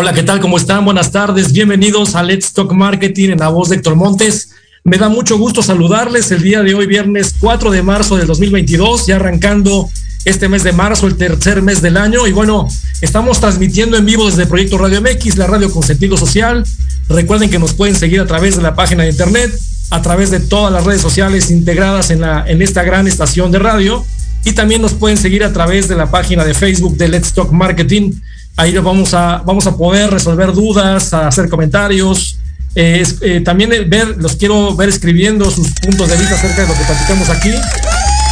Hola, 0.00 0.12
¿qué 0.12 0.22
tal? 0.22 0.38
¿Cómo 0.38 0.58
están? 0.58 0.84
Buenas 0.84 1.10
tardes. 1.10 1.52
Bienvenidos 1.52 2.14
a 2.14 2.22
Let's 2.22 2.52
Talk 2.52 2.72
Marketing 2.72 3.30
en 3.30 3.40
la 3.40 3.48
voz 3.48 3.68
de 3.68 3.74
Héctor 3.74 3.96
Montes. 3.96 4.50
Me 4.84 4.96
da 4.96 5.08
mucho 5.08 5.36
gusto 5.38 5.60
saludarles 5.60 6.30
el 6.30 6.40
día 6.40 6.62
de 6.62 6.72
hoy, 6.72 6.86
viernes 6.86 7.34
4 7.40 7.72
de 7.72 7.82
marzo 7.82 8.16
del 8.16 8.28
2022, 8.28 9.08
ya 9.08 9.16
arrancando 9.16 9.90
este 10.24 10.48
mes 10.48 10.62
de 10.62 10.70
marzo, 10.70 11.08
el 11.08 11.16
tercer 11.16 11.62
mes 11.62 11.82
del 11.82 11.96
año. 11.96 12.28
Y 12.28 12.32
bueno, 12.32 12.68
estamos 13.00 13.40
transmitiendo 13.40 13.96
en 13.96 14.06
vivo 14.06 14.26
desde 14.26 14.46
Proyecto 14.46 14.78
Radio 14.78 15.02
MX, 15.02 15.36
la 15.36 15.48
radio 15.48 15.68
con 15.68 15.82
sentido 15.82 16.16
social. 16.16 16.64
Recuerden 17.08 17.50
que 17.50 17.58
nos 17.58 17.74
pueden 17.74 17.96
seguir 17.96 18.20
a 18.20 18.26
través 18.26 18.54
de 18.54 18.62
la 18.62 18.76
página 18.76 19.02
de 19.02 19.10
internet, 19.10 19.52
a 19.90 20.00
través 20.00 20.30
de 20.30 20.38
todas 20.38 20.72
las 20.72 20.84
redes 20.84 21.02
sociales 21.02 21.50
integradas 21.50 22.12
en, 22.12 22.20
la, 22.20 22.44
en 22.46 22.62
esta 22.62 22.84
gran 22.84 23.08
estación 23.08 23.50
de 23.50 23.58
radio. 23.58 24.06
Y 24.44 24.52
también 24.52 24.80
nos 24.80 24.94
pueden 24.94 25.16
seguir 25.16 25.42
a 25.42 25.52
través 25.52 25.88
de 25.88 25.96
la 25.96 26.08
página 26.08 26.44
de 26.44 26.54
Facebook 26.54 26.96
de 26.96 27.08
Let's 27.08 27.32
Talk 27.32 27.50
Marketing. 27.50 28.12
Ahí 28.58 28.76
vamos 28.76 29.14
a, 29.14 29.40
vamos 29.46 29.66
a 29.66 29.76
poder 29.76 30.10
resolver 30.10 30.52
dudas, 30.52 31.14
hacer 31.14 31.48
comentarios, 31.48 32.38
eh, 32.74 33.04
eh, 33.22 33.40
también 33.40 33.70
ver, 33.88 34.16
los 34.18 34.36
quiero 34.36 34.74
ver 34.76 34.88
escribiendo 34.88 35.50
sus 35.50 35.70
puntos 35.72 36.08
de 36.08 36.16
vista 36.16 36.34
acerca 36.34 36.62
de 36.62 36.68
lo 36.68 36.74
que 36.74 36.84
platicamos 36.84 37.30
aquí. 37.30 37.50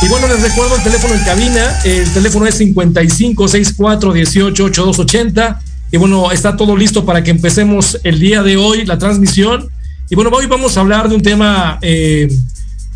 Y 0.03 0.09
bueno, 0.09 0.29
les 0.29 0.43
recuerdo 0.43 0.77
el 0.77 0.83
teléfono 0.83 1.15
en 1.15 1.25
cabina. 1.25 1.81
El 1.85 2.13
teléfono 2.13 2.47
es 2.47 2.57
5564 2.57 4.13
188280. 4.13 5.61
Y 5.93 5.97
bueno, 5.97 6.31
está 6.33 6.57
todo 6.57 6.77
listo 6.77 7.05
para 7.05 7.23
que 7.23 7.31
empecemos 7.31 7.99
el 8.03 8.19
día 8.19 8.43
de 8.43 8.57
hoy 8.57 8.85
la 8.85 8.99
transmisión. 8.99 9.69
Y 10.11 10.15
bueno, 10.15 10.31
hoy 10.33 10.47
vamos 10.47 10.77
a 10.77 10.81
hablar 10.81 11.09
de 11.09 11.15
un 11.15 11.23
tema 11.23 11.79
eh, 11.83 12.29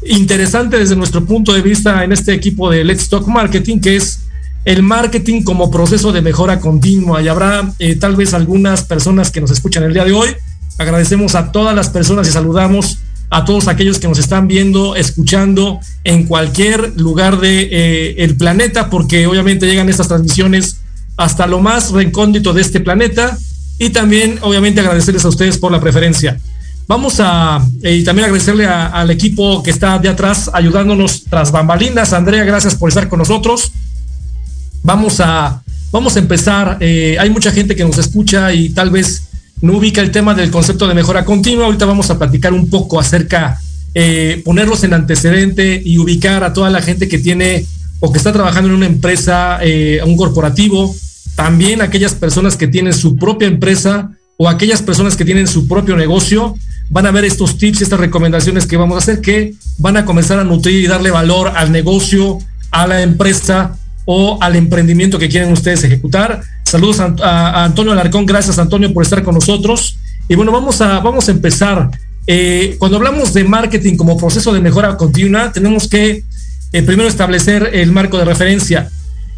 interesante 0.05 0.79
desde 0.79 0.97
nuestro 0.97 1.25
punto 1.25 1.53
de 1.53 1.63
vista 1.63 2.05
en 2.05 2.13
este 2.13 2.35
equipo 2.35 2.71
de 2.71 2.85
Let's 2.85 3.09
Talk 3.09 3.27
Marketing, 3.27 3.81
que 3.81 3.97
es 3.97 4.21
el 4.65 4.83
marketing 4.83 5.43
como 5.43 5.71
proceso 5.71 6.13
de 6.13 6.23
mejora 6.23 6.61
continua. 6.61 7.23
Y 7.23 7.29
habrá 7.29 7.73
tal 7.99 8.17
vez 8.17 8.35
algunas 8.35 8.85
personas 8.85 9.31
que 9.31 9.41
nos 9.41 9.51
escuchan 9.51 9.83
el 9.85 9.95
día 9.95 10.05
de 10.05 10.13
hoy 10.13 10.29
Agradecemos 10.81 11.35
a 11.35 11.53
todas 11.53 11.77
las 11.77 11.91
personas 11.91 12.27
y 12.27 12.33
saludamos 12.33 13.01
a 13.29 13.45
todos 13.45 13.69
aquellos 13.69 13.99
que 13.99 14.09
nos 14.09 14.19
están 14.19 14.49
viendo, 14.49 14.97
escuchando 14.97 15.79
en 16.05 16.25
cualquier 16.25 16.99
lugar 16.99 17.39
del 17.39 17.69
de, 17.69 18.15
eh, 18.17 18.35
planeta, 18.39 18.89
porque 18.89 19.27
obviamente 19.27 19.67
llegan 19.67 19.91
estas 19.91 20.09
transmisiones 20.09 20.79
hasta 21.19 21.47
lo 21.47 21.61
más 21.61 21.93
recóndito 21.93 22.55
de 22.55 22.63
este 22.63 22.81
planeta. 22.81 23.37
Y 23.79 23.91
también, 23.91 24.39
obviamente, 24.41 24.81
agradecerles 24.81 25.23
a 25.27 25.29
ustedes 25.29 25.59
por 25.59 25.71
la 25.71 25.81
preferencia. 25.81 26.41
Vamos 26.87 27.17
a, 27.21 27.63
eh, 27.83 27.97
y 27.97 28.05
también 28.05 28.25
agradecerle 28.25 28.65
al 28.65 29.11
equipo 29.11 29.63
que 29.63 29.71
está 29.71 29.99
de 29.99 30.09
atrás 30.09 30.51
ayudándonos 30.51 31.25
tras 31.25 31.53
bambalinas. 31.53 32.15
Andrea, 32.15 32.45
gracias 32.45 32.75
por 32.75 32.89
estar 32.89 33.07
con 33.07 33.19
nosotros. 33.19 33.71
Vamos 34.83 35.21
a, 35.21 35.63
vamos 35.93 36.17
a 36.17 36.19
empezar. 36.19 36.79
Eh, 36.81 37.17
hay 37.19 37.31
mucha 37.31 37.53
gente 37.53 37.77
que 37.77 37.85
nos 37.85 37.99
escucha 37.99 38.53
y 38.53 38.71
tal 38.71 38.91
vez 38.91 39.25
no 39.61 39.75
ubica 39.75 40.01
el 40.01 40.11
tema 40.11 40.35
del 40.35 40.51
concepto 40.51 40.87
de 40.87 40.95
mejora 40.95 41.25
continua. 41.25 41.67
Ahorita 41.67 41.85
vamos 41.85 42.11
a 42.11 42.19
platicar 42.19 42.53
un 42.53 42.71
poco 42.71 42.99
acerca, 42.99 43.61
eh, 43.95 44.41
ponerlos 44.45 44.85
en 44.85 44.95
antecedente 44.95 45.81
y 45.85 45.99
ubicar 45.99 46.45
a 46.45 46.53
toda 46.53 46.71
la 46.71 46.81
gente 46.81 47.09
que 47.09 47.19
tiene 47.19 47.67
o 48.01 48.11
que 48.11 48.19
está 48.19 48.33
trabajando 48.33 48.71
en 48.71 48.77
una 48.77 48.87
empresa, 48.87 49.59
eh, 49.63 50.01
un 50.07 50.17
corporativo, 50.17 50.95
también 51.35 51.83
aquellas 51.83 52.15
personas 52.15 52.57
que 52.57 52.67
tienen 52.67 52.95
su 52.95 53.17
propia 53.17 53.47
empresa 53.47 54.11
o 54.39 54.49
aquellas 54.49 54.81
personas 54.81 55.17
que 55.17 55.27
tienen 55.27 55.47
su 55.47 55.69
propio 55.69 55.97
negocio, 55.97 56.55
van 56.89 57.05
a 57.05 57.11
ver 57.11 57.27
estos 57.27 57.59
tips 57.59 57.83
estas 57.83 58.01
recomendaciones 58.01 58.67
que 58.67 58.79
vamos 58.79 58.97
a 58.97 58.99
hacer 58.99 59.21
que 59.21 59.55
van 59.77 59.99
a 59.99 60.07
comenzar 60.07 60.39
a 60.39 60.45
nutrir 60.45 60.83
y 60.83 60.87
darle 60.87 61.11
valor 61.11 61.53
al 61.55 61.71
negocio, 61.71 62.39
a 62.71 62.87
la 62.87 63.03
empresa 63.03 63.77
o 64.13 64.43
al 64.43 64.57
emprendimiento 64.57 65.21
que 65.21 65.29
quieren 65.29 65.53
ustedes 65.53 65.85
ejecutar. 65.85 66.41
Saludos 66.65 66.99
a, 66.99 67.63
Antonio 67.63 67.93
Alarcón, 67.93 68.27
gracias 68.27 68.59
Antonio 68.59 68.93
por 68.93 69.05
estar 69.05 69.23
con 69.23 69.37
nosotros. 69.37 69.99
Y 70.29 70.35
bueno, 70.35 70.51
vamos 70.51 70.81
a, 70.81 70.99
vamos 70.99 71.29
a 71.29 71.31
empezar. 71.31 71.89
Eh, 72.27 72.75
cuando 72.81 72.97
hablamos 72.97 73.33
de 73.33 73.45
marketing 73.45 73.97
como 73.97 74.17
proceso 74.17 74.53
de 74.53 74.59
mejora 74.59 74.97
continua, 74.97 75.53
tenemos 75.53 75.87
que 75.87 76.25
eh, 76.73 76.83
primero 76.83 77.09
establecer 77.09 77.71
el 77.73 77.93
marco 77.93 78.19
de 78.19 78.25
referencia. 78.25 78.91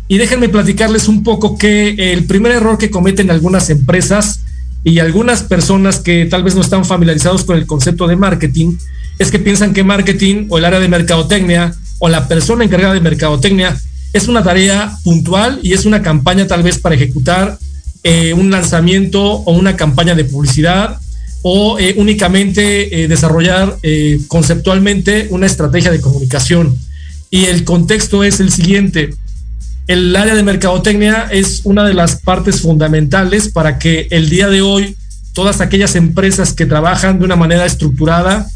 Y 0.08 0.16
déjenme 0.16 0.48
platicarles 0.48 1.06
un 1.06 1.22
poco 1.22 1.58
que 1.58 2.14
el 2.14 2.24
primer 2.24 2.52
error 2.52 2.78
que 2.78 2.88
cometen 2.88 3.30
algunas 3.30 3.68
empresas 3.68 4.40
y 4.84 5.00
algunas 5.00 5.42
personas 5.42 5.98
que 5.98 6.24
tal 6.24 6.44
vez 6.44 6.54
no 6.54 6.62
están 6.62 6.86
familiarizados 6.86 7.44
con 7.44 7.58
el 7.58 7.66
concepto 7.66 8.06
de 8.06 8.16
marketing 8.16 8.78
es 9.18 9.30
que 9.30 9.38
piensan 9.38 9.74
que 9.74 9.84
marketing 9.84 10.46
o 10.48 10.56
el 10.56 10.64
área 10.64 10.80
de 10.80 10.88
mercadotecnia 10.88 11.74
o 11.98 12.08
la 12.08 12.26
persona 12.26 12.64
encargada 12.64 12.94
de 12.94 13.00
mercadotecnia 13.02 13.78
es 14.12 14.28
una 14.28 14.42
tarea 14.42 14.96
puntual 15.04 15.60
y 15.62 15.72
es 15.72 15.86
una 15.86 16.02
campaña 16.02 16.46
tal 16.46 16.62
vez 16.62 16.78
para 16.78 16.94
ejecutar 16.94 17.58
eh, 18.04 18.34
un 18.34 18.50
lanzamiento 18.50 19.22
o 19.22 19.52
una 19.52 19.76
campaña 19.76 20.14
de 20.14 20.24
publicidad 20.24 20.98
o 21.42 21.78
eh, 21.78 21.94
únicamente 21.96 23.02
eh, 23.02 23.08
desarrollar 23.08 23.78
conceptualmente 24.28 25.28
una 25.30 25.46
estrategia 25.46 25.90
de 25.90 26.00
comunicación. 26.00 26.76
Y 27.30 27.46
el 27.46 27.64
contexto 27.64 28.22
es 28.22 28.40
el 28.40 28.52
siguiente. 28.52 29.14
El 29.86 30.14
área 30.14 30.34
de 30.34 30.42
mercadotecnia 30.42 31.28
es 31.30 31.62
una 31.64 31.84
de 31.84 31.94
las 31.94 32.16
partes 32.16 32.60
fundamentales 32.60 33.48
para 33.48 33.78
que 33.78 34.06
el 34.10 34.28
día 34.28 34.48
de 34.48 34.62
hoy 34.62 34.96
todas 35.32 35.60
aquellas 35.60 35.96
empresas 35.96 36.52
que 36.52 36.66
trabajan 36.66 37.18
de 37.18 37.24
una 37.24 37.36
manera 37.36 37.64
estructurada 37.64 38.46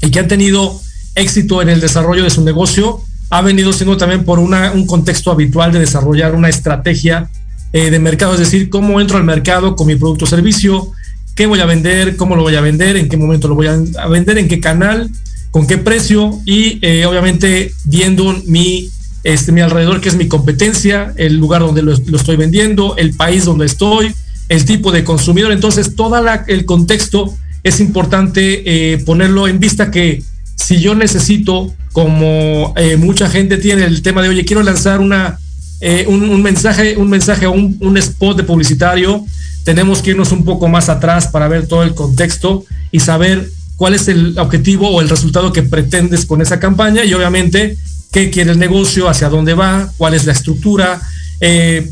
y 0.00 0.10
que 0.10 0.18
han 0.18 0.28
tenido 0.28 0.80
éxito 1.14 1.62
en 1.62 1.68
el 1.68 1.80
desarrollo 1.80 2.24
de 2.24 2.30
su 2.30 2.42
negocio 2.42 3.02
ha 3.34 3.42
venido 3.42 3.72
siendo 3.72 3.96
también 3.96 4.22
por 4.24 4.38
un 4.38 4.86
contexto 4.86 5.32
habitual 5.32 5.72
de 5.72 5.80
desarrollar 5.80 6.36
una 6.36 6.48
estrategia 6.48 7.28
eh, 7.72 7.90
de 7.90 7.98
mercado, 7.98 8.34
es 8.34 8.38
decir, 8.38 8.70
cómo 8.70 9.00
entro 9.00 9.16
al 9.16 9.24
mercado 9.24 9.74
con 9.74 9.88
mi 9.88 9.96
producto 9.96 10.24
o 10.24 10.28
servicio, 10.28 10.92
qué 11.34 11.46
voy 11.46 11.58
a 11.58 11.66
vender, 11.66 12.14
cómo 12.14 12.36
lo 12.36 12.42
voy 12.42 12.54
a 12.54 12.60
vender, 12.60 12.96
en 12.96 13.08
qué 13.08 13.16
momento 13.16 13.48
lo 13.48 13.56
voy 13.56 13.66
a, 13.66 14.06
vender, 14.06 14.38
en 14.38 14.46
qué 14.46 14.60
canal, 14.60 15.10
con 15.50 15.66
qué 15.66 15.78
precio 15.78 16.38
y 16.46 16.78
eh, 16.80 17.06
obviamente 17.06 17.72
viendo 17.86 18.40
mi, 18.46 18.88
este, 19.24 19.50
mi 19.50 19.62
alrededor, 19.62 20.00
que 20.00 20.10
es 20.10 20.14
mi 20.14 20.28
competencia, 20.28 21.12
el 21.16 21.36
lugar 21.36 21.62
donde 21.62 21.82
lo, 21.82 21.92
estoy 21.92 22.36
vendiendo, 22.36 22.94
el 22.98 23.14
país 23.14 23.46
donde 23.46 23.66
estoy, 23.66 24.14
el 24.48 24.64
tipo 24.64 24.92
de 24.92 25.02
consumidor. 25.02 25.50
Entonces, 25.50 25.96
todo 25.96 26.22
el 26.46 26.64
contexto 26.66 27.36
es 27.64 27.80
importante 27.80 28.92
eh, 28.92 28.98
ponerlo 28.98 29.48
en 29.48 29.58
vista 29.58 29.90
que 29.90 30.22
si 30.64 30.80
yo 30.80 30.94
necesito 30.94 31.70
como 31.92 32.72
eh, 32.76 32.96
mucha 32.96 33.28
gente 33.28 33.58
tiene 33.58 33.84
el 33.84 34.00
tema 34.00 34.22
de, 34.22 34.30
oye, 34.30 34.46
quiero 34.46 34.62
lanzar 34.62 35.00
una, 35.00 35.38
eh, 35.80 36.06
un, 36.08 36.42
mensaje, 36.42 36.96
un 36.96 37.10
mensaje 37.10 37.46
o 37.46 37.52
un, 37.52 37.96
spot 37.98 38.38
de 38.38 38.44
publicitario, 38.44 39.26
tenemos 39.62 40.00
que 40.00 40.12
irnos 40.12 40.32
un 40.32 40.42
poco 40.42 40.66
más 40.68 40.88
atrás 40.88 41.28
para 41.28 41.48
ver 41.48 41.66
todo 41.66 41.82
el 41.82 41.94
contexto 41.94 42.64
y 42.90 43.00
saber 43.00 43.50
cuál 43.76 43.92
es 43.92 44.08
el 44.08 44.38
objetivo 44.38 44.88
o 44.88 45.02
el 45.02 45.10
resultado 45.10 45.52
que 45.52 45.62
pretendes 45.62 46.24
con 46.24 46.40
esa 46.40 46.58
campaña 46.58 47.04
y 47.04 47.12
obviamente 47.12 47.76
qué 48.10 48.30
quiere 48.30 48.52
el 48.52 48.58
negocio, 48.58 49.08
hacia 49.08 49.28
dónde 49.28 49.52
va, 49.52 49.92
cuál 49.98 50.14
es 50.14 50.24
la 50.24 50.32
estructura, 50.32 51.02
eh, 51.40 51.90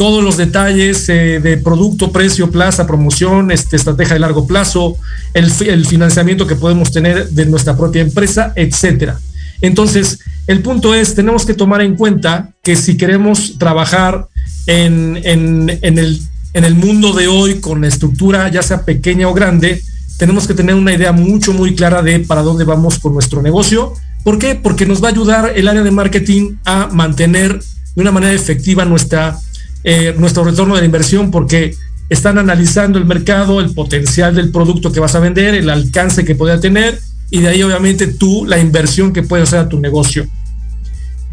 todos 0.00 0.24
los 0.24 0.38
detalles 0.38 1.06
de 1.08 1.60
producto, 1.62 2.10
precio, 2.10 2.50
plaza, 2.50 2.86
promoción, 2.86 3.50
este, 3.50 3.76
estrategia 3.76 4.14
de 4.14 4.20
largo 4.20 4.46
plazo, 4.46 4.96
el, 5.34 5.52
el, 5.66 5.84
financiamiento 5.84 6.46
que 6.46 6.54
podemos 6.54 6.90
tener 6.90 7.28
de 7.28 7.44
nuestra 7.44 7.76
propia 7.76 8.00
empresa, 8.00 8.54
etcétera. 8.56 9.20
Entonces, 9.60 10.20
el 10.46 10.62
punto 10.62 10.94
es, 10.94 11.14
tenemos 11.14 11.44
que 11.44 11.52
tomar 11.52 11.82
en 11.82 11.96
cuenta 11.96 12.48
que 12.62 12.76
si 12.76 12.96
queremos 12.96 13.58
trabajar 13.58 14.26
en, 14.66 15.20
el, 15.22 16.74
mundo 16.76 17.12
de 17.12 17.28
hoy 17.28 17.60
con 17.60 17.84
estructura, 17.84 18.48
ya 18.48 18.62
sea 18.62 18.86
pequeña 18.86 19.28
o 19.28 19.34
grande, 19.34 19.82
tenemos 20.16 20.46
que 20.46 20.54
tener 20.54 20.76
una 20.76 20.94
idea 20.94 21.12
mucho, 21.12 21.52
muy 21.52 21.74
clara 21.74 22.00
de 22.00 22.20
para 22.20 22.40
dónde 22.40 22.64
vamos 22.64 22.98
con 22.98 23.12
nuestro 23.12 23.42
negocio. 23.42 23.92
¿Por 24.24 24.38
qué? 24.38 24.54
Porque 24.54 24.86
nos 24.86 25.04
va 25.04 25.08
a 25.08 25.10
ayudar 25.10 25.52
el 25.54 25.68
área 25.68 25.82
de 25.82 25.90
marketing 25.90 26.56
a 26.64 26.86
mantener 26.86 27.60
de 27.94 28.00
una 28.00 28.12
manera 28.12 28.32
efectiva 28.32 28.86
nuestra, 28.86 29.36
eh, 29.84 30.14
nuestro 30.18 30.44
retorno 30.44 30.74
de 30.74 30.80
la 30.80 30.86
inversión, 30.86 31.30
porque 31.30 31.74
están 32.08 32.38
analizando 32.38 32.98
el 32.98 33.04
mercado, 33.04 33.60
el 33.60 33.72
potencial 33.72 34.34
del 34.34 34.50
producto 34.50 34.92
que 34.92 35.00
vas 35.00 35.14
a 35.14 35.20
vender, 35.20 35.54
el 35.54 35.70
alcance 35.70 36.24
que 36.24 36.34
pueda 36.34 36.60
tener 36.60 36.98
y 37.30 37.40
de 37.40 37.48
ahí 37.48 37.62
obviamente 37.62 38.08
tú 38.08 38.44
la 38.44 38.58
inversión 38.58 39.12
que 39.12 39.22
puedes 39.22 39.48
hacer 39.48 39.60
a 39.60 39.68
tu 39.68 39.78
negocio. 39.78 40.26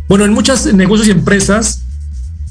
Bueno, 0.08 0.24
en 0.24 0.34
muchos 0.34 0.72
negocios 0.74 1.08
y 1.08 1.12
empresas, 1.12 1.82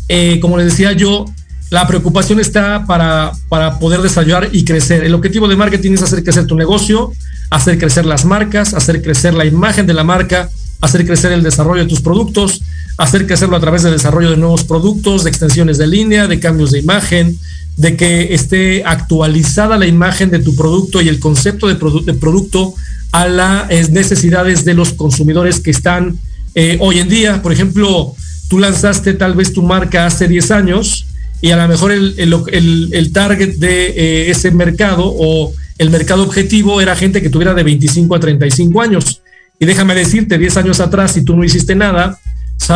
eh, 0.09 0.41
como 0.41 0.59
les 0.59 0.67
decía 0.67 0.93
yo, 0.93 1.25
la 1.71 1.87
preocupación 1.87 2.39
está 2.39 2.85
para, 2.87 3.33
para 3.49 3.79
poder 3.79 4.01
desarrollar 4.01 4.51
y 4.53 4.65
crecer. 4.65 5.05
El 5.05 5.15
objetivo 5.15 5.49
de 5.49 5.57
marketing 5.57 5.93
es 5.93 6.03
hacer 6.03 6.23
crecer 6.23 6.47
tu 6.47 6.57
negocio, 6.57 7.13
hacer 7.51 7.79
crecer 7.79 8.07
las 8.07 8.25
marcas, 8.25 8.75
hacer 8.75 9.03
crecer 9.03 9.35
la 9.35 9.47
imagen 9.47 9.87
de 9.87 9.95
la 9.95 10.05
marca, 10.05 10.51
hacer 10.81 11.07
crecer 11.07 11.33
el 11.33 11.43
desarrollo 11.43 11.83
de 11.83 11.89
tus 11.89 12.01
productos, 12.01 12.63
hacer 12.97 13.27
crecerlo 13.27 13.57
a 13.57 13.61
través 13.61 13.83
del 13.83 13.93
desarrollo 13.93 14.31
de 14.31 14.37
nuevos 14.37 14.65
productos, 14.65 15.25
de 15.25 15.31
extensiones 15.31 15.79
de 15.79 15.87
línea, 15.87 16.27
de 16.27 16.41
cambios 16.41 16.71
de 16.71 16.79
imagen, 16.79 17.39
de 17.77 17.97
que 17.97 18.35
esté 18.35 18.85
actualizada 18.85 19.77
la 19.77 19.87
imagen 19.87 20.31
de 20.31 20.39
tu 20.39 20.57
producto 20.57 21.03
y 21.03 21.09
el 21.09 21.21
concepto 21.21 21.69
de, 21.69 22.15
producto 22.15 22.75
a 23.13 23.29
las 23.29 23.91
necesidades 23.91 24.65
de 24.65 24.75
los 24.75 24.95
consumidores 24.95 25.61
que 25.61 25.71
están 25.71 26.19
eh, 26.55 26.79
hoy 26.81 27.01
en 27.01 27.09
día. 27.09 27.43
Por 27.43 27.53
ejemplo, 27.53 28.15
tú 28.49 28.59
lanzaste 28.59 29.13
tal 29.13 29.35
vez 29.35 29.53
tu 29.53 29.63
marca 29.63 30.07
hace 30.07 30.27
10 30.27 30.51
años 30.53 31.07
y 31.43 31.51
a 31.51 31.57
lo 31.57 31.69
mejor 31.69 31.93
el, 31.93 32.15
el, 32.17 33.13
target 33.13 33.57
de 33.57 33.89
eh, 33.89 34.31
ese 34.31 34.51
mercado 34.53 35.05
o 35.05 35.53
el 35.77 35.91
mercado 35.91 36.23
objetivo 36.23 36.81
era 36.81 36.97
gente 36.97 37.21
que 37.21 37.29
tuviera 37.29 37.53
de 37.53 37.63
25 37.63 38.15
a 38.15 38.21
35 38.21 38.81
años. 38.81 39.21
Y 39.59 39.67
déjame 39.67 39.95
decirte, 39.95 40.39
10 40.39 40.57
años 40.57 40.81
atrás, 40.81 41.13
si 41.13 41.23
tú 41.23 41.37
no 41.37 41.45
hiciste 41.45 41.75
nada, 41.75 42.19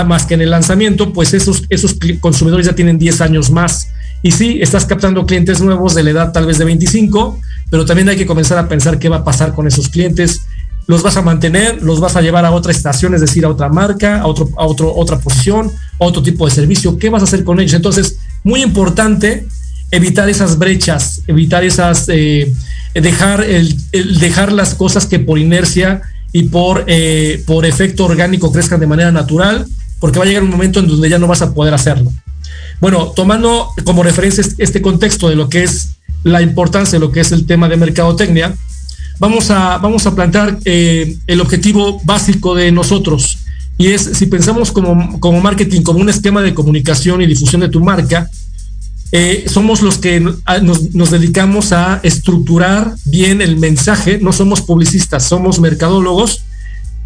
más 0.06 0.24
que 0.24 0.34
en 0.34 0.40
el 0.40 0.50
lanzamiento, 0.50 1.12
pues 1.12 1.34
esos, 1.34 1.64
esos 1.68 1.96
consumidores 2.20 2.66
ya 2.66 2.74
tienen 2.74 2.98
10 2.98 3.20
años 3.20 3.50
más. 3.50 3.88
Y 4.22 4.32
sí, 4.32 4.58
estás 4.60 4.84
captando 4.84 5.26
clientes 5.26 5.60
nuevos 5.60 5.94
de 5.94 6.02
la 6.02 6.10
edad 6.10 6.32
tal 6.32 6.46
vez 6.46 6.58
de 6.58 6.64
25, 6.64 7.40
pero 7.70 7.84
también 7.84 8.08
hay 8.08 8.16
que 8.16 8.26
comenzar 8.26 8.58
a 8.58 8.68
pensar 8.68 8.98
qué 8.98 9.08
va 9.08 9.18
a 9.18 9.24
pasar 9.24 9.54
con 9.54 9.66
esos 9.66 9.88
clientes. 9.88 10.42
Los 10.86 11.02
vas 11.02 11.16
a 11.16 11.22
mantener, 11.22 11.82
los 11.82 12.00
vas 12.00 12.16
a 12.16 12.20
llevar 12.20 12.44
a 12.44 12.50
otra 12.50 12.72
estación, 12.72 13.14
es 13.14 13.20
decir, 13.20 13.44
a 13.44 13.48
otra 13.48 13.68
marca, 13.68 14.20
a, 14.20 14.26
otro, 14.26 14.50
a 14.56 14.66
otro, 14.66 14.94
otra 14.94 15.18
posición, 15.18 15.70
a 15.98 16.04
otro 16.04 16.22
tipo 16.22 16.44
de 16.44 16.52
servicio. 16.52 16.98
¿Qué 16.98 17.08
vas 17.08 17.22
a 17.22 17.24
hacer 17.24 17.44
con 17.44 17.60
ellos? 17.60 17.74
Entonces, 17.74 18.18
muy 18.44 18.62
importante 18.62 19.46
evitar 19.90 20.28
esas 20.28 20.58
brechas, 20.58 21.22
evitar 21.26 21.64
esas, 21.64 22.06
eh, 22.08 22.52
dejar, 22.94 23.42
el, 23.42 23.76
dejar 24.18 24.52
las 24.52 24.74
cosas 24.74 25.06
que 25.06 25.18
por 25.18 25.38
inercia 25.38 26.02
y 26.32 26.44
por, 26.44 26.84
eh, 26.86 27.42
por 27.46 27.66
efecto 27.66 28.04
orgánico 28.04 28.52
crezcan 28.52 28.80
de 28.80 28.86
manera 28.86 29.12
natural, 29.12 29.66
porque 29.98 30.18
va 30.18 30.24
a 30.24 30.28
llegar 30.28 30.42
un 30.42 30.50
momento 30.50 30.80
en 30.80 30.88
donde 30.88 31.08
ya 31.08 31.18
no 31.18 31.26
vas 31.26 31.42
a 31.42 31.52
poder 31.52 31.74
hacerlo. 31.74 32.12
Bueno, 32.80 33.12
tomando 33.14 33.68
como 33.84 34.02
referencia 34.02 34.44
este 34.58 34.80
contexto 34.80 35.28
de 35.28 35.36
lo 35.36 35.48
que 35.48 35.64
es 35.64 35.96
la 36.22 36.42
importancia 36.42 36.98
de 36.98 37.04
lo 37.04 37.12
que 37.12 37.20
es 37.20 37.32
el 37.32 37.46
tema 37.46 37.68
de 37.68 37.76
mercadotecnia, 37.76 38.54
vamos 39.18 39.50
a, 39.50 39.78
vamos 39.78 40.06
a 40.06 40.14
plantear 40.14 40.58
eh, 40.64 41.16
el 41.26 41.40
objetivo 41.40 42.00
básico 42.04 42.54
de 42.54 42.72
nosotros. 42.72 43.38
Y 43.76 43.88
es, 43.88 44.02
si 44.14 44.26
pensamos 44.26 44.72
como, 44.72 45.20
como 45.20 45.40
marketing, 45.40 45.82
como 45.82 46.00
un 46.00 46.08
esquema 46.08 46.42
de 46.42 46.54
comunicación 46.54 47.22
y 47.22 47.26
difusión 47.26 47.60
de 47.60 47.68
tu 47.68 47.80
marca, 47.80 48.28
eh, 49.12 49.46
somos 49.48 49.82
los 49.82 49.98
que 49.98 50.20
nos, 50.20 51.10
dedicamos 51.10 51.72
a 51.72 51.98
estructurar 52.04 52.94
bien 53.06 53.42
el 53.42 53.56
mensaje, 53.56 54.18
no 54.20 54.32
somos 54.32 54.62
publicistas, 54.62 55.26
somos 55.26 55.58
mercadólogos, 55.58 56.44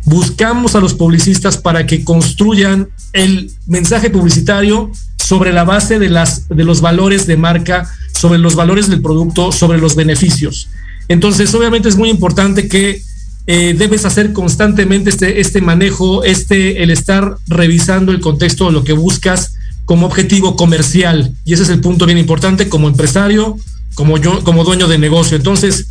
buscamos 0.04 0.74
a 0.74 0.80
los 0.80 0.92
publicistas 0.92 1.56
para 1.56 1.86
que 1.86 2.04
construyan 2.04 2.88
el 3.14 3.50
mensaje 3.66 4.10
publicitario 4.10 4.90
sobre 5.16 5.54
la 5.54 5.64
base 5.64 5.98
de, 5.98 6.10
las, 6.10 6.46
de 6.50 6.64
los 6.64 6.82
valores 6.82 7.26
de 7.26 7.38
marca, 7.38 7.90
sobre 8.12 8.38
los 8.38 8.54
valores 8.54 8.90
del 8.90 9.00
producto, 9.00 9.50
sobre 9.50 9.78
los 9.78 9.96
beneficios. 9.96 10.68
Entonces, 11.08 11.54
obviamente 11.54 11.88
es 11.88 11.96
muy 11.96 12.10
importante 12.10 12.68
que 12.68 13.02
eh, 13.46 13.74
debes 13.76 14.04
hacer 14.04 14.34
constantemente 14.34 15.08
este, 15.08 15.40
este 15.40 15.62
manejo, 15.62 16.24
este, 16.24 16.82
el 16.82 16.90
estar 16.90 17.36
revisando 17.46 18.12
el 18.12 18.20
contexto 18.20 18.66
de 18.66 18.72
lo 18.72 18.84
que 18.84 18.92
buscas, 18.92 19.53
como 19.84 20.06
objetivo 20.06 20.56
comercial. 20.56 21.34
Y 21.44 21.54
ese 21.54 21.64
es 21.64 21.68
el 21.68 21.80
punto 21.80 22.06
bien 22.06 22.18
importante 22.18 22.68
como 22.68 22.88
empresario, 22.88 23.56
como 23.94 24.18
yo, 24.18 24.42
como 24.44 24.64
dueño 24.64 24.88
de 24.88 24.98
negocio. 24.98 25.36
Entonces, 25.36 25.88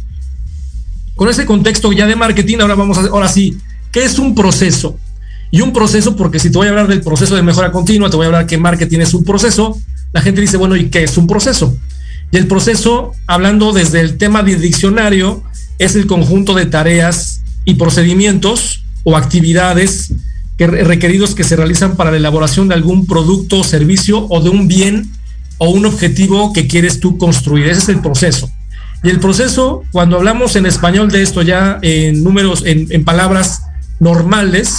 con 1.15 1.29
ese 1.29 1.45
contexto 1.45 1.91
ya 1.91 2.07
de 2.07 2.15
marketing, 2.15 2.57
ahora 2.59 2.75
vamos 2.75 2.97
a, 2.97 3.01
ahora 3.01 3.27
sí, 3.27 3.57
¿qué 3.91 4.03
es 4.03 4.17
un 4.19 4.35
proceso? 4.35 4.97
Y 5.51 5.61
un 5.61 5.71
proceso, 5.71 6.15
porque 6.15 6.39
si 6.39 6.49
te 6.49 6.57
voy 6.57 6.67
a 6.67 6.71
hablar 6.71 6.87
del 6.87 7.01
proceso 7.01 7.35
de 7.35 7.43
mejora 7.43 7.71
continua, 7.71 8.09
te 8.09 8.15
voy 8.15 8.25
a 8.25 8.27
hablar 8.27 8.47
que 8.47 8.57
marketing 8.57 8.99
es 8.99 9.13
un 9.13 9.23
proceso, 9.23 9.77
la 10.11 10.21
gente 10.21 10.41
dice, 10.41 10.57
bueno, 10.57 10.75
¿y 10.75 10.89
qué 10.89 11.03
es 11.03 11.15
un 11.17 11.27
proceso? 11.27 11.77
Y 12.31 12.37
el 12.37 12.47
proceso, 12.47 13.11
hablando 13.27 13.71
desde 13.71 14.01
el 14.01 14.17
tema 14.17 14.41
del 14.41 14.59
diccionario, 14.59 15.43
es 15.77 15.95
el 15.95 16.07
conjunto 16.07 16.55
de 16.55 16.65
tareas 16.65 17.41
y 17.65 17.75
procedimientos 17.75 18.83
o 19.03 19.15
actividades 19.15 20.13
que, 20.57 20.67
requeridos 20.67 21.35
que 21.35 21.43
se 21.43 21.55
realizan 21.55 21.95
para 21.95 22.11
la 22.11 22.17
elaboración 22.17 22.67
de 22.67 22.75
algún 22.75 23.05
producto 23.05 23.63
servicio 23.63 24.25
o 24.29 24.41
de 24.41 24.49
un 24.49 24.67
bien 24.67 25.11
o 25.57 25.69
un 25.69 25.85
objetivo 25.85 26.53
que 26.53 26.67
quieres 26.67 26.99
tú 26.99 27.17
construir. 27.17 27.67
Ese 27.67 27.79
es 27.79 27.89
el 27.89 28.01
proceso. 28.01 28.49
Y 29.03 29.09
el 29.09 29.19
proceso, 29.19 29.83
cuando 29.91 30.17
hablamos 30.17 30.55
en 30.55 30.65
español 30.65 31.11
de 31.11 31.21
esto 31.21 31.41
ya 31.41 31.77
en 31.81 32.23
números, 32.23 32.63
en, 32.65 32.87
en 32.89 33.03
palabras 33.03 33.63
normales, 33.99 34.77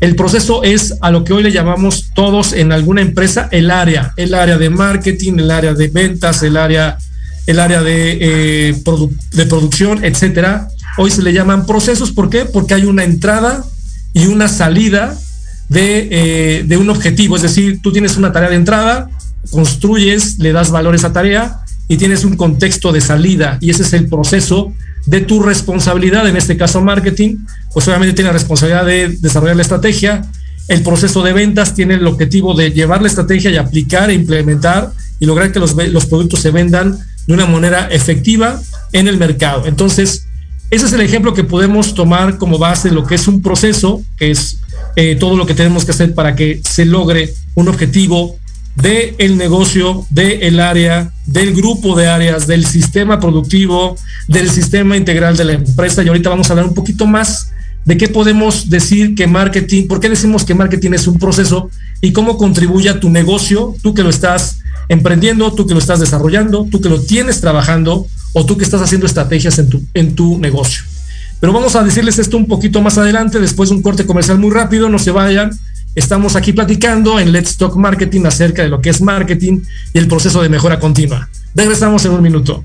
el 0.00 0.16
proceso 0.16 0.62
es 0.62 0.96
a 1.02 1.10
lo 1.10 1.24
que 1.24 1.34
hoy 1.34 1.42
le 1.42 1.52
llamamos 1.52 2.10
todos 2.14 2.54
en 2.54 2.72
alguna 2.72 3.02
empresa 3.02 3.48
el 3.52 3.70
área, 3.70 4.14
el 4.16 4.34
área 4.34 4.56
de 4.56 4.70
marketing, 4.70 5.34
el 5.34 5.50
área 5.50 5.74
de 5.74 5.88
ventas, 5.88 6.42
el 6.42 6.56
área, 6.56 6.96
el 7.46 7.60
área 7.60 7.82
de, 7.82 8.18
eh, 8.70 8.82
de 9.32 9.46
producción, 9.46 10.02
etcétera. 10.02 10.68
Hoy 10.96 11.10
se 11.10 11.22
le 11.22 11.34
llaman 11.34 11.66
procesos, 11.66 12.12
¿por 12.12 12.30
qué? 12.30 12.46
Porque 12.46 12.72
hay 12.72 12.86
una 12.86 13.04
entrada, 13.04 13.62
y 14.12 14.26
una 14.26 14.48
salida 14.48 15.16
de, 15.68 16.64
eh, 16.68 16.76
un 16.76 16.90
objetivo. 16.90 17.36
Es 17.36 17.42
decir, 17.42 17.80
tú 17.82 17.92
tienes 17.92 18.16
una 18.16 18.32
tarea 18.32 18.50
de 18.50 18.56
entrada, 18.56 19.08
construyes, 19.50 20.38
le 20.38 20.52
das 20.52 20.70
valor 20.70 20.94
a 20.94 20.96
esa 20.96 21.12
tarea 21.12 21.60
y 21.88 21.96
tienes 21.96 22.24
un 22.24 22.36
contexto 22.36 22.92
de 22.92 23.00
salida. 23.00 23.58
Y 23.60 23.70
ese 23.70 23.82
es 23.82 23.92
el 23.92 24.08
proceso 24.08 24.72
de 25.06 25.20
tu 25.20 25.42
responsabilidad, 25.42 26.28
en 26.28 26.36
este 26.36 26.56
caso 26.56 26.80
marketing, 26.82 27.38
pues 27.72 27.88
obviamente 27.88 28.14
tiene 28.14 28.28
la 28.28 28.34
responsabilidad 28.34 28.84
de 28.84 29.16
desarrollar 29.20 29.56
la 29.56 29.62
estrategia. 29.62 30.22
El 30.68 30.82
proceso 30.82 31.22
de 31.22 31.32
ventas 31.32 31.74
tiene 31.74 31.94
el 31.94 32.06
objetivo 32.06 32.54
de 32.54 32.70
llevar 32.70 33.00
la 33.00 33.08
estrategia 33.08 33.50
y 33.50 33.56
aplicar 33.56 34.10
e 34.10 34.14
implementar 34.14 34.92
y 35.18 35.26
lograr 35.26 35.52
que 35.52 35.58
los, 35.58 35.74
los 35.74 36.06
productos 36.06 36.40
se 36.40 36.50
vendan 36.50 36.98
de 37.26 37.34
una 37.34 37.46
manera 37.46 37.88
efectiva 37.90 38.60
en 38.92 39.08
el 39.08 39.18
mercado. 39.18 39.66
Entonces, 39.66 40.26
ese 40.70 40.86
es 40.86 40.92
el 40.92 41.00
ejemplo 41.00 41.34
que 41.34 41.44
podemos 41.44 41.94
tomar 41.94 42.38
como 42.38 42.58
base 42.58 42.88
de 42.88 42.94
lo 42.94 43.04
que 43.04 43.16
es 43.16 43.26
un 43.26 43.42
proceso, 43.42 44.02
que 44.16 44.30
es 44.30 44.58
eh, 44.96 45.16
todo 45.16 45.36
lo 45.36 45.46
que 45.46 45.54
tenemos 45.54 45.84
que 45.84 45.90
hacer 45.90 46.14
para 46.14 46.36
que 46.36 46.60
se 46.64 46.84
logre 46.84 47.34
un 47.54 47.68
objetivo 47.68 48.36
del 48.76 49.14
el 49.18 49.36
negocio, 49.36 50.06
del 50.10 50.60
área, 50.60 51.10
del 51.26 51.54
grupo 51.54 51.96
de 51.96 52.06
áreas, 52.06 52.46
del 52.46 52.64
sistema 52.64 53.18
productivo, 53.18 53.96
del 54.28 54.48
sistema 54.48 54.96
integral 54.96 55.36
de 55.36 55.44
la 55.44 55.52
empresa. 55.54 56.02
Y 56.02 56.08
ahorita 56.08 56.30
vamos 56.30 56.48
a 56.48 56.52
hablar 56.52 56.66
un 56.66 56.74
poquito 56.74 57.06
más 57.06 57.52
de 57.84 57.96
qué 57.96 58.08
podemos 58.08 58.70
decir 58.70 59.14
que 59.14 59.26
marketing, 59.26 59.88
por 59.88 60.00
qué 60.00 60.08
decimos 60.08 60.44
que 60.44 60.54
marketing 60.54 60.92
es 60.92 61.06
un 61.06 61.18
proceso 61.18 61.70
y 62.00 62.12
cómo 62.12 62.36
contribuye 62.36 62.90
a 62.90 63.00
tu 63.00 63.10
negocio, 63.10 63.74
tú 63.82 63.94
que 63.94 64.02
lo 64.02 64.10
estás 64.10 64.60
emprendiendo, 64.88 65.52
tú 65.52 65.66
que 65.66 65.74
lo 65.74 65.80
estás 65.80 66.00
desarrollando, 66.00 66.66
tú 66.70 66.80
que 66.80 66.88
lo 66.88 67.00
tienes 67.00 67.40
trabajando 67.40 68.06
o 68.32 68.46
tú 68.46 68.56
que 68.56 68.64
estás 68.64 68.82
haciendo 68.82 69.06
estrategias 69.06 69.58
en 69.58 69.68
tu, 69.68 69.82
en 69.94 70.14
tu 70.14 70.38
negocio. 70.38 70.84
Pero 71.40 71.52
vamos 71.52 71.74
a 71.74 71.82
decirles 71.82 72.18
esto 72.18 72.36
un 72.36 72.46
poquito 72.46 72.82
más 72.82 72.98
adelante, 72.98 73.40
después 73.40 73.70
de 73.70 73.76
un 73.76 73.82
corte 73.82 74.06
comercial 74.06 74.38
muy 74.38 74.50
rápido, 74.50 74.88
no 74.88 74.98
se 74.98 75.10
vayan. 75.10 75.50
Estamos 75.94 76.36
aquí 76.36 76.52
platicando 76.52 77.18
en 77.18 77.32
Let's 77.32 77.56
Talk 77.56 77.76
Marketing 77.76 78.24
acerca 78.26 78.62
de 78.62 78.68
lo 78.68 78.80
que 78.80 78.90
es 78.90 79.00
marketing 79.00 79.60
y 79.92 79.98
el 79.98 80.06
proceso 80.06 80.42
de 80.42 80.48
mejora 80.48 80.78
continua. 80.78 81.28
Regresamos 81.54 82.04
en 82.04 82.12
un 82.12 82.22
minuto. 82.22 82.64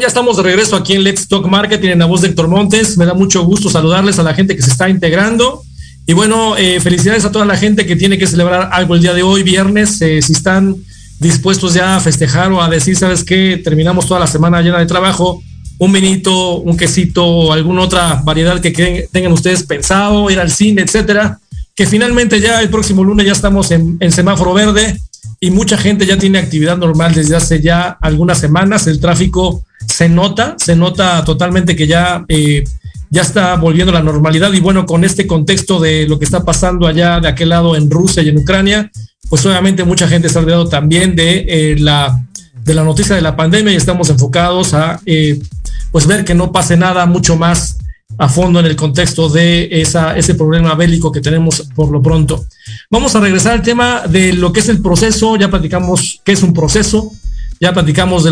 Ya 0.00 0.08
estamos 0.08 0.36
de 0.36 0.42
regreso 0.42 0.74
aquí 0.74 0.94
en 0.94 1.04
Let's 1.04 1.28
Talk 1.28 1.46
Marketing 1.46 1.90
en 1.90 2.00
la 2.00 2.06
voz 2.06 2.20
de 2.20 2.28
Héctor 2.28 2.48
Montes. 2.48 2.98
Me 2.98 3.06
da 3.06 3.14
mucho 3.14 3.44
gusto 3.44 3.70
saludarles 3.70 4.18
a 4.18 4.24
la 4.24 4.34
gente 4.34 4.56
que 4.56 4.62
se 4.62 4.70
está 4.70 4.88
integrando. 4.88 5.62
Y 6.04 6.14
bueno, 6.14 6.56
eh, 6.56 6.80
felicidades 6.80 7.24
a 7.24 7.30
toda 7.30 7.44
la 7.44 7.56
gente 7.56 7.86
que 7.86 7.94
tiene 7.94 8.18
que 8.18 8.26
celebrar 8.26 8.70
algo 8.72 8.96
el 8.96 9.02
día 9.02 9.14
de 9.14 9.22
hoy, 9.22 9.44
viernes. 9.44 10.02
Eh, 10.02 10.20
si 10.20 10.32
están 10.32 10.74
dispuestos 11.20 11.74
ya 11.74 11.96
a 11.96 12.00
festejar 12.00 12.50
o 12.50 12.60
a 12.60 12.68
decir, 12.68 12.96
¿sabes 12.96 13.22
qué? 13.22 13.60
Terminamos 13.62 14.08
toda 14.08 14.18
la 14.18 14.26
semana 14.26 14.60
llena 14.62 14.80
de 14.80 14.86
trabajo. 14.86 15.40
Un 15.78 15.92
vinito, 15.92 16.56
un 16.56 16.76
quesito 16.76 17.24
o 17.24 17.52
alguna 17.52 17.82
otra 17.82 18.20
variedad 18.24 18.60
que 18.60 19.08
tengan 19.12 19.32
ustedes 19.32 19.62
pensado, 19.62 20.28
ir 20.28 20.40
al 20.40 20.50
cine, 20.50 20.82
etcétera. 20.82 21.38
Que 21.76 21.86
finalmente 21.86 22.40
ya 22.40 22.60
el 22.60 22.68
próximo 22.68 23.04
lunes 23.04 23.26
ya 23.26 23.32
estamos 23.32 23.70
en, 23.70 23.96
en 24.00 24.10
semáforo 24.10 24.54
verde 24.54 24.98
y 25.38 25.50
mucha 25.50 25.78
gente 25.78 26.04
ya 26.04 26.18
tiene 26.18 26.38
actividad 26.38 26.76
normal 26.76 27.14
desde 27.14 27.36
hace 27.36 27.60
ya 27.60 27.96
algunas 28.00 28.38
semanas. 28.38 28.88
El 28.88 28.98
tráfico 28.98 29.64
se 29.94 30.08
nota, 30.08 30.56
se 30.58 30.74
nota 30.74 31.24
totalmente 31.24 31.76
que 31.76 31.86
ya, 31.86 32.24
eh, 32.26 32.64
ya 33.10 33.22
está 33.22 33.54
volviendo 33.54 33.92
a 33.92 33.94
la 33.94 34.02
normalidad. 34.02 34.52
Y 34.52 34.58
bueno, 34.58 34.86
con 34.86 35.04
este 35.04 35.24
contexto 35.24 35.78
de 35.78 36.08
lo 36.08 36.18
que 36.18 36.24
está 36.24 36.44
pasando 36.44 36.88
allá 36.88 37.20
de 37.20 37.28
aquel 37.28 37.50
lado 37.50 37.76
en 37.76 37.88
Rusia 37.88 38.20
y 38.20 38.28
en 38.28 38.38
Ucrania, 38.38 38.90
pues 39.28 39.46
obviamente 39.46 39.84
mucha 39.84 40.08
gente 40.08 40.26
está 40.26 40.40
olvidado 40.40 40.68
también 40.68 41.14
de 41.14 41.44
eh, 41.46 41.76
la 41.78 42.20
de 42.64 42.74
la 42.74 42.82
noticia 42.82 43.14
de 43.14 43.22
la 43.22 43.36
pandemia 43.36 43.72
y 43.72 43.76
estamos 43.76 44.10
enfocados 44.10 44.74
a 44.74 45.00
eh, 45.06 45.38
pues 45.92 46.06
ver 46.08 46.24
que 46.24 46.34
no 46.34 46.50
pase 46.50 46.76
nada 46.76 47.06
mucho 47.06 47.36
más 47.36 47.76
a 48.18 48.28
fondo 48.28 48.58
en 48.58 48.66
el 48.66 48.74
contexto 48.74 49.28
de 49.28 49.68
esa, 49.70 50.16
ese 50.16 50.34
problema 50.34 50.74
bélico 50.74 51.12
que 51.12 51.20
tenemos 51.20 51.68
por 51.74 51.90
lo 51.92 52.02
pronto. 52.02 52.46
Vamos 52.90 53.14
a 53.14 53.20
regresar 53.20 53.52
al 53.52 53.62
tema 53.62 54.02
de 54.08 54.32
lo 54.32 54.52
que 54.52 54.60
es 54.60 54.68
el 54.68 54.80
proceso, 54.80 55.36
ya 55.36 55.50
platicamos 55.50 56.20
qué 56.24 56.32
es 56.32 56.42
un 56.42 56.52
proceso, 56.52 57.12
ya 57.60 57.72
platicamos 57.72 58.24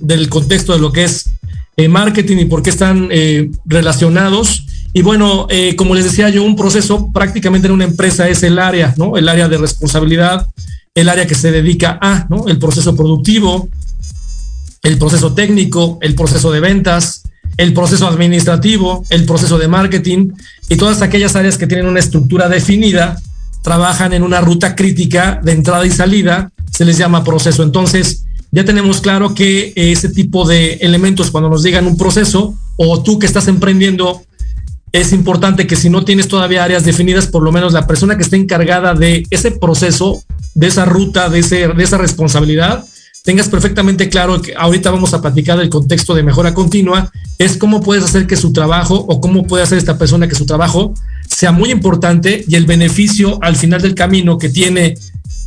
del 0.00 0.28
contexto 0.28 0.72
de 0.72 0.78
lo 0.78 0.92
que 0.92 1.04
es 1.04 1.30
eh, 1.76 1.88
marketing 1.88 2.38
y 2.38 2.44
por 2.44 2.62
qué 2.62 2.70
están 2.70 3.08
eh, 3.10 3.50
relacionados. 3.64 4.66
Y 4.92 5.02
bueno, 5.02 5.46
eh, 5.50 5.76
como 5.76 5.94
les 5.94 6.04
decía 6.04 6.28
yo, 6.28 6.42
un 6.42 6.56
proceso 6.56 7.10
prácticamente 7.12 7.68
en 7.68 7.74
una 7.74 7.84
empresa 7.84 8.28
es 8.28 8.42
el 8.42 8.58
área, 8.58 8.94
¿no? 8.96 9.16
El 9.16 9.28
área 9.28 9.48
de 9.48 9.56
responsabilidad, 9.56 10.46
el 10.94 11.08
área 11.08 11.26
que 11.26 11.34
se 11.34 11.52
dedica 11.52 11.98
a, 12.00 12.26
¿no? 12.28 12.48
El 12.48 12.58
proceso 12.58 12.96
productivo, 12.96 13.68
el 14.82 14.98
proceso 14.98 15.32
técnico, 15.32 15.98
el 16.02 16.14
proceso 16.14 16.50
de 16.50 16.60
ventas, 16.60 17.22
el 17.56 17.72
proceso 17.72 18.08
administrativo, 18.08 19.04
el 19.10 19.24
proceso 19.24 19.58
de 19.58 19.68
marketing 19.68 20.32
y 20.68 20.76
todas 20.76 21.02
aquellas 21.02 21.36
áreas 21.36 21.58
que 21.58 21.66
tienen 21.66 21.86
una 21.86 22.00
estructura 22.00 22.48
definida 22.48 23.20
trabajan 23.62 24.12
en 24.12 24.22
una 24.22 24.40
ruta 24.40 24.74
crítica 24.74 25.40
de 25.42 25.52
entrada 25.52 25.84
y 25.84 25.90
salida, 25.90 26.50
se 26.70 26.84
les 26.84 26.96
llama 26.96 27.24
proceso. 27.24 27.62
Entonces, 27.62 28.24
ya 28.52 28.64
tenemos 28.64 29.00
claro 29.00 29.34
que 29.34 29.72
ese 29.76 30.08
tipo 30.08 30.46
de 30.46 30.74
elementos 30.74 31.30
cuando 31.30 31.48
nos 31.48 31.62
digan 31.62 31.86
un 31.86 31.96
proceso 31.96 32.54
o 32.76 33.02
tú 33.02 33.18
que 33.18 33.26
estás 33.26 33.46
emprendiendo, 33.48 34.22
es 34.92 35.12
importante 35.12 35.66
que 35.66 35.76
si 35.76 35.88
no 35.88 36.04
tienes 36.04 36.26
todavía 36.26 36.64
áreas 36.64 36.84
definidas, 36.84 37.28
por 37.28 37.42
lo 37.42 37.52
menos 37.52 37.72
la 37.72 37.86
persona 37.86 38.16
que 38.16 38.22
esté 38.22 38.36
encargada 38.36 38.94
de 38.94 39.24
ese 39.30 39.52
proceso, 39.52 40.24
de 40.54 40.66
esa 40.66 40.84
ruta, 40.84 41.28
de, 41.28 41.38
ese, 41.38 41.68
de 41.68 41.84
esa 41.84 41.96
responsabilidad, 41.96 42.84
tengas 43.22 43.48
perfectamente 43.48 44.08
claro 44.08 44.40
que 44.42 44.54
ahorita 44.56 44.90
vamos 44.90 45.14
a 45.14 45.20
platicar 45.20 45.60
el 45.60 45.68
contexto 45.68 46.14
de 46.14 46.24
mejora 46.24 46.54
continua, 46.54 47.12
es 47.38 47.56
cómo 47.56 47.80
puedes 47.82 48.02
hacer 48.02 48.26
que 48.26 48.36
su 48.36 48.52
trabajo 48.52 48.96
o 48.96 49.20
cómo 49.20 49.46
puede 49.46 49.62
hacer 49.62 49.78
esta 49.78 49.98
persona 49.98 50.26
que 50.26 50.34
su 50.34 50.46
trabajo 50.46 50.94
sea 51.28 51.52
muy 51.52 51.70
importante 51.70 52.44
y 52.48 52.56
el 52.56 52.66
beneficio 52.66 53.38
al 53.42 53.54
final 53.54 53.82
del 53.82 53.94
camino 53.94 54.38
que 54.38 54.48
tiene 54.48 54.96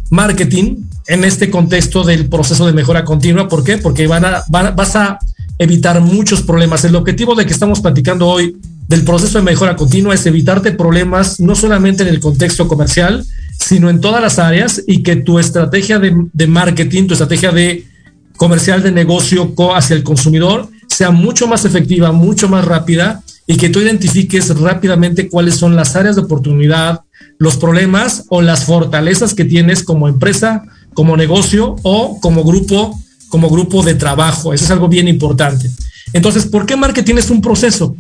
marketing 0.10 0.84
en 1.08 1.24
este 1.24 1.50
contexto 1.50 2.04
del 2.04 2.28
proceso 2.28 2.66
de 2.66 2.74
mejora 2.74 3.04
continua. 3.04 3.48
¿Por 3.48 3.64
qué? 3.64 3.78
Porque 3.78 4.08
van 4.08 4.26
a, 4.26 4.44
vas 4.50 4.96
a 4.96 5.20
evitar 5.58 6.02
muchos 6.02 6.42
problemas. 6.42 6.84
El 6.86 6.96
objetivo 6.96 7.36
de 7.36 7.46
que 7.46 7.54
estamos 7.54 7.82
platicando 7.82 8.28
hoy 8.28 8.58
del 8.88 9.04
proceso 9.04 9.38
de 9.38 9.44
mejora 9.44 9.76
continua 9.76 10.14
es 10.14 10.26
evitarte 10.26 10.72
problemas 10.72 11.40
no 11.40 11.56
solamente 11.56 12.04
en 12.04 12.10
el 12.10 12.20
contexto 12.20 12.68
comercial, 12.68 13.26
sino 13.60 13.90
en 13.90 14.02
todas 14.02 14.22
las 14.22 14.40
áreas 14.40 14.82
y 14.88 15.04
que 15.04 15.16
tu 15.16 15.40
estrategia 15.40 16.00
de, 16.00 16.16
de 16.32 16.48
marketing, 16.48 17.08
tu 17.08 17.14
estrategia 17.14 17.52
de 17.52 17.86
comercial 18.36 18.82
de 18.84 18.92
negocio 18.92 19.54
hacia 19.74 19.96
el 19.96 20.04
consumidor 20.04 20.68
sea 20.88 21.12
mucho 21.12 21.48
más 21.48 21.66
efectiva, 21.66 22.12
mucho 22.12 22.50
más 22.50 22.66
rápida 22.66 23.24
y 23.46 23.58
que 23.58 23.70
tú 23.70 23.80
identifiques 23.80 24.58
rápidamente 24.60 25.30
cuáles 25.30 25.56
son 25.56 25.76
las 25.76 25.96
áreas 25.96 26.16
de 26.16 26.22
oportunidad, 26.22 27.02
los 27.38 27.58
problemas 27.58 28.26
o 28.30 28.42
las 28.42 28.66
fortalezas 28.66 29.34
que 29.34 29.46
tienes 29.46 29.84
como 29.84 30.08
empresa, 30.08 30.64
como 30.94 31.18
negocio 31.18 31.76
o 31.84 32.20
como 32.20 32.44
grupo, 32.44 33.00
como 33.30 33.50
grupo 33.50 33.84
de 33.84 33.96
trabajo. 33.96 34.54
Eso 34.54 34.66
es 34.66 34.72
algo 34.72 34.88
bien 34.88 35.08
importante. 35.08 35.70
Entonces, 36.14 36.46
¿por 36.46 36.66
qué 36.66 36.76
marketing 36.76 37.16
es 37.16 37.30
un 37.30 37.42
proceso? 37.42 37.96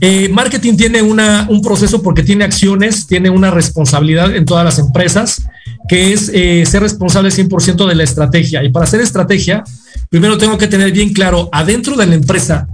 Eh, 0.00 0.28
marketing 0.28 0.76
tiene 0.76 1.02
una, 1.02 1.46
un 1.50 1.60
proceso 1.60 2.02
porque 2.02 2.22
tiene 2.22 2.44
acciones, 2.44 3.06
tiene 3.06 3.30
una 3.30 3.50
responsabilidad 3.50 4.34
en 4.34 4.44
todas 4.44 4.64
las 4.64 4.78
empresas, 4.78 5.42
que 5.88 6.12
es 6.12 6.30
eh, 6.32 6.64
ser 6.66 6.82
responsable 6.82 7.30
100% 7.30 7.86
de 7.86 7.94
la 7.94 8.04
estrategia. 8.04 8.62
Y 8.62 8.70
para 8.70 8.84
hacer 8.84 9.00
estrategia, 9.00 9.64
primero 10.08 10.38
tengo 10.38 10.56
que 10.56 10.68
tener 10.68 10.92
bien 10.92 11.12
claro 11.12 11.48
adentro 11.52 11.96
de 11.96 12.06
la 12.06 12.14
empresa 12.14 12.68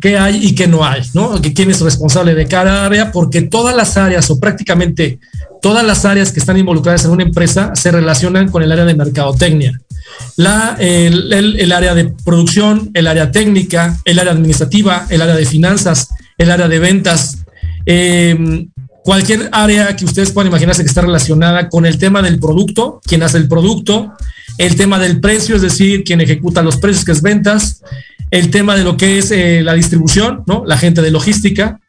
qué 0.00 0.18
hay 0.18 0.44
y 0.44 0.54
qué 0.54 0.66
no 0.66 0.84
hay, 0.84 1.02
¿no? 1.14 1.40
Quién 1.54 1.70
es 1.70 1.80
responsable 1.80 2.34
de 2.34 2.46
cada 2.46 2.84
área, 2.84 3.12
porque 3.12 3.42
todas 3.42 3.76
las 3.76 3.96
áreas 3.96 4.30
o 4.30 4.40
prácticamente 4.40 5.18
todas 5.60 5.84
las 5.84 6.04
áreas 6.04 6.32
que 6.32 6.40
están 6.40 6.56
involucradas 6.56 7.04
en 7.04 7.10
una 7.10 7.22
empresa 7.22 7.72
se 7.74 7.90
relacionan 7.90 8.50
con 8.50 8.62
el 8.62 8.72
área 8.72 8.84
de 8.84 8.94
mercadotecnia. 8.94 9.80
La, 10.36 10.76
el, 10.78 11.32
el, 11.32 11.72
área 11.72 11.94
de 11.94 12.12
producción, 12.24 12.90
el 12.94 13.06
área 13.06 13.30
técnica, 13.30 13.98
el 14.04 14.18
área 14.18 14.32
administrativa, 14.32 15.06
el 15.08 15.22
área 15.22 15.36
de 15.36 15.46
finanzas, 15.46 16.08
el 16.36 16.50
área 16.50 16.68
de 16.68 16.78
ventas, 16.78 17.38
eh, 17.86 18.66
cualquier 19.02 19.48
área 19.52 19.94
que 19.96 20.04
ustedes 20.04 20.30
puedan 20.30 20.48
imaginarse 20.48 20.82
que 20.82 20.88
está 20.88 21.02
relacionada 21.02 21.68
con 21.68 21.86
el 21.86 21.98
tema 21.98 22.22
del 22.22 22.38
producto, 22.38 23.00
quien 23.06 23.22
hace 23.22 23.38
el 23.38 23.48
producto, 23.48 24.12
el 24.58 24.76
tema 24.76 24.98
del 24.98 25.20
precio, 25.20 25.56
es 25.56 25.62
decir, 25.62 26.04
quien 26.04 26.20
ejecuta 26.20 26.62
los 26.62 26.76
precios, 26.76 27.04
que 27.04 27.12
es 27.12 27.22
ventas, 27.22 27.82
el 28.30 28.50
tema 28.50 28.76
de 28.76 28.84
lo 28.84 28.96
que 28.96 29.18
es 29.18 29.30
eh, 29.30 29.62
la 29.62 29.74
distribución, 29.74 30.44
¿no? 30.46 30.64
La 30.66 30.78
gente 30.78 31.02
de 31.02 31.10
logística, 31.10 31.80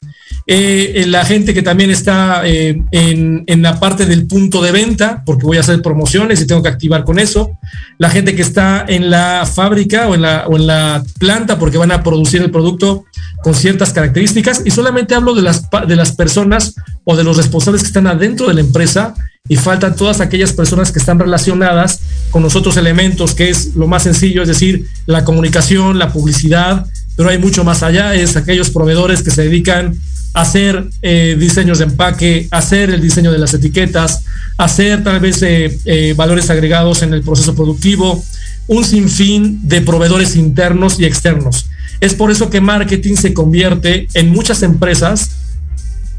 eh, 0.48 1.06
la 1.08 1.24
gente 1.24 1.54
que 1.54 1.62
también 1.62 1.92
está 1.92 2.42
eh, 2.46 2.82
en, 2.92 3.62
la 3.62 3.80
parte 3.80 4.06
del 4.06 4.26
punto 4.26 4.62
de 4.62 4.72
venta, 4.72 5.24
porque 5.26 5.46
voy 5.46 5.58
a 5.58 5.60
hacer 5.60 5.82
promociones 5.82 6.42
y 6.42 6.48
tengo 6.48 6.64
que 6.64 6.70
activar 6.70 7.04
con 7.04 7.20
eso, 7.20 7.52
la 8.00 8.10
gente 8.10 8.36
que 8.36 8.42
está 8.42 8.84
en 8.88 9.12
la 9.12 9.46
fábrica 9.46 10.08
o 10.08 10.16
en 10.16 10.22
la, 10.22 11.04
planta, 11.20 11.60
porque 11.60 11.78
van 11.78 11.92
a 11.92 12.04
producir 12.04 12.42
el 12.42 12.50
producto 12.50 13.06
con 13.44 13.54
ciertas 13.54 13.94
características, 13.94 14.64
y 14.66 14.72
solamente 14.72 15.14
hablo 15.14 15.36
de 15.36 15.44
las, 15.44 15.70
de 15.88 15.96
las 15.96 16.14
personas 16.14 16.74
o 17.04 17.16
de 17.16 17.24
los 17.24 17.38
responsables 17.38 17.82
que 17.82 17.88
están 17.88 18.08
adentro 18.08 18.48
de 18.48 18.56
la 18.56 18.62
empresa 18.62 19.14
y 19.48 19.56
faltan 19.56 19.96
todas 19.96 20.22
aquellas 20.22 20.54
personas 20.54 20.92
que 20.92 21.00
están 21.00 21.20
relacionadas 21.20 22.00
con 22.30 22.44
los 22.44 22.56
otros 22.56 22.78
elementos, 22.78 23.36
que 23.36 23.50
es 23.50 23.76
lo 23.76 23.88
más 23.88 24.04
sencillo, 24.04 24.42
es 24.42 24.48
decir, 24.48 24.88
la 25.06 25.24
comunicación, 25.24 26.00
la 26.00 26.12
publicidad, 26.12 26.86
pero 27.16 27.30
hay 27.30 27.38
mucho 27.38 27.64
más 27.64 27.84
allá, 27.84 28.16
es 28.16 28.36
aquellos 28.36 28.70
proveedores 28.70 29.24
que 29.24 29.32
se 29.32 29.44
dedican 29.44 29.96
hacer 30.34 30.86
eh, 31.02 31.36
diseños 31.38 31.80
de 31.80 31.86
empaque, 31.86 32.48
hacer 32.52 32.90
el 32.90 33.02
diseño 33.02 33.32
de 33.32 33.40
las 33.40 33.54
etiquetas, 33.54 34.24
hacer 34.58 35.04
tal 35.04 35.20
vez 35.20 35.42
eh, 35.42 35.78
eh, 35.86 36.14
valores 36.16 36.50
agregados 36.50 37.02
en 37.02 37.14
el 37.14 37.22
proceso 37.22 37.56
productivo, 37.56 38.24
un 38.68 38.86
sinfín 38.86 39.68
de 39.68 39.82
proveedores 39.82 40.36
internos 40.36 41.00
y 41.00 41.06
externos. 41.06 41.68
Es 42.00 42.14
por 42.14 42.32
eso 42.32 42.50
que 42.50 42.62
marketing 42.62 43.16
se 43.16 43.34
convierte 43.34 44.08
en 44.14 44.30
muchas 44.30 44.64
empresas 44.64 45.32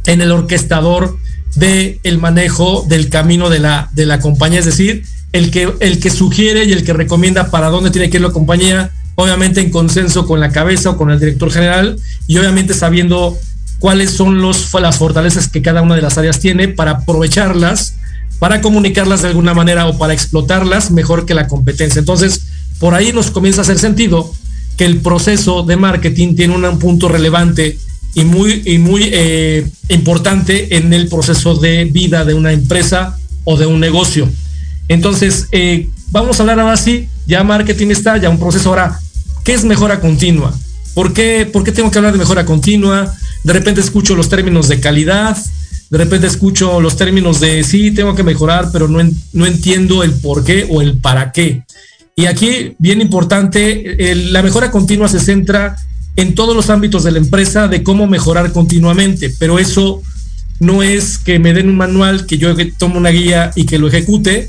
en 0.07 0.21
el 0.21 0.31
orquestador 0.31 1.17
del 1.55 2.01
el 2.03 2.19
manejo 2.19 2.85
del 2.89 3.09
camino 3.09 3.51
de 3.51 3.59
la, 3.59 3.91
de 3.93 4.07
la 4.07 4.21
compañía, 4.21 4.61
es 4.61 4.67
decir, 4.67 5.05
el 5.33 5.51
que, 5.51 5.73
el 5.81 5.99
que 5.99 6.11
sugiere 6.11 6.65
y 6.65 6.73
el 6.73 6.85
que 6.85 6.93
recomienda 6.93 7.51
para 7.51 7.69
dónde 7.69 7.91
tiene 7.91 8.11
que 8.11 8.19
ir 8.19 8.23
la 8.23 8.31
compañía, 8.31 8.91
obviamente 9.15 9.61
en 9.61 9.71
consenso 9.71 10.27
con 10.27 10.41
la 10.41 10.51
cabeza 10.51 10.91
o 10.91 10.97
con 10.97 11.11
el 11.11 11.19
director 11.19 11.51
general 11.51 11.97
y 12.27 12.39
obviamente 12.39 12.75
sabiendo 12.75 13.39
cuáles 13.83 14.13
son 14.13 14.41
las 14.41 14.97
fortalezas 14.97 15.49
que 15.49 15.61
cada 15.61 15.83
una 15.83 15.97
de 15.97 16.03
las 16.03 16.17
áreas 16.17 16.39
tiene 16.39 16.69
para 16.69 16.93
aprovecharlas, 16.93 17.97
para 18.39 18.61
comunicarlas 18.61 19.23
de 19.23 19.29
alguna 19.29 19.55
manera 19.55 19.89
o 19.89 19.99
para 19.99 20.13
explotarlas 20.13 20.93
mejor 20.93 21.27
que 21.27 21.35
la 21.35 21.49
competencia. 21.49 21.99
Entonces, 21.99 22.43
por 22.79 22.95
ahí 22.95 23.13
nos 23.13 23.33
comienza 23.33 23.61
a 23.61 23.65
hacer 23.65 23.81
sentido 23.81 24.33
que 24.77 24.85
el 24.85 24.99
proceso 24.99 25.65
de 25.65 25.75
marketing 25.75 26.37
tiene 26.37 26.55
un 26.55 26.79
punto 26.79 27.09
relevante 27.09 27.77
y 28.15 28.25
muy, 28.25 28.63
y 28.65 28.79
muy 28.79 29.11
eh, 29.13 29.69
importante 29.89 30.77
en 30.77 30.93
el 30.93 31.09
proceso 31.09 31.57
de 31.57 31.85
vida 31.87 32.25
de 32.25 32.35
una 32.35 32.53
empresa 32.53 33.19
o 33.43 33.57
de 33.57 33.67
un 33.67 33.81
negocio. 33.81 34.29
Entonces, 34.87 35.49
eh, 35.51 35.89
vamos 36.13 36.39
a 36.39 36.45
hablar 36.45 36.61
ahora 36.61 36.77
sí, 36.77 37.09
ya 37.27 37.43
marketing 37.43 37.89
está, 37.89 38.17
ya 38.17 38.31
un 38.31 38.39
proceso. 38.39 38.69
Ahora, 38.69 39.01
¿qué 39.43 39.55
es 39.55 39.65
mejora 39.65 39.99
continua? 39.99 40.55
¿Por 40.95 41.13
qué, 41.13 41.49
¿Por 41.51 41.65
qué 41.65 41.73
tengo 41.73 41.91
que 41.91 41.99
hablar 41.99 42.13
de 42.13 42.19
mejora 42.19 42.45
continua? 42.45 43.15
De 43.45 43.53
repente 43.53 43.81
escucho 43.81 44.15
los 44.15 44.29
términos 44.29 44.69
de 44.69 44.81
calidad, 44.81 45.37
de 45.91 45.99
repente 45.99 46.27
escucho 46.27 46.81
los 46.81 46.97
términos 46.97 47.41
de 47.41 47.65
sí, 47.65 47.91
tengo 47.91 48.15
que 48.15 48.23
mejorar, 48.23 48.71
pero 48.73 48.89
no, 48.89 48.99
no 49.33 49.47
entiendo 49.47 50.03
el 50.03 50.13
por 50.13 50.45
qué 50.45 50.67
o 50.71 50.83
el 50.83 50.99
para 50.99 51.33
qué. 51.33 51.65
Y 52.15 52.27
aquí, 52.27 52.75
bien 52.79 53.01
importante, 53.01 53.97
la 54.31 54.43
mejora 54.43 54.71
continua 54.71 55.09
se 55.09 55.19
centra 55.19 55.77
en 56.17 56.35
todos 56.35 56.55
los 56.55 56.69
ámbitos 56.69 57.05
de 57.05 57.13
la 57.13 57.19
empresa 57.19 57.69
de 57.69 57.83
cómo 57.83 58.07
mejorar 58.07 58.53
continuamente, 58.53 59.33
pero 59.39 59.59
eso 59.59 60.03
no 60.61 60.83
es 60.83 61.19
que 61.19 61.39
me 61.39 61.55
den 61.55 61.69
un 61.69 61.77
manual, 61.77 62.27
que 62.27 62.39
yo 62.39 62.55
tomo 62.79 62.99
una 62.99 63.11
guía 63.11 63.51
y 63.55 63.65
que 63.65 63.79
lo 63.79 63.89
ejecute, 63.89 64.49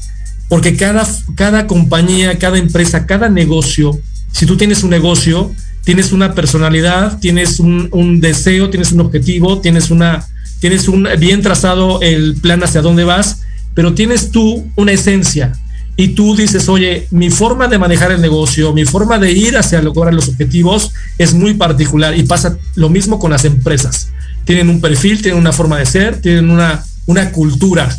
porque 0.50 0.76
cada, 0.76 1.08
cada 1.36 1.68
compañía, 1.68 2.38
cada 2.38 2.58
empresa, 2.58 3.06
cada 3.06 3.30
negocio, 3.30 3.98
si 4.32 4.46
tú 4.46 4.58
tienes 4.58 4.84
un 4.84 4.90
negocio, 4.90 5.52
tienes 5.84 6.12
una 6.12 6.34
personalidad, 6.34 7.20
tienes 7.20 7.60
un, 7.60 8.20
deseo, 8.22 8.70
tienes 8.70 8.92
un 8.92 9.02
objetivo, 9.02 9.60
tienes 9.60 9.92
una, 9.92 10.26
tienes 10.60 10.88
un 10.88 11.08
bien 11.20 11.42
trazado 11.42 12.02
el 12.02 12.36
plan 12.36 12.64
hacia 12.64 12.82
dónde 12.82 13.04
vas, 13.04 13.42
pero 13.74 13.94
tienes 13.94 14.32
tú 14.32 14.66
una 14.76 14.92
esencia, 14.92 15.54
y 15.96 16.10
tú 16.10 16.36
dices, 16.36 16.70
oye, 16.70 17.08
mi 17.12 17.30
forma 17.30 17.68
de 17.68 17.78
manejar 17.78 18.12
el 18.12 18.22
negocio, 18.22 18.74
mi 18.74 18.84
forma 18.84 19.20
de 19.20 19.32
ir 19.32 19.58
hacia 19.58 19.82
lograr 19.82 20.14
los 20.14 20.28
objetivos 20.28 20.92
es 21.20 21.34
muy 21.36 21.54
particular 21.54 22.18
y 22.18 22.24
pasa 22.24 22.58
lo 22.76 22.90
mismo 22.90 23.20
con 23.20 23.32
las 23.32 23.46
empresas. 23.46 24.10
Tienen 24.44 24.70
un 24.70 24.82
perfil, 24.82 25.22
tienen 25.22 25.40
una 25.40 25.52
forma 25.52 25.78
de 25.78 25.86
ser, 25.86 26.20
tienen 26.20 26.50
una, 26.50 26.84
una 27.06 27.32
cultura. 27.32 27.96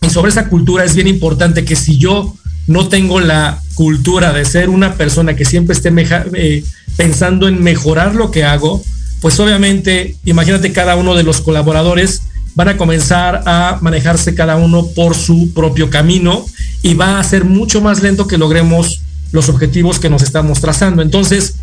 Y 0.00 0.10
sobre 0.10 0.30
esa 0.30 0.48
cultura 0.48 0.84
es 0.84 0.94
bien 0.94 1.08
importante 1.08 1.64
que 1.64 1.74
si 1.74 1.98
yo 1.98 2.36
no 2.68 2.88
tengo 2.88 3.18
la 3.18 3.60
cultura 3.76 4.32
de 4.32 4.44
ser 4.44 4.70
una 4.70 4.94
persona 4.94 5.36
que 5.36 5.44
siempre 5.44 5.76
esté 5.76 5.92
eh, 6.34 6.64
pensando 6.96 7.46
en 7.46 7.62
mejorar 7.62 8.16
lo 8.16 8.32
que 8.32 8.42
hago, 8.42 8.82
pues 9.20 9.38
obviamente, 9.38 10.16
imagínate 10.24 10.72
cada 10.72 10.96
uno 10.96 11.14
de 11.14 11.22
los 11.22 11.40
colaboradores 11.40 12.22
van 12.56 12.70
a 12.70 12.78
comenzar 12.78 13.42
a 13.44 13.78
manejarse 13.82 14.34
cada 14.34 14.56
uno 14.56 14.86
por 14.88 15.14
su 15.14 15.52
propio 15.52 15.90
camino 15.90 16.46
y 16.82 16.94
va 16.94 17.20
a 17.20 17.24
ser 17.24 17.44
mucho 17.44 17.82
más 17.82 18.02
lento 18.02 18.26
que 18.26 18.38
logremos 18.38 19.02
los 19.30 19.50
objetivos 19.50 19.98
que 19.98 20.08
nos 20.08 20.22
estamos 20.22 20.62
trazando. 20.62 21.02
Entonces, 21.02 21.56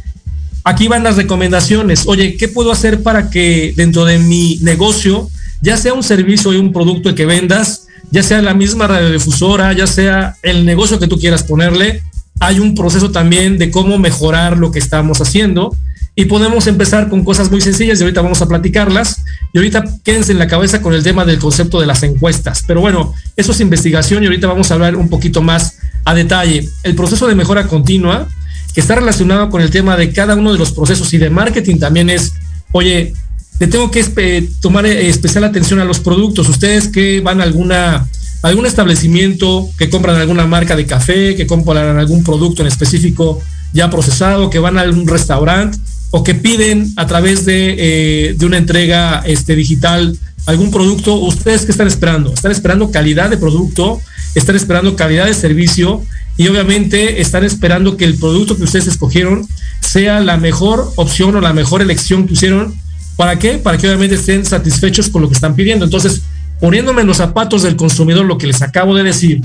aquí 0.63 0.87
van 0.87 1.03
las 1.03 1.17
recomendaciones. 1.17 2.03
Oye, 2.05 2.37
¿qué 2.37 2.47
puedo 2.47 2.71
hacer 2.71 3.01
para 3.01 3.31
que 3.31 3.73
dentro 3.75 4.05
de 4.05 4.19
mi 4.19 4.59
negocio, 4.61 5.31
ya 5.61 5.77
sea 5.77 5.93
un 5.93 6.03
servicio 6.03 6.53
y 6.53 6.57
un 6.57 6.71
producto 6.71 7.15
que 7.15 7.25
vendas, 7.25 7.82
ya 8.13 8.21
sea 8.21 8.43
la 8.43 8.53
misma 8.53 8.85
radiodifusora, 8.85 9.73
ya 9.73 9.87
sea 9.87 10.35
el 10.43 10.67
negocio 10.67 10.99
que 10.99 11.07
tú 11.07 11.17
quieras 11.19 11.43
ponerle, 11.43 12.03
hay 12.39 12.59
un 12.59 12.75
proceso 12.75 13.09
también 13.09 13.57
de 13.57 13.71
cómo 13.71 13.97
mejorar 13.97 14.55
lo 14.57 14.71
que 14.71 14.77
estamos 14.77 15.19
haciendo 15.19 15.75
y 16.15 16.25
podemos 16.25 16.67
empezar 16.67 17.09
con 17.09 17.23
cosas 17.23 17.49
muy 17.49 17.59
sencillas 17.59 17.99
y 17.99 18.03
ahorita 18.03 18.21
vamos 18.21 18.39
a 18.43 18.47
platicarlas. 18.47 19.23
Y 19.51 19.57
ahorita 19.57 19.83
quédense 20.03 20.31
en 20.31 20.37
la 20.37 20.47
cabeza 20.47 20.79
con 20.79 20.93
el 20.93 21.01
tema 21.01 21.25
del 21.25 21.39
concepto 21.39 21.79
de 21.79 21.87
las 21.87 22.03
encuestas. 22.03 22.63
Pero 22.67 22.81
bueno, 22.81 23.15
eso 23.35 23.51
es 23.51 23.59
investigación 23.61 24.21
y 24.21 24.27
ahorita 24.27 24.45
vamos 24.45 24.69
a 24.69 24.75
hablar 24.75 24.95
un 24.95 25.09
poquito 25.09 25.41
más 25.41 25.79
a 26.05 26.13
detalle. 26.13 26.69
El 26.83 26.93
proceso 26.93 27.27
de 27.27 27.33
mejora 27.33 27.67
continua, 27.67 28.27
que 28.75 28.81
está 28.81 28.93
relacionado 28.93 29.49
con 29.49 29.63
el 29.63 29.71
tema 29.71 29.97
de 29.97 30.13
cada 30.13 30.35
uno 30.35 30.53
de 30.53 30.59
los 30.59 30.71
procesos 30.71 31.11
y 31.15 31.17
de 31.17 31.31
marketing 31.31 31.79
también 31.79 32.11
es, 32.11 32.33
oye, 32.73 33.13
le 33.59 33.67
tengo 33.67 33.91
que 33.91 34.49
tomar 34.59 34.85
eh, 34.85 35.07
especial 35.09 35.43
atención 35.43 35.79
a 35.79 35.85
los 35.85 35.99
productos. 35.99 36.49
Ustedes 36.49 36.87
que 36.87 37.21
van 37.21 37.41
a 37.41 37.43
alguna 37.43 38.07
algún 38.41 38.65
establecimiento, 38.65 39.69
que 39.77 39.89
compran 39.89 40.17
alguna 40.17 40.45
marca 40.45 40.75
de 40.75 40.85
café, 40.85 41.35
que 41.35 41.47
compran 41.47 41.97
algún 41.97 42.23
producto 42.23 42.61
en 42.61 42.67
específico 42.67 43.41
ya 43.71 43.89
procesado, 43.89 44.49
que 44.49 44.59
van 44.59 44.77
a 44.77 44.81
algún 44.81 45.07
restaurante, 45.07 45.77
o 46.11 46.23
que 46.23 46.35
piden 46.35 46.91
a 46.97 47.07
través 47.07 47.45
de, 47.45 47.75
eh, 47.77 48.35
de 48.37 48.45
una 48.45 48.57
entrega 48.57 49.23
este, 49.25 49.55
digital 49.55 50.17
algún 50.45 50.71
producto, 50.71 51.15
¿ustedes 51.15 51.65
qué 51.65 51.71
están 51.71 51.87
esperando? 51.87 52.33
Están 52.33 52.51
esperando 52.51 52.91
calidad 52.91 53.29
de 53.29 53.37
producto, 53.37 54.01
están 54.35 54.55
esperando 54.55 54.95
calidad 54.95 55.25
de 55.25 55.33
servicio 55.33 56.03
y 56.37 56.47
obviamente 56.47 57.21
están 57.21 57.43
esperando 57.43 57.97
que 57.97 58.05
el 58.05 58.17
producto 58.17 58.57
que 58.57 58.63
ustedes 58.63 58.87
escogieron 58.87 59.47
sea 59.79 60.19
la 60.19 60.37
mejor 60.37 60.91
opción 60.95 61.35
o 61.35 61.41
la 61.41 61.53
mejor 61.53 61.81
elección 61.81 62.27
que 62.27 62.33
hicieron. 62.33 62.75
¿Para 63.15 63.37
qué? 63.37 63.57
Para 63.57 63.77
que 63.77 63.87
obviamente 63.87 64.15
estén 64.15 64.45
satisfechos 64.45 65.09
con 65.09 65.21
lo 65.21 65.27
que 65.27 65.35
están 65.35 65.55
pidiendo. 65.55 65.85
Entonces, 65.85 66.21
poniéndome 66.59 67.01
en 67.01 67.07
los 67.07 67.17
zapatos 67.17 67.63
del 67.63 67.75
consumidor, 67.75 68.25
lo 68.25 68.37
que 68.37 68.47
les 68.47 68.61
acabo 68.61 68.95
de 68.95 69.03
decir, 69.03 69.41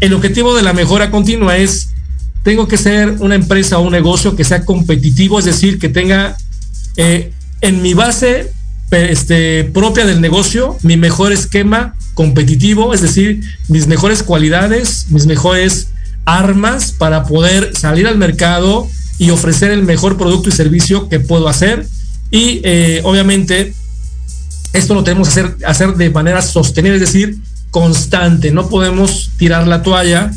el 0.00 0.14
objetivo 0.14 0.54
de 0.54 0.62
la 0.62 0.72
mejora 0.72 1.10
continua 1.10 1.56
es 1.56 1.90
tengo 2.42 2.68
que 2.68 2.76
ser 2.76 3.16
una 3.20 3.34
empresa 3.34 3.78
o 3.78 3.82
un 3.82 3.92
negocio 3.92 4.34
que 4.36 4.44
sea 4.44 4.64
competitivo, 4.64 5.38
es 5.38 5.44
decir, 5.44 5.78
que 5.78 5.88
tenga 5.88 6.36
eh, 6.96 7.32
en 7.60 7.82
mi 7.82 7.94
base 7.94 8.52
este, 8.90 9.64
propia 9.64 10.06
del 10.06 10.20
negocio 10.20 10.78
mi 10.82 10.96
mejor 10.96 11.32
esquema 11.32 11.94
competitivo, 12.14 12.94
es 12.94 13.02
decir, 13.02 13.42
mis 13.68 13.86
mejores 13.86 14.22
cualidades, 14.22 15.06
mis 15.10 15.26
mejores 15.26 15.88
armas 16.24 16.92
para 16.92 17.24
poder 17.24 17.76
salir 17.76 18.06
al 18.06 18.18
mercado 18.18 18.88
y 19.18 19.30
ofrecer 19.30 19.70
el 19.70 19.82
mejor 19.82 20.16
producto 20.16 20.48
y 20.48 20.52
servicio 20.52 21.08
que 21.08 21.20
puedo 21.20 21.48
hacer. 21.48 21.86
Y 22.30 22.60
eh, 22.64 23.00
obviamente 23.04 23.74
esto 24.72 24.94
lo 24.94 25.02
tenemos 25.02 25.28
que 25.28 25.40
hacer, 25.40 25.56
hacer 25.64 25.94
de 25.94 26.10
manera 26.10 26.42
sostenible, 26.42 26.96
es 26.96 27.12
decir, 27.12 27.38
constante. 27.70 28.50
No 28.50 28.68
podemos 28.68 29.30
tirar 29.38 29.66
la 29.66 29.82
toalla 29.82 30.30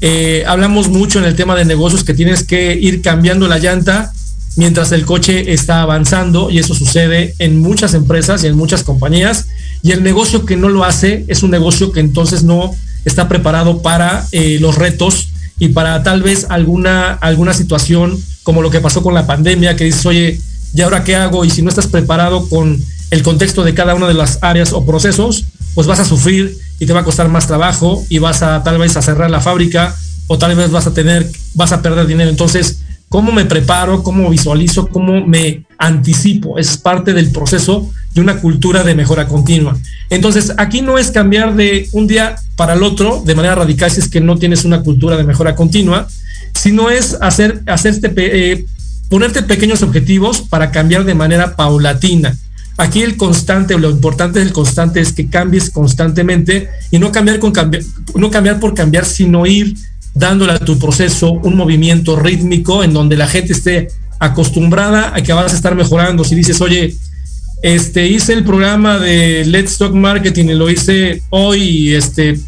eh, 0.00 0.44
hablamos 0.46 0.88
mucho 0.88 1.18
en 1.18 1.24
el 1.24 1.34
tema 1.34 1.54
de 1.56 1.64
negocios 1.64 2.04
que 2.04 2.14
tienes 2.14 2.44
que 2.44 2.74
ir 2.74 3.00
cambiando 3.00 3.48
la 3.48 3.58
llanta 3.58 4.12
mientras 4.56 4.92
el 4.92 5.06
coche 5.06 5.54
está 5.54 5.80
avanzando 5.80 6.50
y 6.50 6.58
eso 6.58 6.74
sucede 6.74 7.34
en 7.38 7.58
muchas 7.58 7.94
empresas 7.94 8.44
y 8.44 8.48
en 8.48 8.54
muchas 8.54 8.82
compañías 8.82 9.46
y 9.82 9.92
el 9.92 10.02
negocio 10.02 10.44
que 10.44 10.56
no 10.56 10.68
lo 10.68 10.84
hace 10.84 11.24
es 11.28 11.42
un 11.42 11.50
negocio 11.50 11.90
que 11.90 12.00
entonces 12.00 12.42
no 12.42 12.74
está 13.06 13.28
preparado 13.28 13.82
para 13.82 14.26
eh, 14.32 14.58
los 14.60 14.76
retos 14.76 15.30
y 15.58 15.68
para 15.68 16.02
tal 16.02 16.22
vez 16.22 16.46
alguna, 16.50 17.12
alguna 17.12 17.54
situación 17.54 18.18
como 18.42 18.60
lo 18.60 18.70
que 18.70 18.80
pasó 18.80 19.02
con 19.02 19.14
la 19.14 19.26
pandemia 19.26 19.74
que 19.74 19.84
dices, 19.84 20.04
oye, 20.04 20.38
¿y 20.74 20.82
ahora 20.82 21.04
qué 21.04 21.16
hago? 21.16 21.44
Y 21.44 21.50
si 21.50 21.62
no 21.62 21.68
estás 21.68 21.86
preparado 21.86 22.48
con 22.48 22.82
el 23.10 23.22
contexto 23.22 23.62
de 23.62 23.74
cada 23.74 23.94
una 23.94 24.08
de 24.08 24.14
las 24.14 24.38
áreas 24.42 24.72
o 24.72 24.84
procesos, 24.84 25.44
pues 25.74 25.86
vas 25.86 26.00
a 26.00 26.04
sufrir 26.04 26.56
y 26.78 26.86
te 26.86 26.92
va 26.92 27.00
a 27.00 27.04
costar 27.04 27.28
más 27.28 27.46
trabajo 27.46 28.04
y 28.08 28.18
vas 28.18 28.42
a 28.42 28.62
tal 28.62 28.78
vez 28.78 28.96
a 28.96 29.02
cerrar 29.02 29.30
la 29.30 29.40
fábrica 29.40 29.94
o 30.26 30.38
tal 30.38 30.56
vez 30.56 30.70
vas 30.70 30.86
a 30.86 30.94
tener, 30.94 31.28
vas 31.54 31.72
a 31.72 31.82
perder 31.82 32.06
dinero. 32.06 32.30
Entonces, 32.30 32.80
¿cómo 33.08 33.32
me 33.32 33.44
preparo? 33.44 34.02
¿Cómo 34.02 34.28
visualizo? 34.30 34.88
¿Cómo 34.88 35.24
me 35.26 35.64
anticipo? 35.78 36.58
Es 36.58 36.76
parte 36.76 37.12
del 37.12 37.30
proceso 37.30 37.90
de 38.14 38.20
una 38.20 38.40
cultura 38.40 38.82
de 38.82 38.94
mejora 38.94 39.26
continua. 39.26 39.76
Entonces, 40.10 40.52
aquí 40.56 40.82
no 40.82 40.98
es 40.98 41.10
cambiar 41.10 41.54
de 41.54 41.88
un 41.92 42.06
día 42.06 42.36
para 42.56 42.74
el 42.74 42.82
otro 42.82 43.22
de 43.24 43.34
manera 43.34 43.56
radical 43.56 43.90
si 43.90 44.00
es 44.00 44.08
que 44.08 44.20
no 44.20 44.38
tienes 44.38 44.64
una 44.64 44.82
cultura 44.82 45.16
de 45.16 45.24
mejora 45.24 45.54
continua, 45.54 46.08
sino 46.54 46.90
es 46.90 47.18
hacer, 47.20 47.62
hacerte, 47.66 48.12
eh, 48.16 48.66
ponerte 49.08 49.42
pequeños 49.42 49.82
objetivos 49.82 50.40
para 50.42 50.70
cambiar 50.70 51.04
de 51.04 51.14
manera 51.14 51.56
paulatina. 51.56 52.36
Aquí 52.76 53.02
el 53.02 53.16
constante, 53.16 53.78
lo 53.78 53.90
importante 53.90 54.40
del 54.40 54.52
constante 54.52 55.00
es 55.00 55.12
que 55.12 55.28
cambies 55.28 55.70
constantemente 55.70 56.68
y 56.90 56.98
no 56.98 57.12
cambiar, 57.12 57.38
con 57.38 57.52
no 58.16 58.30
cambiar 58.30 58.58
por 58.58 58.74
cambiar, 58.74 59.04
sino 59.04 59.46
ir 59.46 59.76
dándole 60.14 60.52
a 60.52 60.58
tu 60.58 60.78
proceso 60.78 61.32
un 61.32 61.56
movimiento 61.56 62.16
rítmico 62.16 62.82
en 62.82 62.92
donde 62.92 63.16
la 63.16 63.28
gente 63.28 63.52
esté 63.52 63.88
acostumbrada 64.18 65.14
a 65.14 65.22
que 65.22 65.32
vas 65.32 65.52
a 65.52 65.56
estar 65.56 65.74
mejorando. 65.76 66.24
Si 66.24 66.34
dices, 66.34 66.60
oye, 66.60 66.96
este, 67.62 68.06
hice 68.08 68.32
el 68.32 68.44
programa 68.44 68.98
de 68.98 69.44
Let's 69.44 69.78
Talk 69.78 69.94
Marketing 69.94 70.46
y 70.46 70.54
lo 70.54 70.68
hice 70.68 71.22
hoy 71.30 71.62
y 71.62 71.94
este, 71.94 72.38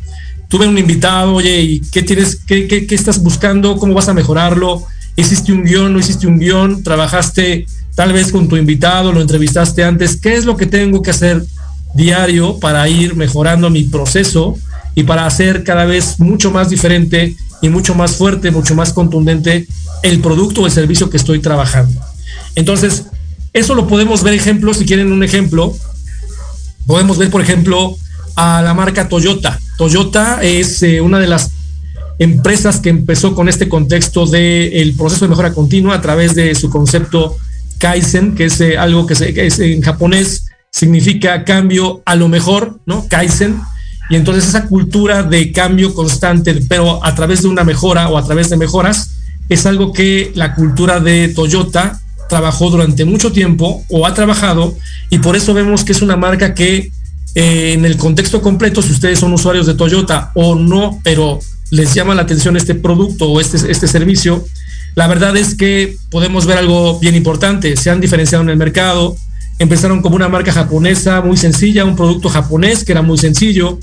tuve 0.49 0.67
un 0.67 0.77
invitado, 0.77 1.35
oye, 1.35 1.61
¿y 1.61 1.81
qué 1.93 2.03
tienes, 2.03 2.41
qué 2.47 2.87
estás 2.91 3.23
buscando? 3.23 3.77
¿Cómo 3.77 3.95
vas 3.95 4.09
a 4.09 4.15
mejorarlo? 4.15 4.87
¿Hiciste 5.17 5.53
un 5.53 5.65
guion? 5.65 5.93
¿No 5.93 5.99
hiciste 5.99 6.27
un 6.27 6.39
guion? 6.39 6.83
¿Trabajaste 6.83 7.67
tal 7.97 8.13
vez 8.13 8.31
con 8.31 8.47
tu 8.47 8.57
invitado, 8.57 9.11
lo 9.11 9.23
entrevistaste 9.23 9.83
antes, 9.83 10.21
¿qué 10.21 10.37
es 10.37 10.45
lo 10.45 10.57
que 10.57 10.67
tengo 10.67 11.03
que 11.03 11.11
hacer 11.11 11.43
diario 11.95 12.59
para 12.61 12.87
ir 12.89 13.17
mejorando 13.17 13.71
mi 13.71 13.85
proceso 13.85 14.57
y 14.95 15.03
para 15.05 15.27
hacer 15.27 15.65
cada 15.65 15.87
vez 15.87 16.21
mucho 16.21 16.51
más 16.51 16.69
diferente 16.69 17.35
y 17.63 17.71
mucho 17.71 17.95
más 17.95 18.17
fuerte, 18.17 18.51
mucho 18.51 18.75
más 18.75 18.93
contundente 18.93 19.67
el 20.03 20.21
producto 20.21 20.61
o 20.61 20.67
el 20.67 20.73
servicio 20.73 21.09
que 21.09 21.17
estoy 21.17 21.41
trabajando? 21.41 21.99
Entonces, 22.55 23.07
eso 23.55 23.75
lo 23.75 23.89
podemos 23.89 24.23
ver 24.23 24.35
ejemplos, 24.35 24.77
si 24.77 24.85
quieren 24.85 25.11
un 25.11 25.25
ejemplo, 25.25 25.75
podemos 26.87 27.17
ver, 27.17 27.31
por 27.31 27.41
ejemplo, 27.41 27.97
a 28.35 28.61
la 28.61 28.75
marca 28.75 29.09
Toyota. 29.09 29.59
Toyota 29.79 30.43
es 30.43 30.83
eh, 30.83 31.01
una 31.01 31.19
de 31.19 31.29
las 31.29 31.51
empresas 32.19 32.81
que 32.81 32.89
empezó 32.89 33.35
con 33.35 33.49
este 33.49 33.69
contexto 33.69 34.27
del 34.27 34.95
proceso 34.97 35.25
de 35.25 35.31
mejora 35.31 35.53
continua 35.53 35.95
a 35.95 36.01
través 36.01 36.35
de 36.35 36.55
su 36.55 36.71
concepto 36.71 37.37
Kaizen, 37.79 38.35
que 38.35 38.47
es 38.47 38.61
eh, 38.61 38.79
algo 38.79 39.07
que, 39.07 39.15
es, 39.15 39.59
en 39.59 39.83
japonés 39.83 40.47
significa 40.71 41.45
cambio 41.45 42.03
a 42.05 42.15
lo 42.17 42.29
mejor, 42.29 42.81
¿no? 42.87 43.07
Kaizen. 43.09 43.61
Y 44.09 44.17
entonces 44.17 44.47
esa 44.47 44.67
cultura 44.67 45.23
de 45.23 45.53
cambio 45.53 45.95
constante, 45.95 46.55
pero 46.69 47.05
a 47.05 47.15
través 47.15 47.43
de 47.43 47.49
una 47.49 47.65
mejora 47.65 48.09
o 48.09 48.17
a 48.17 48.25
través 48.25 48.49
de 48.51 48.57
mejoras, 48.57 49.11
es 49.49 49.67
algo 49.67 49.93
que 49.93 50.33
la 50.35 50.55
cultura 50.55 51.01
de 51.01 51.29
Toyota 51.29 52.01
trabajó 52.29 52.71
durante 52.71 53.05
mucho 53.05 53.33
tiempo 53.33 53.85
o 53.89 54.07
ha 54.07 54.15
trabajado 54.15 54.75
y 55.11 55.19
por 55.19 55.37
eso 55.37 55.55
vemos 55.55 55.85
que 55.85 55.93
es 55.93 56.03
una 56.03 56.17
marca 56.17 56.55
que 56.55 56.91
eh, 57.35 57.73
en 57.73 57.85
el 57.85 57.97
contexto 57.97 58.41
completo, 58.43 58.83
si 58.83 58.93
ustedes 58.93 59.19
son 59.19 59.33
usuarios 59.33 59.67
de 59.67 59.75
Toyota 59.75 60.33
o 60.35 60.55
no, 60.55 61.01
pero 61.05 61.39
les 61.71 61.95
llama 61.95 62.15
la 62.15 62.23
atención 62.23 62.57
este 62.57 62.75
producto 62.75 63.27
o 63.31 63.41
este, 63.41 63.71
este 63.71 63.89
servicio, 63.89 64.47
la 64.97 65.07
verdad 65.07 65.37
es 65.37 65.55
que 65.55 65.97
podemos 66.11 66.47
ver 66.47 66.57
algo 66.57 66.99
bien 66.99 67.15
importante. 67.15 67.77
Se 67.77 67.91
han 67.91 68.01
diferenciado 68.01 68.43
en 68.43 68.49
el 68.49 68.57
mercado. 68.57 69.15
Empezaron 69.59 70.01
como 70.01 70.17
una 70.17 70.29
marca 70.29 70.53
japonesa 70.53 71.21
muy 71.21 71.37
sencilla, 71.37 71.85
un 71.85 71.97
producto 71.97 72.31
japonés 72.31 72.83
que 72.83 72.93
era 72.93 73.03
muy 73.03 73.19
sencillo, 73.19 73.79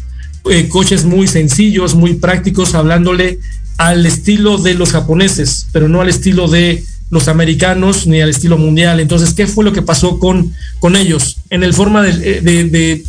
eh, 0.49 0.67
coches 0.69 1.05
muy 1.05 1.27
sencillos, 1.27 1.93
muy 1.93 2.15
prácticos, 2.15 2.73
hablándole 2.73 3.39
al 3.77 4.05
estilo 4.05 4.57
de 4.57 4.73
los 4.73 4.91
japoneses, 4.91 5.67
pero 5.71 5.87
no 5.87 6.01
al 6.01 6.09
estilo 6.09 6.47
de 6.47 6.83
los 7.11 7.27
americanos 7.27 8.07
ni 8.07 8.19
al 8.19 8.29
estilo 8.29 8.57
mundial. 8.57 8.99
Entonces, 8.99 9.33
¿qué 9.33 9.45
fue 9.45 9.63
lo 9.63 9.71
que 9.71 9.83
pasó 9.83 10.17
con, 10.17 10.51
con 10.79 10.95
ellos? 10.95 11.37
En 11.51 11.63
el 11.63 11.75
forma 11.75 12.01
de, 12.01 12.41
de, 12.41 13.03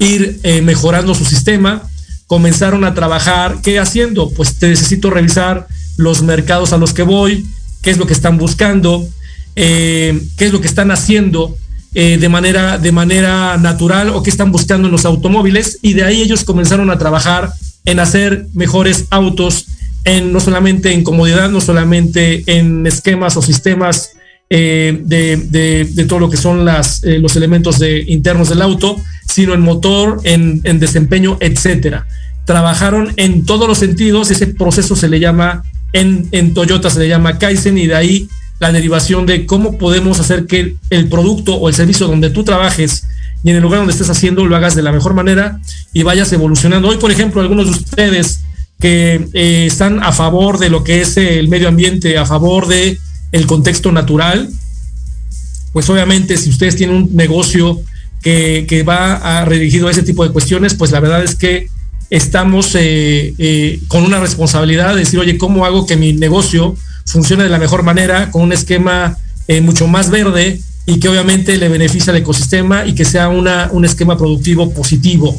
ir 0.00 0.38
eh, 0.42 0.60
mejorando 0.60 1.14
su 1.14 1.24
sistema, 1.24 1.87
comenzaron 2.28 2.84
a 2.84 2.94
trabajar, 2.94 3.56
¿qué 3.62 3.80
haciendo? 3.80 4.30
Pues 4.30 4.58
te 4.58 4.68
necesito 4.68 5.10
revisar 5.10 5.66
los 5.96 6.22
mercados 6.22 6.72
a 6.72 6.76
los 6.76 6.92
que 6.92 7.02
voy, 7.02 7.44
qué 7.82 7.90
es 7.90 7.98
lo 7.98 8.06
que 8.06 8.12
están 8.12 8.38
buscando, 8.38 9.08
eh, 9.56 10.20
qué 10.36 10.46
es 10.46 10.52
lo 10.52 10.60
que 10.60 10.68
están 10.68 10.92
haciendo 10.92 11.56
eh, 11.94 12.18
de, 12.20 12.28
manera, 12.28 12.76
de 12.76 12.92
manera 12.92 13.56
natural 13.56 14.10
o 14.10 14.22
qué 14.22 14.28
están 14.28 14.52
buscando 14.52 14.86
en 14.88 14.92
los 14.92 15.06
automóviles 15.06 15.78
y 15.80 15.94
de 15.94 16.04
ahí 16.04 16.20
ellos 16.20 16.44
comenzaron 16.44 16.90
a 16.90 16.98
trabajar 16.98 17.50
en 17.86 17.98
hacer 17.98 18.46
mejores 18.52 19.06
autos, 19.08 19.66
en, 20.04 20.30
no 20.30 20.40
solamente 20.40 20.92
en 20.92 21.02
comodidad, 21.02 21.48
no 21.48 21.62
solamente 21.62 22.44
en 22.46 22.86
esquemas 22.86 23.38
o 23.38 23.42
sistemas 23.42 24.10
eh, 24.50 25.00
de, 25.04 26.04
todo 26.08 26.20
lo 26.20 26.30
que 26.30 26.36
son 26.36 26.64
las, 26.64 27.02
los 27.04 27.36
elementos 27.36 27.78
de, 27.78 28.04
internos 28.06 28.48
del 28.48 28.62
auto, 28.62 28.96
sino 29.26 29.54
en 29.54 29.60
motor, 29.60 30.20
en, 30.24 30.60
en 30.64 30.78
desempeño, 30.78 31.36
etcétera. 31.40 32.06
Trabajaron 32.44 33.12
en 33.16 33.44
todos 33.44 33.68
los 33.68 33.78
sentidos, 33.78 34.30
ese 34.30 34.46
proceso 34.46 34.96
se 34.96 35.08
le 35.08 35.20
llama 35.20 35.62
en, 35.92 36.54
Toyota 36.54 36.90
se 36.90 37.00
le 37.00 37.08
llama 37.08 37.38
Kaizen 37.38 37.78
y 37.78 37.86
de 37.86 37.94
ahí 37.94 38.28
la 38.60 38.72
derivación 38.72 39.26
de 39.26 39.46
cómo 39.46 39.78
podemos 39.78 40.18
hacer 40.20 40.46
que 40.46 40.76
el 40.90 41.08
producto 41.08 41.54
o 41.54 41.68
el 41.68 41.74
servicio 41.74 42.06
donde 42.06 42.30
tú 42.30 42.44
trabajes 42.44 43.06
y 43.44 43.50
en 43.50 43.56
el 43.56 43.62
lugar 43.62 43.80
donde 43.80 43.92
estés 43.92 44.10
haciendo 44.10 44.44
lo 44.44 44.56
hagas 44.56 44.74
de 44.74 44.82
la 44.82 44.92
mejor 44.92 45.14
manera 45.14 45.60
y 45.92 46.02
vayas 46.02 46.32
evolucionando. 46.32 46.88
Hoy, 46.88 46.96
por 46.96 47.10
ejemplo, 47.10 47.40
algunos 47.40 47.66
de 47.66 47.72
ustedes 47.72 48.40
que 48.80 49.28
eh, 49.32 49.66
están 49.66 50.02
a 50.02 50.12
favor 50.12 50.58
de 50.58 50.70
lo 50.70 50.82
que 50.82 51.00
es 51.00 51.16
el 51.16 51.48
medio 51.48 51.68
ambiente, 51.68 52.18
a 52.18 52.26
favor 52.26 52.66
de 52.66 52.98
el 53.32 53.46
contexto 53.46 53.92
natural, 53.92 54.48
pues 55.72 55.88
obviamente 55.90 56.36
si 56.36 56.50
ustedes 56.50 56.76
tienen 56.76 56.96
un 56.96 57.16
negocio 57.16 57.80
que, 58.22 58.66
que 58.68 58.82
va 58.82 59.14
a 59.40 59.44
redirigido 59.44 59.88
a 59.88 59.90
ese 59.90 60.02
tipo 60.02 60.24
de 60.24 60.32
cuestiones, 60.32 60.74
pues 60.74 60.90
la 60.90 61.00
verdad 61.00 61.22
es 61.22 61.34
que 61.34 61.68
estamos 62.10 62.74
eh, 62.74 63.34
eh, 63.38 63.80
con 63.88 64.04
una 64.04 64.20
responsabilidad 64.20 64.94
de 64.94 65.00
decir, 65.00 65.18
oye, 65.18 65.36
¿cómo 65.38 65.66
hago 65.66 65.86
que 65.86 65.96
mi 65.96 66.12
negocio 66.12 66.76
funcione 67.06 67.44
de 67.44 67.50
la 67.50 67.58
mejor 67.58 67.82
manera, 67.82 68.30
con 68.30 68.42
un 68.42 68.52
esquema 68.52 69.18
eh, 69.46 69.60
mucho 69.60 69.86
más 69.86 70.10
verde 70.10 70.60
y 70.86 71.00
que 71.00 71.08
obviamente 71.08 71.56
le 71.56 71.68
beneficie 71.68 72.10
al 72.10 72.16
ecosistema 72.16 72.86
y 72.86 72.94
que 72.94 73.04
sea 73.04 73.28
una, 73.28 73.68
un 73.72 73.84
esquema 73.84 74.16
productivo 74.16 74.72
positivo? 74.72 75.38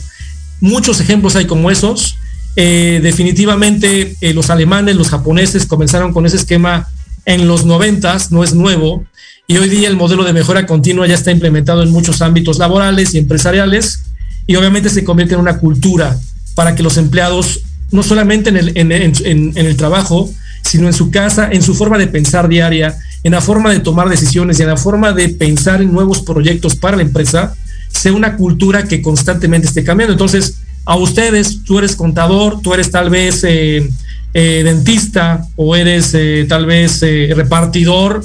Muchos 0.62 1.00
ejemplos 1.00 1.36
hay 1.36 1.46
como 1.46 1.72
esos. 1.72 2.18
definitivamente 2.56 4.16
los 4.34 4.50
alemanes, 4.50 4.96
los 4.98 5.08
japoneses 5.08 5.66
comenzaron 5.66 6.12
con 6.12 6.26
ese 6.26 6.36
esquema 6.36 6.90
en 7.26 7.48
los 7.48 7.66
noventas, 7.66 8.32
no 8.32 8.44
es 8.44 8.54
nuevo, 8.54 9.06
y 9.48 9.58
hoy 9.58 9.70
día 9.70 9.88
el 9.88 9.96
modelo 9.96 10.24
de 10.24 10.34
mejora 10.34 10.66
continua 10.66 11.08
ya 11.08 11.16
está 11.16 11.32
implementado 11.32 11.82
en 11.82 11.92
muchos 11.92 12.22
ámbitos 12.22 12.60
laborales 12.60 13.14
y 13.14 13.18
empresariales, 13.18 14.04
y 14.46 14.56
obviamente 14.56 14.90
se 14.90 15.04
convierte 15.04 15.36
en 15.36 15.42
una 15.42 15.58
cultura 15.58 16.18
para 16.56 16.76
que 16.76 16.84
los 16.84 16.98
empleados, 16.98 17.62
no 17.92 18.04
solamente 18.04 18.50
en 18.50 18.92
el, 18.92 19.78
trabajo, 19.78 20.30
sino 20.64 20.88
en 20.88 20.94
su 20.94 21.12
casa, 21.12 21.50
en 21.52 21.62
su 21.62 21.74
forma 21.74 21.98
de 21.98 22.08
pensar 22.08 22.48
diaria, 22.48 22.98
en 23.24 23.32
la 23.32 23.42
forma 23.42 23.72
de 23.72 23.80
tomar 23.80 24.10
decisiones 24.10 24.60
y 24.60 24.64
en 24.64 24.70
la 24.70 24.78
forma 24.78 25.14
de 25.14 25.30
pensar 25.30 25.82
en 25.82 25.92
nuevos 25.92 26.22
proyectos 26.22 26.76
para 26.76 26.98
la 26.98 27.04
empresa, 27.04 27.56
sea 27.90 28.14
una 28.14 28.36
cultura 28.38 28.84
que 28.84 29.02
constantemente 29.02 29.68
esté 29.68 29.84
cambiando. 29.84 30.14
Entonces, 30.14 30.58
a 30.86 30.96
ustedes, 30.96 31.64
tú 31.64 31.80
eres 31.80 31.96
contador, 31.96 32.62
tú 32.62 32.74
eres 32.74 32.92
tal 32.92 33.10
vez 33.10 33.44
eh, 33.44 33.90
eh, 34.34 34.62
dentista 34.64 35.46
o 35.56 35.76
eres 35.76 36.14
eh, 36.14 36.46
tal 36.48 36.66
vez 36.66 37.02
repartidor 37.02 38.24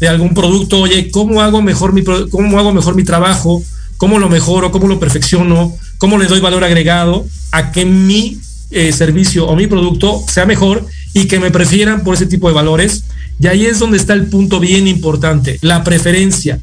de 0.00 0.08
algún 0.08 0.34
producto, 0.34 0.80
oye, 0.80 1.10
¿cómo 1.10 1.42
hago 1.42 1.62
mejor 1.62 1.92
mi, 1.92 2.02
cómo 2.02 2.58
hago 2.58 2.72
mejor 2.72 2.94
mi 2.96 3.04
trabajo? 3.04 3.62
¿Cómo 3.96 4.18
lo 4.18 4.28
mejoro? 4.28 4.72
¿Cómo 4.72 4.88
lo 4.88 4.98
perfecciono? 4.98 5.76
¿Cómo 5.98 6.18
le 6.18 6.26
doy 6.26 6.40
valor 6.40 6.64
agregado? 6.64 7.24
a 7.52 7.70
que 7.70 7.84
mi 7.84 8.40
eh, 8.70 8.90
servicio 8.92 9.46
o 9.46 9.54
mi 9.54 9.68
producto 9.68 10.24
sea 10.26 10.46
mejor 10.46 10.84
y 11.14 11.26
que 11.26 11.38
me 11.38 11.50
prefieran 11.50 12.02
por 12.02 12.14
ese 12.14 12.26
tipo 12.26 12.48
de 12.48 12.54
valores. 12.54 13.04
Y 13.38 13.46
ahí 13.46 13.66
es 13.66 13.78
donde 13.78 13.98
está 13.98 14.14
el 14.14 14.26
punto 14.26 14.58
bien 14.58 14.88
importante, 14.88 15.58
la 15.60 15.84
preferencia. 15.84 16.58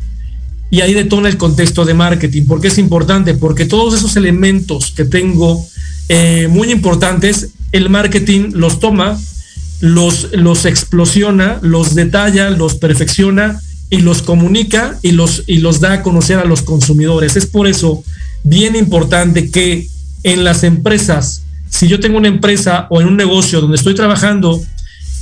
Y 0.72 0.82
ahí 0.82 0.94
detona 0.94 1.30
el 1.30 1.38
contexto 1.38 1.86
de 1.86 1.94
marketing. 1.94 2.46
¿Por 2.46 2.60
qué 2.60 2.68
es 2.68 2.78
importante? 2.78 3.34
Porque 3.36 3.66
todos 3.66 3.94
esos 3.94 4.16
elementos 4.18 4.92
que 4.92 5.06
tengo 5.06 5.66
eh, 6.10 6.48
muy 6.50 6.72
importantes, 6.72 7.50
el 7.72 7.90
marketing 7.90 8.52
los 8.54 8.80
toma, 8.80 9.20
los, 9.82 10.30
los 10.34 10.66
explosiona, 10.66 11.60
los 11.62 11.96
detalla, 11.96 12.50
los 12.50 12.76
perfecciona 12.76 13.62
y 13.90 14.02
los 14.02 14.22
comunica 14.22 14.98
y 15.02 15.12
los, 15.12 15.44
y 15.48 15.60
los 15.60 15.80
da 15.80 15.94
a 15.94 16.04
conocer 16.04 16.38
a 16.38 16.46
los 16.46 16.62
consumidores. 16.62 17.36
Es 17.36 17.46
por 17.46 17.68
eso 17.68 18.04
bien 18.44 18.76
importante 18.76 19.50
que 19.50 19.88
en 20.24 20.44
las 20.44 20.64
empresas, 20.64 21.44
si 21.70 21.88
yo 21.88 22.00
tengo 22.00 22.18
una 22.18 22.28
empresa 22.28 22.88
o 22.90 23.02
en 23.02 23.08
un 23.08 23.18
negocio 23.18 23.62
donde 23.62 23.78
estoy 23.78 23.96
trabajando 23.96 24.62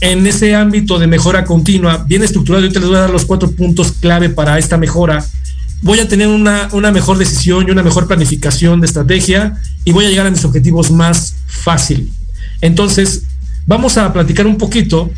en 0.01 0.25
ese 0.27 0.55
ámbito 0.55 0.99
de 0.99 1.07
mejora 1.07 1.45
continua, 1.45 2.05
bien 2.07 2.23
estructurado, 2.23 2.65
yo 2.65 2.71
te 2.71 2.79
les 2.79 2.87
voy 2.87 2.97
a 2.97 3.01
dar 3.01 3.09
los 3.09 3.25
cuatro 3.25 3.51
puntos 3.51 3.93
clave 3.93 4.29
para 4.29 4.59
esta 4.59 4.77
mejora. 4.77 5.25
Voy 5.81 5.99
a 5.99 6.07
tener 6.07 6.27
una, 6.27 6.69
una 6.71 6.91
mejor 6.91 7.17
decisión 7.17 7.67
y 7.67 7.71
una 7.71 7.83
mejor 7.83 8.07
planificación 8.07 8.81
de 8.81 8.87
estrategia 8.87 9.55
y 9.85 9.91
voy 9.91 10.05
a 10.05 10.09
llegar 10.09 10.27
a 10.27 10.31
mis 10.31 10.43
objetivos 10.43 10.91
más 10.91 11.35
fácil. 11.47 12.11
Entonces, 12.61 13.23
vamos 13.65 13.97
a 13.97 14.11
platicar 14.13 14.47
un 14.47 14.57
poquito 14.57 15.11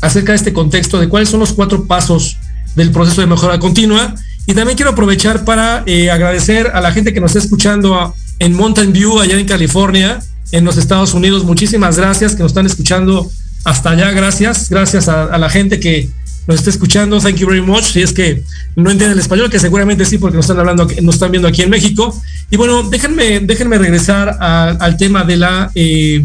acerca 0.00 0.32
de 0.32 0.36
este 0.36 0.52
contexto 0.52 1.00
de 1.00 1.08
cuáles 1.08 1.28
son 1.28 1.40
los 1.40 1.52
cuatro 1.52 1.86
pasos 1.86 2.36
del 2.76 2.90
proceso 2.90 3.20
de 3.20 3.26
mejora 3.26 3.58
continua. 3.58 4.14
Y 4.46 4.52
también 4.52 4.76
quiero 4.76 4.90
aprovechar 4.90 5.44
para 5.44 5.82
eh, 5.86 6.10
agradecer 6.10 6.68
a 6.74 6.80
la 6.80 6.92
gente 6.92 7.14
que 7.14 7.20
nos 7.20 7.30
está 7.30 7.44
escuchando 7.44 8.14
en 8.38 8.52
Mountain 8.52 8.92
View, 8.92 9.20
allá 9.20 9.38
en 9.38 9.46
California, 9.46 10.20
en 10.52 10.64
los 10.64 10.76
Estados 10.76 11.14
Unidos. 11.14 11.44
Muchísimas 11.44 11.96
gracias 11.96 12.34
que 12.34 12.42
nos 12.42 12.50
están 12.50 12.66
escuchando 12.66 13.30
hasta 13.64 13.90
allá. 13.90 14.10
Gracias, 14.10 14.68
gracias 14.68 15.08
a, 15.08 15.36
la 15.38 15.48
gente 15.48 15.80
que 15.80 16.10
nos 16.46 16.56
está 16.56 16.70
escuchando. 16.70 17.18
Thank 17.20 17.36
you 17.36 17.46
very 17.46 17.60
much. 17.60 17.84
Si 17.84 18.02
es 18.02 18.12
que 18.12 18.42
no 18.76 18.90
entienden 18.90 19.12
el 19.12 19.18
español, 19.18 19.50
que 19.50 19.58
seguramente 19.58 20.04
sí, 20.04 20.18
porque 20.18 20.36
nos 20.36 20.44
están 20.44 20.58
hablando, 20.58 20.86
nos 21.02 21.14
están 21.14 21.30
viendo 21.30 21.48
aquí 21.48 21.62
en 21.62 21.70
México. 21.70 22.14
Y 22.50 22.56
bueno, 22.56 22.82
déjenme, 22.84 23.40
déjenme 23.40 23.78
regresar 23.78 24.36
al 24.40 24.96
tema 24.96 25.24
de 25.24 25.36
la 25.36 25.70
eh, 25.74 26.24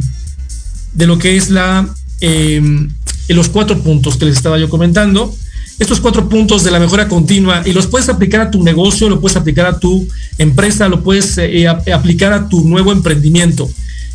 de 0.94 1.08
lo 1.08 1.18
que 1.18 1.38
es 1.38 1.50
la 1.50 1.88
eh, 2.22 2.88
los 3.30 3.50
cuatro 3.50 3.78
puntos 3.82 4.18
que 4.18 4.26
les 4.26 4.36
estaba 4.36 4.58
yo 4.58 4.70
comentando 4.70 5.36
estos 5.80 6.02
cuatro 6.02 6.28
puntos 6.28 6.66
de 6.66 6.72
la 6.72 6.80
mejora 6.80 7.08
continua 7.08 7.64
y 7.66 7.72
los 7.72 7.88
puedes 7.88 8.10
aplicar 8.10 8.42
a 8.42 8.52
tu 8.52 8.62
negocio, 8.62 9.08
lo 9.08 9.22
puedes 9.22 9.38
aplicar 9.38 9.66
a 9.66 9.80
tu 9.80 10.06
empresa, 10.38 10.90
lo 10.90 11.02
puedes 11.02 11.38
eh, 11.38 11.68
aplicar 11.68 12.34
a 12.34 12.50
tu 12.50 12.68
nuevo 12.68 12.92
emprendimiento. 12.92 13.70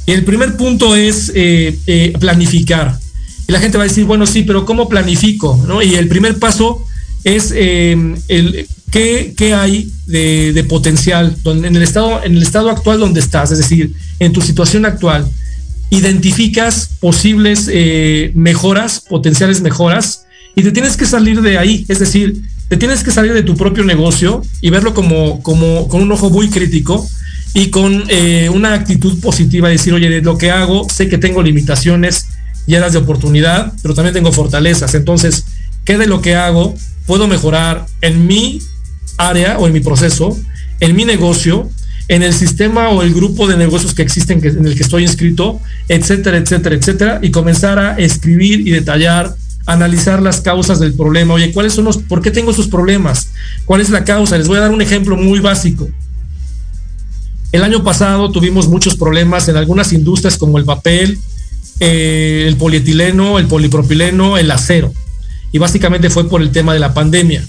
El 0.07 0.25
primer 0.25 0.59
punto 0.59 0.95
es 0.95 1.33
eh, 1.35 2.13
planificar. 2.21 2.99
Y 3.47 3.53
la 3.53 3.61
gente 3.61 3.77
va 3.79 3.85
a 3.85 3.89
decir, 3.89 4.05
bueno, 4.05 4.27
sí, 4.27 4.43
pero 4.43 4.65
¿cómo 4.65 4.89
planifico? 4.89 5.61
Y 5.83 5.95
el 5.95 6.09
primer 6.09 6.39
paso 6.39 6.87
es 7.25 7.51
el, 7.51 8.67
¿qué, 8.91 9.55
hay 9.55 9.91
de, 10.07 10.65
potencial 10.69 11.37
en 11.45 11.77
el, 11.77 11.83
estado, 11.83 12.25
en 12.25 12.37
el 12.37 12.43
estado 12.43 12.71
actual 12.71 13.01
donde 13.01 13.21
estás, 13.21 13.51
es 13.51 13.59
decir, 13.59 13.93
en 14.19 14.33
tu 14.33 14.41
situación 14.41 14.87
actual. 14.87 15.29
Identificas 15.91 16.91
posibles 17.01 17.71
mejoras, 18.35 19.01
potenciales 19.01 19.61
mejoras, 19.61 20.25
y 20.57 20.63
te 20.63 20.73
tienes 20.73 20.97
que 20.97 21.07
salir 21.07 21.43
de 21.43 21.59
ahí, 21.59 21.85
es 21.89 21.99
decir, 21.99 22.43
te 22.69 22.77
tienes 22.77 23.03
que 23.03 23.11
salir 23.11 23.35
de 23.35 23.43
tu 23.43 23.57
propio 23.57 23.85
negocio 23.85 24.43
y 24.61 24.71
verlo 24.71 24.95
como, 24.95 25.43
como 25.43 25.89
con 25.89 26.03
un 26.03 26.13
ojo 26.13 26.31
muy 26.31 26.49
crítico 26.49 27.07
y 27.53 27.69
con 27.69 28.05
eh, 28.09 28.49
una 28.49 28.75
actitud 28.75 29.21
positiva, 29.21 29.69
decir, 29.69 29.93
oye, 29.93 30.09
de 30.09 30.23
lo 30.23 30.39
que 30.39 30.51
hago, 30.51 30.89
sé 30.89 31.09
que 31.09 31.19
tengo 31.19 31.43
limitaciones 31.43 32.27
áreas 32.69 32.93
de 32.93 32.99
oportunidad, 32.99 33.73
pero 33.83 33.95
también 33.95 34.15
tengo 34.15 34.33
fortalezas. 34.33 34.95
Entonces, 34.95 35.45
¿qué 35.85 35.99
de 35.99 36.07
lo 36.07 36.23
que 36.23 36.37
hago 36.37 36.75
puedo 37.07 37.29
mejorar 37.29 37.87
en 38.01 38.27
mi 38.27 38.61
área 39.19 39.59
o 39.59 39.67
en 39.67 39.73
mi 39.73 39.81
proceso, 39.81 40.37
en 40.81 40.97
mi 40.97 41.05
negocio, 41.05 41.69
en 42.09 42.23
el 42.23 42.33
sistema 42.35 42.89
o 42.91 43.03
el 43.03 43.15
grupo 43.15 43.47
de 43.47 43.57
negocios 43.57 43.95
que 43.95 44.03
existen 44.03 44.45
en 44.45 44.67
el 44.67 44.77
que 44.77 44.83
estoy 44.83 45.03
inscrito, 45.03 45.61
etcétera, 45.89 46.37
etcétera, 46.37 46.75
etcétera, 46.75 47.19
y 47.23 47.31
comenzar 47.31 47.79
a 47.79 47.99
escribir 47.99 48.67
y 48.67 48.71
detallar 48.71 49.35
analizar 49.67 50.21
las 50.21 50.41
causas 50.41 50.79
del 50.79 50.95
problema. 50.95 51.35
Oye, 51.35 51.53
¿cuáles 51.53 51.73
son 51.73 51.85
los, 51.85 51.99
por 51.99 52.21
qué 52.21 52.31
tengo 52.31 52.51
esos 52.51 52.69
problemas? 52.69 53.29
¿Cuál 53.65 53.81
es 53.81 53.91
la 53.91 54.05
causa? 54.05 54.37
Les 54.37 54.49
voy 54.49 54.59
a 54.59 54.61
dar 54.61 54.71
un 54.71 54.83
ejemplo 54.83 55.17
muy 55.17 55.41
básico. 55.41 55.89
El 57.53 57.63
año 57.63 57.85
pasado 57.85 58.31
tuvimos 58.31 58.69
muchos 58.69 58.97
problemas 58.97 59.49
en 59.49 59.57
algunas 59.57 59.93
industrias 59.93 60.37
como 60.37 60.59
el 60.59 60.65
papel, 60.65 61.19
eh, 61.81 62.45
el 62.47 62.57
polietileno, 62.57 63.39
el 63.39 63.47
polipropileno, 63.47 64.39
el 64.39 64.51
acero. 64.51 64.93
Y 65.53 65.59
básicamente 65.59 66.11
fue 66.11 66.29
por 66.29 66.43
el 66.43 66.51
tema 66.51 66.73
de 66.73 66.81
la 66.81 66.95
pandemia. 66.95 67.45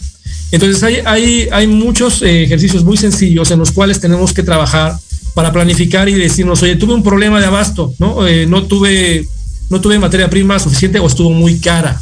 Entonces 0.52 0.82
hay, 0.84 0.98
hay, 1.06 1.48
hay 1.52 1.68
muchos 1.68 2.22
eh, 2.22 2.44
ejercicios 2.44 2.84
muy 2.84 2.98
sencillos 2.98 3.52
en 3.52 3.60
los 3.60 3.72
cuales 3.72 4.00
tenemos 4.00 4.34
que 4.34 4.44
trabajar 4.44 4.98
para 5.34 5.52
planificar 5.52 6.08
y 6.08 6.14
decirnos, 6.14 6.64
oye, 6.64 6.76
tuve 6.76 6.94
un 6.94 7.04
problema 7.04 7.40
de 7.40 7.48
abasto, 7.48 7.94
¿no? 8.00 8.26
Eh, 8.26 8.46
no, 8.48 8.64
tuve, 8.64 9.28
no 9.70 9.82
tuve 9.82 10.00
materia 10.00 10.30
prima 10.30 10.58
suficiente 10.60 11.00
o 11.00 11.08
estuvo 11.08 11.30
muy 11.32 11.60
cara. 11.60 12.02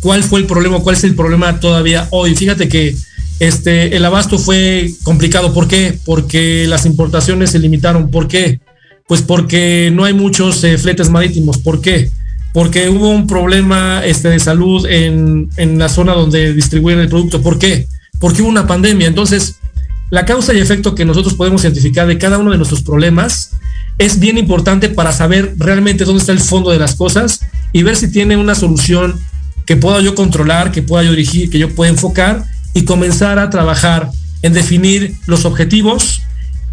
¿Cuál 0.00 0.22
fue 0.22 0.40
el 0.40 0.46
problema? 0.46 0.80
¿Cuál 0.80 0.96
es 0.96 1.04
el 1.04 1.14
problema 1.14 1.58
todavía 1.58 2.06
hoy? 2.10 2.34
Fíjate 2.34 2.68
que 2.68 2.94
este, 3.40 3.96
el 3.96 4.04
abasto 4.04 4.38
fue 4.38 4.90
complicado. 5.02 5.54
¿Por 5.54 5.68
qué? 5.68 5.98
Porque 6.04 6.66
las 6.68 6.86
importaciones 6.86 7.50
se 7.50 7.58
limitaron. 7.58 8.10
¿Por 8.10 8.28
qué? 8.28 8.60
Pues 9.08 9.22
porque 9.22 9.90
no 9.92 10.04
hay 10.04 10.14
muchos 10.14 10.62
eh, 10.64 10.78
fletes 10.78 11.10
marítimos. 11.10 11.58
¿Por 11.58 11.80
qué? 11.80 12.10
Porque 12.52 12.88
hubo 12.88 13.10
un 13.10 13.26
problema 13.26 14.04
este, 14.04 14.28
de 14.28 14.40
salud 14.40 14.86
en, 14.86 15.48
en 15.56 15.78
la 15.78 15.88
zona 15.88 16.14
donde 16.14 16.52
distribuyen 16.54 17.00
el 17.00 17.08
producto. 17.08 17.42
¿Por 17.42 17.58
qué? 17.58 17.86
Porque 18.18 18.42
hubo 18.42 18.48
una 18.48 18.66
pandemia. 18.66 19.06
Entonces, 19.06 19.56
la 20.10 20.24
causa 20.24 20.54
y 20.54 20.58
efecto 20.58 20.94
que 20.94 21.04
nosotros 21.04 21.34
podemos 21.34 21.62
identificar 21.64 22.06
de 22.06 22.18
cada 22.18 22.38
uno 22.38 22.50
de 22.52 22.56
nuestros 22.56 22.82
problemas 22.82 23.50
es 23.98 24.18
bien 24.18 24.38
importante 24.38 24.88
para 24.88 25.12
saber 25.12 25.54
realmente 25.58 26.04
dónde 26.04 26.20
está 26.20 26.32
el 26.32 26.40
fondo 26.40 26.70
de 26.70 26.78
las 26.78 26.94
cosas 26.94 27.40
y 27.72 27.82
ver 27.82 27.96
si 27.96 28.10
tiene 28.10 28.36
una 28.36 28.54
solución 28.54 29.18
que 29.64 29.76
pueda 29.76 30.00
yo 30.00 30.14
controlar, 30.14 30.70
que 30.70 30.82
pueda 30.82 31.02
yo 31.02 31.10
dirigir, 31.10 31.50
que 31.50 31.58
yo 31.58 31.74
pueda 31.74 31.90
enfocar 31.90 32.44
y 32.72 32.84
comenzar 32.84 33.38
a 33.38 33.50
trabajar 33.50 34.10
en 34.42 34.52
definir 34.52 35.14
los 35.26 35.44
objetivos, 35.44 36.22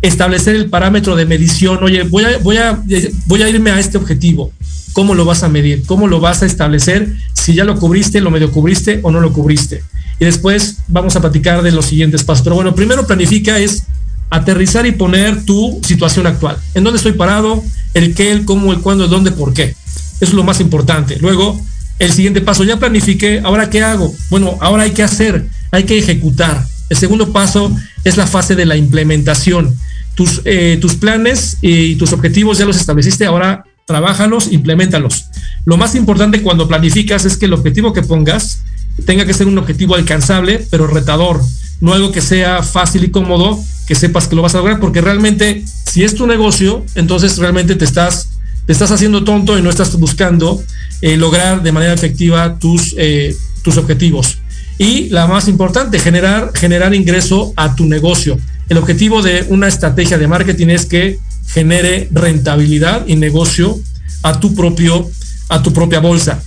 establecer 0.04 0.56
el 0.56 0.70
parámetro 0.70 1.16
de 1.16 1.26
medición. 1.26 1.84
Oye, 1.84 2.04
voy 2.04 2.26
a, 2.26 2.38
voy 2.38 2.58
a, 2.58 2.80
voy 3.26 3.42
a 3.42 3.50
irme 3.50 3.72
a 3.72 3.80
este 3.80 3.98
objetivo. 3.98 4.52
¿Cómo 4.94 5.16
lo 5.16 5.26
vas 5.26 5.42
a 5.42 5.50
medir? 5.50 5.84
¿Cómo 5.88 6.08
lo 6.08 6.20
vas 6.20 6.44
a 6.44 6.46
establecer? 6.46 7.16
Si 7.34 7.56
ya 7.56 7.64
lo 7.64 7.80
cubriste, 7.80 8.22
lo 8.22 8.30
medio 8.30 8.52
cubriste 8.52 9.00
o 9.02 9.10
no 9.10 9.20
lo 9.20 9.34
cubriste 9.34 9.84
y 10.20 10.26
después 10.26 10.78
vamos 10.88 11.16
a 11.16 11.22
platicar 11.22 11.62
de 11.64 11.72
los 11.72 11.86
siguientes 11.86 12.24
pasos. 12.24 12.44
Pero 12.44 12.56
bueno, 12.56 12.76
primero 12.76 13.06
planifica 13.06 13.60
es 13.60 13.84
aterrizar 14.30 14.86
y 14.86 14.92
poner 14.92 15.44
tu 15.46 15.80
situación 15.84 16.28
actual. 16.28 16.58
¿En 16.74 16.84
dónde 16.84 16.98
estoy 16.98 17.14
parado? 17.14 17.64
El 17.94 18.16
qué, 18.16 18.32
el 18.32 18.46
cómo, 18.46 18.72
el 18.72 18.80
cuándo, 18.80 19.06
el 19.06 19.10
dónde, 19.10 19.32
por 19.32 19.54
qué. 19.54 19.76
Eso 20.22 20.32
es 20.32 20.34
lo 20.34 20.44
más 20.44 20.60
importante. 20.60 21.18
Luego, 21.20 21.60
el 22.00 22.12
siguiente 22.12 22.42
paso, 22.42 22.64
ya 22.64 22.80
planifiqué, 22.80 23.42
ahora 23.44 23.70
qué 23.70 23.84
hago? 23.84 24.14
Bueno, 24.30 24.58
ahora 24.62 24.84
hay 24.84 24.92
que 24.92 25.04
hacer, 25.04 25.48
hay 25.72 25.84
que 25.84 25.98
ejecutar. 25.98 26.66
El 26.90 26.98
segundo 26.98 27.32
paso 27.32 27.76
es 28.04 28.18
la 28.18 28.28
fase 28.28 28.56
de 28.56 28.66
la 28.66 28.76
implementación. 28.76 29.76
Tus, 30.16 30.42
eh, 30.46 30.78
tus 30.80 30.96
planes 30.96 31.58
y 31.62 31.96
tus 31.96 32.14
objetivos 32.14 32.58
ya 32.58 32.66
los 32.66 32.78
estableciste, 32.78 33.26
ahora 33.26 33.64
trabájalos, 33.86 34.52
implementalos. 34.52 35.26
Lo 35.66 35.78
más 35.78 35.96
importante 35.96 36.42
cuando 36.42 36.68
planificas 36.68 37.26
es 37.26 37.38
que 37.38 37.46
el 37.46 37.54
objetivo 37.54 37.94
que 37.94 38.02
pongas 38.02 38.64
tenga 39.06 39.26
que 39.26 39.34
ser 39.34 39.48
un 39.48 39.58
objetivo 39.58 39.96
alcanzable, 39.96 40.66
pero 40.70 40.88
retador, 40.88 41.42
no 41.82 41.94
algo 41.94 42.12
que 42.12 42.22
sea 42.22 42.64
fácil 42.64 43.04
y 43.04 43.12
cómodo, 43.12 43.60
que 43.88 43.96
sepas 43.96 44.28
que 44.28 44.36
lo 44.36 44.42
vas 44.42 44.56
a 44.56 44.60
lograr, 44.60 44.80
porque 44.80 45.02
realmente 45.02 45.64
si 45.90 46.04
es 46.04 46.16
tu 46.16 46.28
negocio, 46.28 46.86
entonces 46.96 47.38
realmente 47.38 47.76
te 47.76 47.86
estás, 47.86 48.30
te 48.66 48.72
estás 48.72 48.92
haciendo 48.92 49.24
tonto 49.24 49.58
y 49.58 49.62
no 49.62 49.70
estás 49.70 49.98
buscando 50.00 50.64
eh, 51.02 51.18
lograr 51.18 51.64
de 51.64 51.72
manera 51.72 51.94
efectiva 51.94 52.58
tus, 52.60 52.96
eh, 52.98 53.36
tus 53.62 53.78
objetivos. 53.78 54.38
Y 54.78 55.10
la 55.10 55.28
más 55.28 55.48
importante, 55.48 56.00
generar, 56.00 56.52
generar 56.56 56.96
ingreso 56.96 57.54
a 57.56 57.76
tu 57.76 57.86
negocio. 57.86 58.38
El 58.74 58.80
objetivo 58.80 59.22
de 59.22 59.46
una 59.50 59.68
estrategia 59.68 60.18
de 60.18 60.28
marketing 60.28 60.70
es 60.70 60.88
que 60.88 61.20
genere 61.46 62.10
rentabilidad 62.12 63.06
y 63.06 63.16
negocio 63.16 63.80
a 64.24 64.40
tu 64.40 64.56
propio, 64.56 65.08
a 65.50 65.62
tu 65.62 65.74
propia 65.74 66.00
bolsa. 66.00 66.42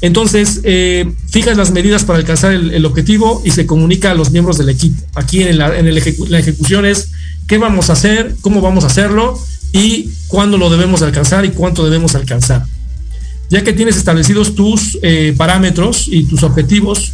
Entonces, 0.00 0.60
eh, 0.62 1.12
fijas 1.28 1.56
las 1.56 1.72
medidas 1.72 2.04
para 2.04 2.20
alcanzar 2.20 2.52
el, 2.52 2.86
objetivo 2.86 3.42
y 3.44 3.50
se 3.50 3.66
comunica 3.66 4.12
a 4.12 4.14
los 4.14 4.30
miembros 4.30 4.58
del 4.58 4.68
equipo. 4.68 5.02
Aquí 5.16 5.42
en, 5.42 5.58
la, 5.58 5.76
ejecución 6.38 6.86
es 6.86 7.10
qué 7.48 7.58
vamos 7.58 7.90
a 7.90 7.94
hacer, 7.94 8.36
cómo 8.42 8.60
vamos 8.60 8.84
a 8.84 8.86
hacerlo 8.86 9.36
y 9.72 10.08
cuándo 10.28 10.58
lo 10.58 10.70
debemos 10.70 11.02
alcanzar 11.02 11.44
y 11.44 11.48
cuánto 11.48 11.84
debemos 11.84 12.14
alcanzar. 12.14 12.64
Ya 13.50 13.64
que 13.64 13.72
tienes 13.72 13.96
establecidos 13.96 14.54
tus 14.54 15.00
eh, 15.02 15.34
parámetros 15.36 16.06
y 16.06 16.26
tus 16.26 16.44
objetivos, 16.44 17.10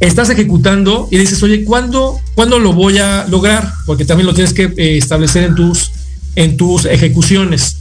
estás 0.00 0.30
ejecutando 0.30 1.08
y 1.10 1.18
dices, 1.18 1.42
oye, 1.42 1.64
¿cuándo, 1.64 2.18
¿cuándo 2.34 2.58
lo 2.58 2.72
voy 2.72 2.98
a 2.98 3.26
lograr? 3.28 3.72
Porque 3.86 4.04
también 4.04 4.26
lo 4.26 4.34
tienes 4.34 4.54
que 4.54 4.72
eh, 4.76 4.96
establecer 4.96 5.44
en 5.44 5.54
tus, 5.54 5.92
en 6.34 6.56
tus 6.56 6.86
ejecuciones 6.86 7.76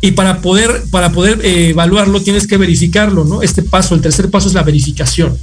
y 0.00 0.12
para 0.12 0.40
poder, 0.40 0.82
para 0.90 1.12
poder 1.12 1.40
eh, 1.44 1.70
evaluarlo 1.70 2.22
tienes 2.22 2.46
que 2.46 2.56
verificarlo, 2.56 3.24
¿no? 3.24 3.42
Este 3.42 3.62
paso, 3.62 3.94
el 3.94 4.00
tercer 4.00 4.30
paso 4.30 4.48
es 4.48 4.54
la 4.54 4.62
verificación. 4.62 5.36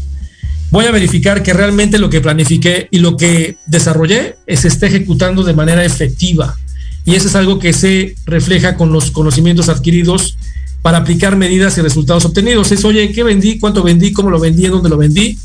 Voy 0.71 0.85
a 0.85 0.91
verificar 0.91 1.43
que 1.43 1.53
realmente 1.53 1.99
lo 1.99 2.09
que 2.09 2.21
planifiqué 2.21 2.87
y 2.91 2.99
lo 2.99 3.15
que 3.15 3.57
desarrollé 3.67 4.35
se 4.47 4.67
esté 4.67 4.87
ejecutando 4.87 5.43
de 5.43 5.53
manera 5.53 5.85
efectiva. 5.85 6.57
Y 7.05 7.15
eso 7.15 7.29
es 7.29 7.35
algo 7.35 7.57
que 7.57 7.71
se 7.71 8.15
refleja 8.25 8.75
con 8.75 8.91
los 8.91 9.11
conocimientos 9.11 9.69
adquiridos 9.69 10.37
para 10.81 10.97
aplicar 10.97 11.37
medidas 11.37 11.77
y 11.77 11.81
resultados 11.81 12.25
obtenidos. 12.25 12.71
Es, 12.71 12.83
oye, 12.83 13.13
¿qué 13.13 13.23
vendí? 13.23 13.59
¿Cuánto 13.59 13.81
vendí? 13.81 14.11
¿Cómo 14.11 14.29
lo 14.29 14.39
vendí? 14.39 14.67
¿Dónde 14.67 14.89
lo 14.89 14.97
vendí? 14.97 15.37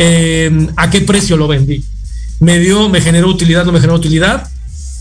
Eh, 0.00 0.68
¿A 0.76 0.88
qué 0.88 1.02
precio 1.02 1.36
lo 1.36 1.48
vendí? 1.48 1.84
¿Me 2.40 2.58
dio, 2.58 2.88
me 2.88 3.00
generó 3.00 3.28
utilidad, 3.28 3.64
no 3.66 3.72
me 3.72 3.80
generó 3.80 3.96
utilidad? 3.96 4.48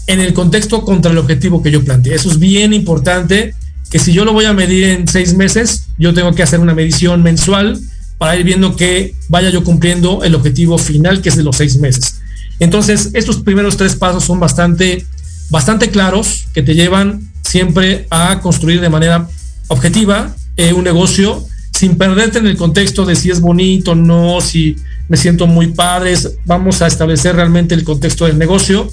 en 0.08 0.22
el 0.22 0.34
contexto 0.34 0.84
contra 0.84 1.12
el 1.12 1.18
objetivo 1.18 1.62
que 1.62 1.70
yo 1.70 1.84
planteé. 1.84 2.16
Eso 2.16 2.32
es 2.32 2.40
bien 2.40 2.74
importante, 2.74 3.54
que 3.92 4.00
si 4.00 4.14
yo 4.14 4.26
lo 4.26 4.34
voy 4.34 4.46
a 4.46 4.54
medir 4.54 4.86
en 4.86 5.08
seis 5.08 5.36
meses, 5.36 5.88
yo 5.98 6.14
tengo 6.14 6.34
que 6.34 6.44
hacer 6.44 6.60
una 6.60 6.74
medición 6.74 7.22
mensual 7.22 7.80
para 8.18 8.36
ir 8.36 8.46
viendo 8.46 8.76
que 8.76 9.14
vaya 9.28 9.50
yo 9.50 9.64
cumpliendo 9.64 10.24
el 10.24 10.34
objetivo 10.34 10.78
final, 10.78 11.22
que 11.22 11.30
es 11.30 11.36
de 11.36 11.44
los 11.44 11.58
seis 11.58 11.78
meses. 11.78 12.22
Entonces, 12.60 13.12
estos 13.14 13.38
primeros 13.42 13.78
tres 13.78 13.96
pasos 13.96 14.24
son 14.24 14.40
bastante, 14.40 15.06
bastante 15.50 15.90
claros, 15.90 16.46
que 16.54 16.64
te 16.64 16.74
llevan 16.74 17.30
siempre 17.44 18.08
a 18.10 18.40
construir 18.40 18.82
de 18.82 18.90
manera 18.90 19.28
objetiva 19.68 20.34
eh, 20.56 20.74
un 20.74 20.86
negocio 20.86 21.46
sin 21.78 21.96
perderte 21.96 22.40
en 22.40 22.48
el 22.48 22.58
contexto 22.58 23.06
de 23.06 23.16
si 23.16 23.30
es 23.30 23.40
bonito, 23.40 23.94
no, 23.94 24.42
si 24.42 24.76
me 25.08 25.16
siento 25.16 25.46
muy 25.46 25.68
padres. 25.68 26.38
Vamos 26.46 26.82
a 26.82 26.88
establecer 26.88 27.36
realmente 27.36 27.76
el 27.76 27.84
contexto 27.84 28.26
del 28.26 28.40
negocio 28.40 28.92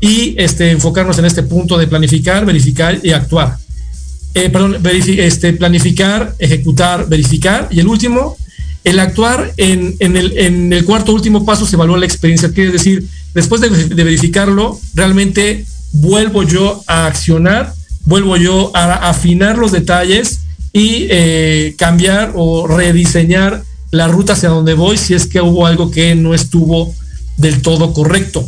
y 0.00 0.34
este, 0.36 0.70
enfocarnos 0.70 1.18
en 1.18 1.24
este 1.24 1.44
punto 1.44 1.78
de 1.78 1.86
planificar, 1.86 2.44
verificar 2.44 3.00
y 3.02 3.12
actuar. 3.12 3.56
Eh, 4.34 4.50
perdón, 4.50 4.76
este, 4.84 5.54
planificar, 5.54 6.34
ejecutar, 6.38 7.08
verificar. 7.08 7.68
Y 7.70 7.80
el 7.80 7.88
último, 7.88 8.36
el 8.84 9.00
actuar 9.00 9.54
en, 9.56 9.96
en, 9.98 10.18
el, 10.18 10.36
en, 10.36 10.70
el, 10.74 10.84
cuarto 10.84 11.14
último 11.14 11.46
paso 11.46 11.64
se 11.64 11.76
evalúa 11.76 11.96
la 11.96 12.04
experiencia. 12.04 12.52
Quiere 12.52 12.72
decir, 12.72 13.06
después 13.32 13.62
de, 13.62 13.70
de, 13.70 14.04
verificarlo, 14.04 14.78
realmente 14.92 15.64
vuelvo 15.90 16.42
yo 16.42 16.84
a 16.86 17.06
accionar, 17.06 17.72
vuelvo 18.04 18.36
yo 18.36 18.72
a 18.74 19.08
afinar 19.08 19.56
los 19.56 19.72
detalles 19.72 20.40
y 20.76 21.06
eh, 21.08 21.74
cambiar 21.78 22.32
o 22.34 22.66
rediseñar 22.66 23.64
la 23.92 24.08
ruta 24.08 24.34
hacia 24.34 24.50
donde 24.50 24.74
voy 24.74 24.98
si 24.98 25.14
es 25.14 25.24
que 25.24 25.40
hubo 25.40 25.66
algo 25.66 25.90
que 25.90 26.14
no 26.14 26.34
estuvo 26.34 26.94
del 27.38 27.62
todo 27.62 27.94
correcto. 27.94 28.46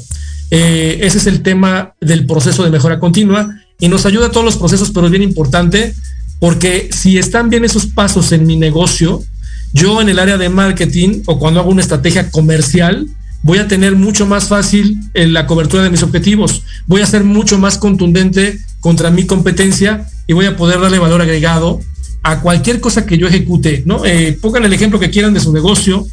Eh, 0.51 0.99
ese 1.01 1.16
es 1.16 1.26
el 1.26 1.41
tema 1.41 1.95
del 2.03 2.26
proceso 2.26 2.64
de 2.64 2.70
mejora 2.70 3.01
continua 3.01 3.49
y 3.81 3.89
nos 3.89 4.05
ayuda 4.05 4.26
a 4.26 4.31
todos 4.31 4.45
los 4.45 4.59
procesos, 4.59 4.91
pero 4.91 5.07
es 5.07 5.11
bien 5.11 5.22
importante 5.22 5.95
porque 6.39 6.91
si 6.93 7.16
están 7.16 7.49
bien 7.49 7.64
esos 7.64 7.87
pasos 7.87 8.31
en 8.33 8.47
mi 8.47 8.57
negocio, 8.57 9.24
yo 9.72 10.03
en 10.03 10.11
el 10.11 10.18
área 10.18 10.37
de 10.37 10.51
marketing 10.51 11.22
o 11.24 11.39
cuando 11.39 11.61
hago 11.61 11.70
una 11.70 11.81
estrategia 11.81 12.31
comercial, 12.31 13.07
voy 13.43 13.57
a 13.57 13.68
tener 13.68 13.97
mucho 13.97 14.26
más 14.26 14.49
fácil 14.49 15.01
eh, 15.14 15.26
la 15.29 15.47
cobertura 15.47 15.83
de 15.83 15.89
mis 15.89 16.03
objetivos, 16.03 16.62
voy 16.87 17.01
a 17.01 17.07
ser 17.07 17.24
mucho 17.24 17.57
más 17.57 17.79
contundente 17.79 18.59
contra 18.81 19.11
mi 19.11 19.24
competencia 19.24 20.07
y 20.26 20.35
voy 20.35 20.45
a 20.45 20.59
poder 20.59 20.79
darle 20.79 20.99
valor 20.99 21.22
agregado 21.22 21.81
a 22.23 22.41
cualquier 22.41 22.81
cosa 22.81 23.07
que 23.07 23.19
yo 23.19 23.27
ejecute, 23.27 23.83
¿no? 23.87 24.05
Eh, 24.05 24.37
pongan 24.41 24.64
el 24.64 24.73
ejemplo 24.73 24.99
que 24.99 25.11
quieran 25.11 25.35
de 25.35 25.41
su 25.41 25.53
negocio, 25.53 26.07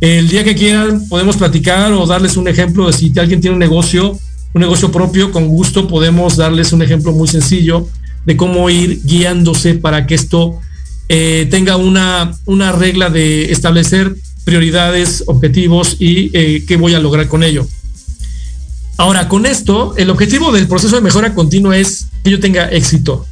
el 0.00 0.28
día 0.28 0.44
que 0.44 0.54
quieran 0.54 1.08
podemos 1.08 1.36
platicar 1.36 1.92
o 1.92 2.06
darles 2.06 2.36
un 2.36 2.48
ejemplo 2.48 2.86
de 2.86 2.92
si 2.92 3.12
alguien 3.18 3.40
tiene 3.40 3.54
un 3.54 3.60
negocio, 3.60 4.18
un 4.52 4.60
negocio 4.60 4.90
propio, 4.90 5.32
con 5.32 5.48
gusto 5.48 5.88
podemos 5.88 6.36
darles 6.36 6.72
un 6.72 6.82
ejemplo 6.82 7.12
muy 7.12 7.28
sencillo 7.28 7.88
de 8.26 8.36
cómo 8.36 8.68
ir 8.70 9.00
guiándose 9.04 9.74
para 9.74 10.06
que 10.06 10.14
esto 10.14 10.58
eh, 11.08 11.46
tenga 11.50 11.76
una, 11.76 12.36
una 12.46 12.72
regla 12.72 13.10
de 13.10 13.52
establecer 13.52 14.14
prioridades, 14.44 15.24
objetivos 15.26 15.96
y 15.98 16.30
eh, 16.32 16.64
qué 16.66 16.76
voy 16.76 16.94
a 16.94 17.00
lograr 17.00 17.28
con 17.28 17.42
ello. 17.42 17.66
Ahora, 18.96 19.28
con 19.28 19.44
esto, 19.44 19.94
el 19.96 20.10
objetivo 20.10 20.52
del 20.52 20.68
proceso 20.68 20.96
de 20.96 21.02
mejora 21.02 21.34
continua 21.34 21.76
es 21.76 22.06
que 22.22 22.30
yo 22.30 22.40
tenga 22.40 22.70
éxito. 22.70 23.26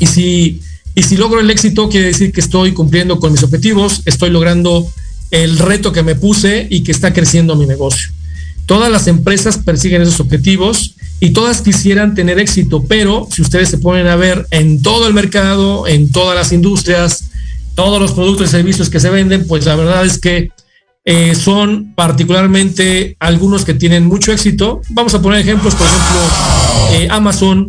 Y 0.00 0.06
si, 0.06 0.62
y 0.94 1.02
si 1.02 1.16
logro 1.16 1.40
el 1.40 1.50
éxito, 1.50 1.88
quiere 1.88 2.06
decir 2.06 2.32
que 2.32 2.40
estoy 2.40 2.72
cumpliendo 2.72 3.18
con 3.18 3.32
mis 3.32 3.42
objetivos, 3.42 4.02
estoy 4.04 4.30
logrando 4.30 4.88
el 5.30 5.58
reto 5.58 5.92
que 5.92 6.02
me 6.02 6.14
puse 6.14 6.66
y 6.70 6.84
que 6.84 6.92
está 6.92 7.12
creciendo 7.12 7.56
mi 7.56 7.66
negocio. 7.66 8.10
Todas 8.66 8.90
las 8.90 9.08
empresas 9.08 9.58
persiguen 9.58 10.02
esos 10.02 10.20
objetivos 10.20 10.94
y 11.20 11.30
todas 11.30 11.62
quisieran 11.62 12.14
tener 12.14 12.38
éxito, 12.38 12.84
pero 12.84 13.28
si 13.30 13.42
ustedes 13.42 13.68
se 13.68 13.78
ponen 13.78 14.06
a 14.06 14.16
ver 14.16 14.46
en 14.50 14.82
todo 14.82 15.06
el 15.06 15.14
mercado, 15.14 15.86
en 15.86 16.12
todas 16.12 16.36
las 16.36 16.52
industrias, 16.52 17.24
todos 17.74 18.00
los 18.00 18.12
productos 18.12 18.48
y 18.48 18.50
servicios 18.50 18.88
que 18.88 19.00
se 19.00 19.10
venden, 19.10 19.46
pues 19.46 19.66
la 19.66 19.74
verdad 19.74 20.04
es 20.06 20.18
que 20.18 20.50
eh, 21.04 21.34
son 21.34 21.92
particularmente 21.94 23.16
algunos 23.18 23.64
que 23.64 23.74
tienen 23.74 24.06
mucho 24.06 24.32
éxito. 24.32 24.80
Vamos 24.90 25.12
a 25.14 25.20
poner 25.20 25.40
ejemplos, 25.40 25.74
por 25.74 25.86
ejemplo, 25.86 26.20
eh, 26.92 27.08
Amazon, 27.10 27.68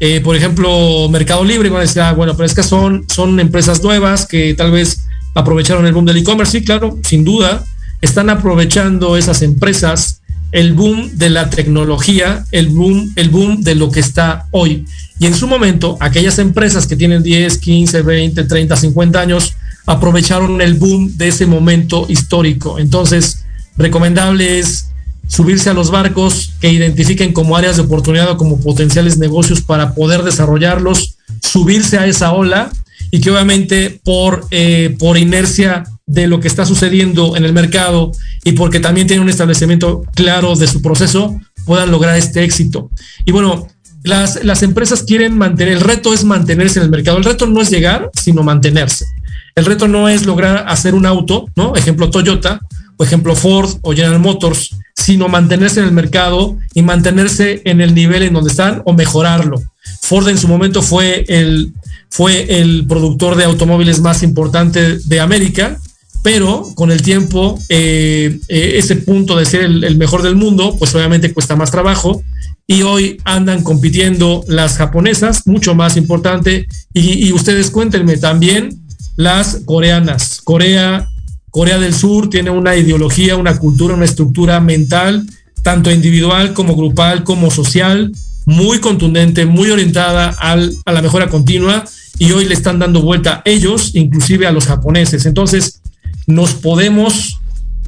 eh, 0.00 0.20
por 0.20 0.36
ejemplo, 0.36 1.08
Mercado 1.08 1.44
Libre, 1.44 1.70
van 1.70 1.86
ah, 2.00 2.12
bueno, 2.12 2.36
pero 2.36 2.46
es 2.46 2.54
que 2.54 2.62
son, 2.62 3.04
son 3.08 3.38
empresas 3.40 3.82
nuevas 3.82 4.26
que 4.26 4.54
tal 4.54 4.70
vez 4.70 5.06
aprovecharon 5.34 5.86
el 5.86 5.92
boom 5.92 6.04
del 6.04 6.18
e-commerce. 6.18 6.58
Sí, 6.58 6.64
claro, 6.64 6.98
sin 7.02 7.24
duda, 7.24 7.64
están 8.00 8.30
aprovechando 8.30 9.16
esas 9.16 9.42
empresas 9.42 10.20
el 10.54 10.72
boom 10.72 11.10
de 11.18 11.30
la 11.30 11.50
tecnología, 11.50 12.44
el 12.52 12.68
boom, 12.68 13.12
el 13.16 13.28
boom 13.28 13.62
de 13.62 13.74
lo 13.74 13.90
que 13.90 13.98
está 13.98 14.46
hoy. 14.52 14.84
Y 15.18 15.26
en 15.26 15.34
su 15.34 15.48
momento, 15.48 15.96
aquellas 15.98 16.38
empresas 16.38 16.86
que 16.86 16.94
tienen 16.94 17.24
10, 17.24 17.58
15, 17.58 18.02
20, 18.02 18.44
30, 18.44 18.76
50 18.76 19.20
años, 19.20 19.54
aprovecharon 19.84 20.60
el 20.60 20.74
boom 20.74 21.16
de 21.16 21.28
ese 21.28 21.46
momento 21.46 22.06
histórico. 22.08 22.78
Entonces, 22.78 23.44
recomendable 23.76 24.60
es 24.60 24.90
subirse 25.26 25.70
a 25.70 25.74
los 25.74 25.90
barcos 25.90 26.52
que 26.60 26.72
identifiquen 26.72 27.32
como 27.32 27.56
áreas 27.56 27.76
de 27.76 27.82
oportunidad 27.82 28.30
o 28.30 28.36
como 28.36 28.60
potenciales 28.60 29.18
negocios 29.18 29.60
para 29.60 29.94
poder 29.94 30.22
desarrollarlos, 30.22 31.16
subirse 31.42 31.98
a 31.98 32.06
esa 32.06 32.32
ola 32.32 32.70
y 33.10 33.20
que 33.20 33.30
obviamente 33.30 34.00
por, 34.04 34.46
eh, 34.50 34.96
por 34.98 35.16
inercia 35.16 35.84
de 36.06 36.26
lo 36.26 36.40
que 36.40 36.48
está 36.48 36.66
sucediendo 36.66 37.36
en 37.36 37.44
el 37.44 37.52
mercado 37.52 38.12
y 38.44 38.52
porque 38.52 38.80
también 38.80 39.06
tiene 39.06 39.22
un 39.22 39.30
establecimiento 39.30 40.02
claro 40.14 40.54
de 40.54 40.66
su 40.66 40.82
proceso, 40.82 41.38
puedan 41.64 41.90
lograr 41.90 42.16
este 42.16 42.44
éxito. 42.44 42.90
Y 43.24 43.32
bueno, 43.32 43.68
las, 44.02 44.44
las 44.44 44.62
empresas 44.62 45.02
quieren 45.02 45.38
mantener, 45.38 45.74
el 45.74 45.80
reto 45.80 46.12
es 46.12 46.24
mantenerse 46.24 46.78
en 46.78 46.84
el 46.84 46.90
mercado. 46.90 47.16
El 47.16 47.24
reto 47.24 47.46
no 47.46 47.62
es 47.62 47.70
llegar, 47.70 48.10
sino 48.20 48.42
mantenerse. 48.42 49.06
El 49.54 49.64
reto 49.64 49.88
no 49.88 50.08
es 50.08 50.26
lograr 50.26 50.66
hacer 50.68 50.94
un 50.94 51.06
auto, 51.06 51.46
¿no? 51.56 51.74
Ejemplo 51.76 52.10
Toyota, 52.10 52.60
o 52.96 53.04
ejemplo 53.04 53.34
Ford 53.34 53.70
o 53.82 53.92
General 53.92 54.18
Motors, 54.18 54.76
sino 54.94 55.28
mantenerse 55.28 55.80
en 55.80 55.86
el 55.86 55.92
mercado 55.92 56.56
y 56.72 56.82
mantenerse 56.82 57.62
en 57.64 57.80
el 57.80 57.94
nivel 57.94 58.22
en 58.22 58.34
donde 58.34 58.50
están 58.50 58.82
o 58.84 58.92
mejorarlo. 58.92 59.62
Ford 60.02 60.28
en 60.28 60.38
su 60.38 60.48
momento 60.48 60.82
fue 60.82 61.24
el, 61.28 61.72
fue 62.10 62.60
el 62.60 62.86
productor 62.86 63.36
de 63.36 63.44
automóviles 63.44 64.00
más 64.00 64.22
importante 64.22 64.98
de 64.98 65.20
América 65.20 65.78
pero 66.24 66.70
con 66.74 66.90
el 66.90 67.02
tiempo 67.02 67.58
eh, 67.68 68.40
eh, 68.48 68.72
ese 68.76 68.96
punto 68.96 69.36
de 69.36 69.44
ser 69.44 69.60
el, 69.60 69.96
mejor 69.98 70.22
del 70.22 70.36
mundo, 70.36 70.74
pues 70.78 70.94
obviamente 70.94 71.34
cuesta 71.34 71.54
más 71.54 71.70
trabajo 71.70 72.22
y 72.66 72.80
hoy 72.80 73.18
andan 73.24 73.62
compitiendo 73.62 74.42
las 74.48 74.78
japonesas, 74.78 75.46
mucho 75.46 75.74
más 75.74 75.98
importante, 75.98 76.66
y, 76.94 77.30
ustedes 77.32 77.70
cuéntenme 77.70 78.16
también 78.16 78.70
las 79.16 79.60
coreanas. 79.66 80.40
Corea, 80.42 81.06
Corea 81.54 81.78
del 81.78 81.94
Sur 81.94 82.30
tiene 82.30 82.50
una 82.50 82.74
ideología, 82.74 83.36
una 83.36 83.56
cultura, 83.56 83.94
una 83.94 84.06
estructura 84.06 84.58
mental, 84.58 85.24
tanto 85.62 85.92
individual 85.92 86.52
como 86.52 86.74
grupal, 86.74 87.22
como 87.22 87.48
social, 87.48 88.10
muy 88.44 88.80
contundente, 88.80 89.46
muy 89.46 89.70
orientada 89.70 90.30
al, 90.30 90.74
a 90.84 90.90
la 90.90 91.00
mejora 91.00 91.28
continua, 91.28 91.84
y 92.18 92.32
hoy 92.32 92.46
le 92.46 92.54
están 92.54 92.80
dando 92.80 93.02
vuelta 93.02 93.40
ellos, 93.44 93.92
inclusive 93.94 94.48
a 94.48 94.50
los 94.50 94.66
japoneses. 94.66 95.26
Entonces, 95.26 95.80
nos 96.26 96.54
podemos 96.54 97.38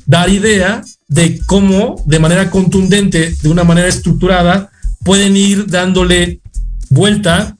dar 0.06 0.30
idea 0.30 0.84
de 1.08 1.40
cómo 1.44 2.00
de 2.06 2.20
manera 2.20 2.52
contundente, 2.52 3.34
de 3.42 3.48
una 3.48 3.64
manera 3.64 3.88
estructurada, 3.88 4.70
pueden 5.02 5.36
ir 5.36 5.66
dándole 5.66 6.38
vuelta 6.88 7.55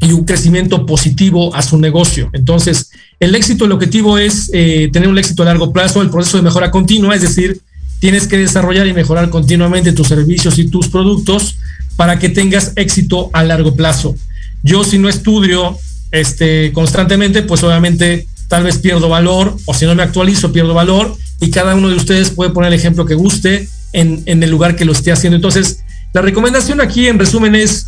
y 0.00 0.12
un 0.12 0.24
crecimiento 0.24 0.86
positivo 0.86 1.54
a 1.54 1.62
su 1.62 1.78
negocio. 1.78 2.30
Entonces, 2.32 2.90
el 3.18 3.34
éxito, 3.34 3.66
el 3.66 3.72
objetivo 3.72 4.18
es 4.18 4.50
eh, 4.52 4.88
tener 4.92 5.08
un 5.08 5.18
éxito 5.18 5.42
a 5.42 5.46
largo 5.46 5.72
plazo, 5.72 6.00
el 6.00 6.10
proceso 6.10 6.38
de 6.38 6.42
mejora 6.42 6.70
continua, 6.70 7.14
es 7.14 7.22
decir, 7.22 7.60
tienes 8.00 8.26
que 8.26 8.38
desarrollar 8.38 8.86
y 8.86 8.94
mejorar 8.94 9.28
continuamente 9.28 9.92
tus 9.92 10.08
servicios 10.08 10.58
y 10.58 10.68
tus 10.68 10.88
productos 10.88 11.58
para 11.96 12.18
que 12.18 12.30
tengas 12.30 12.72
éxito 12.76 13.30
a 13.34 13.44
largo 13.44 13.74
plazo. 13.74 14.16
Yo 14.62 14.84
si 14.84 14.98
no 14.98 15.08
estudio 15.08 15.78
este, 16.12 16.72
constantemente, 16.72 17.42
pues 17.42 17.62
obviamente 17.62 18.26
tal 18.48 18.64
vez 18.64 18.78
pierdo 18.78 19.08
valor, 19.08 19.56
o 19.64 19.74
si 19.74 19.86
no 19.86 19.94
me 19.94 20.02
actualizo, 20.02 20.52
pierdo 20.52 20.74
valor, 20.74 21.16
y 21.40 21.50
cada 21.50 21.74
uno 21.74 21.88
de 21.88 21.94
ustedes 21.94 22.30
puede 22.30 22.50
poner 22.50 22.72
el 22.72 22.78
ejemplo 22.78 23.06
que 23.06 23.14
guste 23.14 23.68
en, 23.92 24.24
el 24.26 24.50
lugar 24.50 24.76
que 24.76 24.84
lo 24.84 24.92
esté 24.92 25.12
haciendo. 25.12 25.36
Entonces, 25.36 25.84
la 26.12 26.20
recomendación 26.20 26.80
aquí, 26.80 27.06
en 27.06 27.18
resumen, 27.18 27.54
es, 27.54 27.86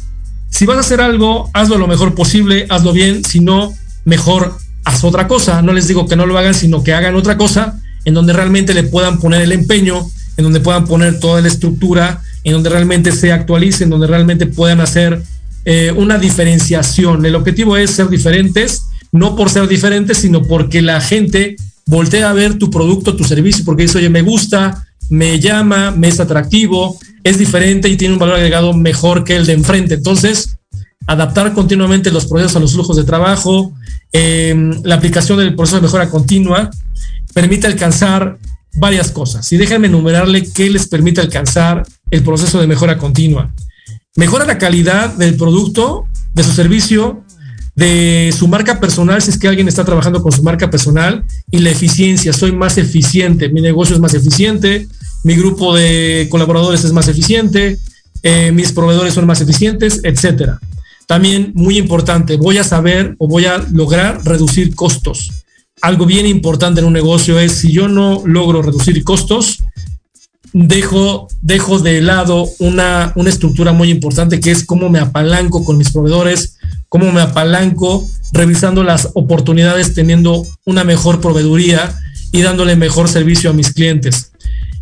si 0.52 0.66
vas 0.66 0.76
a 0.76 0.80
hacer 0.80 1.00
algo, 1.00 1.50
hazlo 1.54 1.78
lo 1.78 1.88
mejor 1.88 2.14
posible, 2.14 2.66
hazlo 2.68 2.92
bien, 2.92 3.24
si 3.24 3.40
no, 3.40 3.74
mejor 4.04 4.56
haz 4.84 5.02
otra 5.02 5.26
cosa. 5.26 5.62
No 5.62 5.72
les 5.72 5.88
digo 5.88 6.06
que 6.06 6.14
no 6.14 6.26
lo 6.26 6.36
hagan, 6.38 6.54
sino 6.54 6.84
que 6.84 6.92
hagan 6.92 7.16
otra 7.16 7.36
cosa 7.36 7.80
en 8.04 8.14
donde 8.14 8.32
realmente 8.32 8.74
le 8.74 8.84
puedan 8.84 9.18
poner 9.18 9.40
el 9.40 9.52
empeño, 9.52 10.06
en 10.36 10.44
donde 10.44 10.60
puedan 10.60 10.84
poner 10.84 11.18
toda 11.18 11.40
la 11.40 11.48
estructura, 11.48 12.20
en 12.44 12.52
donde 12.52 12.68
realmente 12.68 13.12
se 13.12 13.32
actualicen, 13.32 13.90
donde 13.90 14.06
realmente 14.06 14.46
puedan 14.46 14.80
hacer 14.80 15.22
eh, 15.64 15.92
una 15.96 16.18
diferenciación. 16.18 17.24
El 17.24 17.34
objetivo 17.34 17.76
es 17.76 17.92
ser 17.92 18.08
diferentes 18.08 18.82
no 19.12 19.36
por 19.36 19.50
ser 19.50 19.68
diferente, 19.68 20.14
sino 20.14 20.42
porque 20.42 20.82
la 20.82 21.00
gente 21.00 21.56
voltea 21.86 22.30
a 22.30 22.32
ver 22.32 22.58
tu 22.58 22.70
producto, 22.70 23.14
tu 23.14 23.24
servicio, 23.24 23.64
porque 23.64 23.82
dice, 23.82 23.98
oye, 23.98 24.08
me 24.08 24.22
gusta, 24.22 24.88
me 25.12 25.38
llama, 25.38 25.90
me 25.90 26.08
es 26.08 26.20
atractivo, 26.20 26.98
es 27.22 27.36
diferente 27.36 27.90
y 27.90 27.98
tiene 27.98 28.14
un 28.14 28.18
valor 28.18 28.36
agregado 28.36 28.72
mejor 28.72 29.24
que 29.24 29.36
el 29.36 29.44
de 29.44 29.52
enfrente. 29.52 29.94
Entonces, 29.94 30.56
adaptar 31.06 31.52
continuamente 31.52 32.10
los 32.10 32.24
procesos 32.24 32.56
a 32.56 32.60
los 32.60 32.72
flujos 32.72 32.96
de 32.96 33.04
trabajo, 33.04 33.74
em, 34.10 34.80
la 34.84 34.94
aplicación 34.94 35.38
del 35.38 35.54
proceso 35.54 35.76
de 35.76 35.82
mejora 35.82 36.08
continua, 36.08 36.70
permite 37.34 37.66
alcanzar 37.66 38.38
varias 38.76 39.10
cosas. 39.10 39.52
Y 39.52 39.58
déjenme 39.58 39.88
enumerarle 39.88 40.50
qué 40.50 40.70
les 40.70 40.88
permite 40.88 41.20
alcanzar 41.20 41.86
el 42.10 42.22
proceso 42.22 42.58
de 42.58 42.66
mejora 42.66 42.96
continua. 42.96 43.52
Mejora 44.16 44.46
la 44.46 44.56
calidad 44.56 45.12
del 45.14 45.36
producto, 45.36 46.06
de 46.32 46.42
su 46.42 46.52
servicio, 46.52 47.22
de 47.74 48.34
su 48.36 48.48
marca 48.48 48.80
personal, 48.80 49.20
si 49.20 49.30
es 49.30 49.38
que 49.38 49.48
alguien 49.48 49.68
está 49.68 49.84
trabajando 49.84 50.22
con 50.22 50.32
su 50.32 50.42
marca 50.42 50.70
personal, 50.70 51.24
y 51.50 51.58
la 51.58 51.70
eficiencia, 51.70 52.32
soy 52.32 52.52
más 52.52 52.78
eficiente, 52.78 53.50
mi 53.50 53.60
negocio 53.60 53.94
es 53.94 54.00
más 54.00 54.14
eficiente, 54.14 54.88
mi 55.22 55.34
grupo 55.34 55.74
de 55.74 56.26
colaboradores 56.30 56.84
es 56.84 56.92
más 56.92 57.08
eficiente, 57.08 57.78
eh, 58.22 58.52
mis 58.52 58.72
proveedores 58.72 59.14
son 59.14 59.26
más 59.26 59.40
eficientes, 59.40 60.00
etcétera. 60.04 60.60
También 61.06 61.52
muy 61.54 61.78
importante, 61.78 62.36
voy 62.36 62.58
a 62.58 62.64
saber 62.64 63.16
o 63.18 63.28
voy 63.28 63.46
a 63.46 63.58
lograr 63.72 64.24
reducir 64.24 64.74
costos. 64.74 65.30
Algo 65.80 66.06
bien 66.06 66.26
importante 66.26 66.80
en 66.80 66.86
un 66.86 66.92
negocio 66.92 67.38
es 67.38 67.52
si 67.52 67.72
yo 67.72 67.88
no 67.88 68.22
logro 68.24 68.62
reducir 68.62 69.02
costos, 69.02 69.58
dejo, 70.52 71.28
de 71.82 72.00
lado 72.02 72.46
una 72.58 73.12
estructura 73.26 73.72
muy 73.72 73.90
importante 73.90 74.40
que 74.40 74.50
es 74.50 74.64
cómo 74.64 74.90
me 74.90 74.98
apalanco 74.98 75.64
con 75.64 75.78
mis 75.78 75.90
proveedores, 75.90 76.58
cómo 76.88 77.10
me 77.10 77.22
apalanco 77.22 78.06
revisando 78.32 78.82
las 78.82 79.10
oportunidades, 79.14 79.94
teniendo 79.94 80.46
una 80.64 80.84
mejor 80.84 81.20
proveeduría 81.20 81.94
y 82.32 82.42
dándole 82.42 82.76
mejor 82.76 83.08
servicio 83.08 83.50
a 83.50 83.52
mis 83.52 83.72
clientes. 83.72 84.31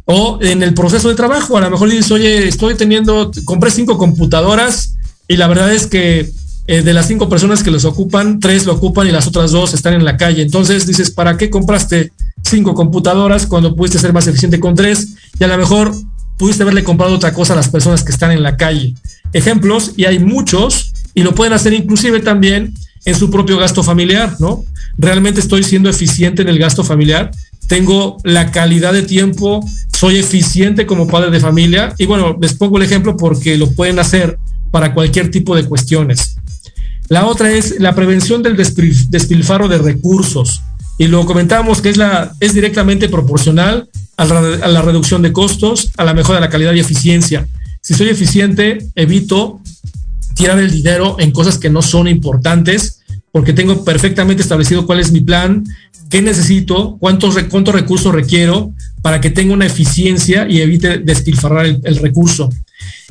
O 0.04 0.38
en 0.42 0.62
el 0.62 0.74
proceso 0.74 1.08
de 1.08 1.14
trabajo, 1.14 1.56
a 1.56 1.60
lo 1.60 1.70
mejor 1.70 1.90
dices, 1.90 2.10
oye, 2.10 2.48
estoy 2.48 2.74
teniendo, 2.74 3.30
compré 3.44 3.70
cinco 3.70 3.96
computadoras 3.96 4.96
y 5.28 5.36
la 5.36 5.46
verdad 5.46 5.72
es 5.72 5.86
que 5.86 6.32
eh, 6.66 6.82
de 6.82 6.92
las 6.92 7.06
cinco 7.08 7.28
personas 7.28 7.62
que 7.62 7.70
los 7.70 7.84
ocupan, 7.84 8.40
tres 8.40 8.66
lo 8.66 8.74
ocupan 8.74 9.06
y 9.06 9.10
las 9.10 9.26
otras 9.26 9.50
dos 9.50 9.74
están 9.74 9.94
en 9.94 10.04
la 10.04 10.16
calle. 10.16 10.42
Entonces 10.42 10.86
dices, 10.86 11.10
¿para 11.10 11.36
qué 11.36 11.50
compraste 11.50 12.12
cinco 12.42 12.74
computadoras 12.74 13.46
cuando 13.46 13.74
pudiste 13.74 13.98
ser 13.98 14.12
más 14.12 14.26
eficiente 14.26 14.60
con 14.60 14.74
tres? 14.74 15.14
Y 15.38 15.44
a 15.44 15.48
lo 15.48 15.58
mejor 15.58 15.92
pudiste 16.36 16.62
haberle 16.62 16.84
comprado 16.84 17.14
otra 17.14 17.32
cosa 17.32 17.52
a 17.52 17.56
las 17.56 17.68
personas 17.68 18.02
que 18.02 18.12
están 18.12 18.30
en 18.30 18.42
la 18.42 18.56
calle. 18.56 18.94
Ejemplos, 19.32 19.92
y 19.96 20.04
hay 20.04 20.18
muchos, 20.18 20.92
y 21.14 21.22
lo 21.22 21.34
pueden 21.34 21.52
hacer 21.52 21.72
inclusive 21.72 22.20
también 22.20 22.74
en 23.04 23.14
su 23.14 23.30
propio 23.30 23.58
gasto 23.58 23.82
familiar, 23.82 24.36
¿no? 24.38 24.64
Realmente 24.96 25.40
estoy 25.40 25.64
siendo 25.64 25.88
eficiente 25.88 26.42
en 26.42 26.48
el 26.48 26.58
gasto 26.58 26.84
familiar, 26.84 27.30
tengo 27.66 28.16
la 28.24 28.50
calidad 28.50 28.92
de 28.92 29.02
tiempo, 29.02 29.64
soy 30.00 30.16
eficiente 30.16 30.86
como 30.86 31.06
padre 31.06 31.30
de 31.30 31.40
familia 31.40 31.94
y 31.98 32.06
bueno, 32.06 32.34
les 32.40 32.54
pongo 32.54 32.78
el 32.78 32.84
ejemplo 32.84 33.18
porque 33.18 33.58
lo 33.58 33.70
pueden 33.70 33.98
hacer 33.98 34.38
para 34.70 34.94
cualquier 34.94 35.30
tipo 35.30 35.54
de 35.54 35.66
cuestiones. 35.66 36.36
La 37.08 37.26
otra 37.26 37.52
es 37.52 37.78
la 37.78 37.94
prevención 37.94 38.42
del 38.42 38.56
despilfarro 38.56 39.68
de 39.68 39.76
recursos 39.76 40.62
y 40.96 41.06
lo 41.06 41.26
comentamos 41.26 41.82
que 41.82 41.90
es, 41.90 41.98
la, 41.98 42.32
es 42.40 42.54
directamente 42.54 43.10
proporcional 43.10 43.90
a 44.16 44.24
la 44.24 44.80
reducción 44.80 45.20
de 45.20 45.34
costos, 45.34 45.90
a 45.98 46.04
la 46.06 46.14
mejora 46.14 46.36
de 46.36 46.46
la 46.46 46.50
calidad 46.50 46.72
y 46.72 46.80
eficiencia. 46.80 47.46
Si 47.82 47.92
soy 47.92 48.08
eficiente, 48.08 48.78
evito 48.94 49.60
tirar 50.34 50.58
el 50.60 50.70
dinero 50.70 51.16
en 51.18 51.30
cosas 51.30 51.58
que 51.58 51.68
no 51.68 51.82
son 51.82 52.08
importantes 52.08 52.99
porque 53.32 53.52
tengo 53.52 53.84
perfectamente 53.84 54.42
establecido 54.42 54.86
cuál 54.86 55.00
es 55.00 55.12
mi 55.12 55.20
plan, 55.20 55.64
qué 56.08 56.20
necesito, 56.20 56.96
cuántos, 56.98 57.34
recursos 57.34 58.12
requiero 58.12 58.72
para 59.02 59.20
que 59.20 59.30
tenga 59.30 59.54
una 59.54 59.66
eficiencia 59.66 60.48
y 60.48 60.60
evite 60.60 60.98
despilfarrar 60.98 61.66
el, 61.66 61.96
recurso. 61.96 62.50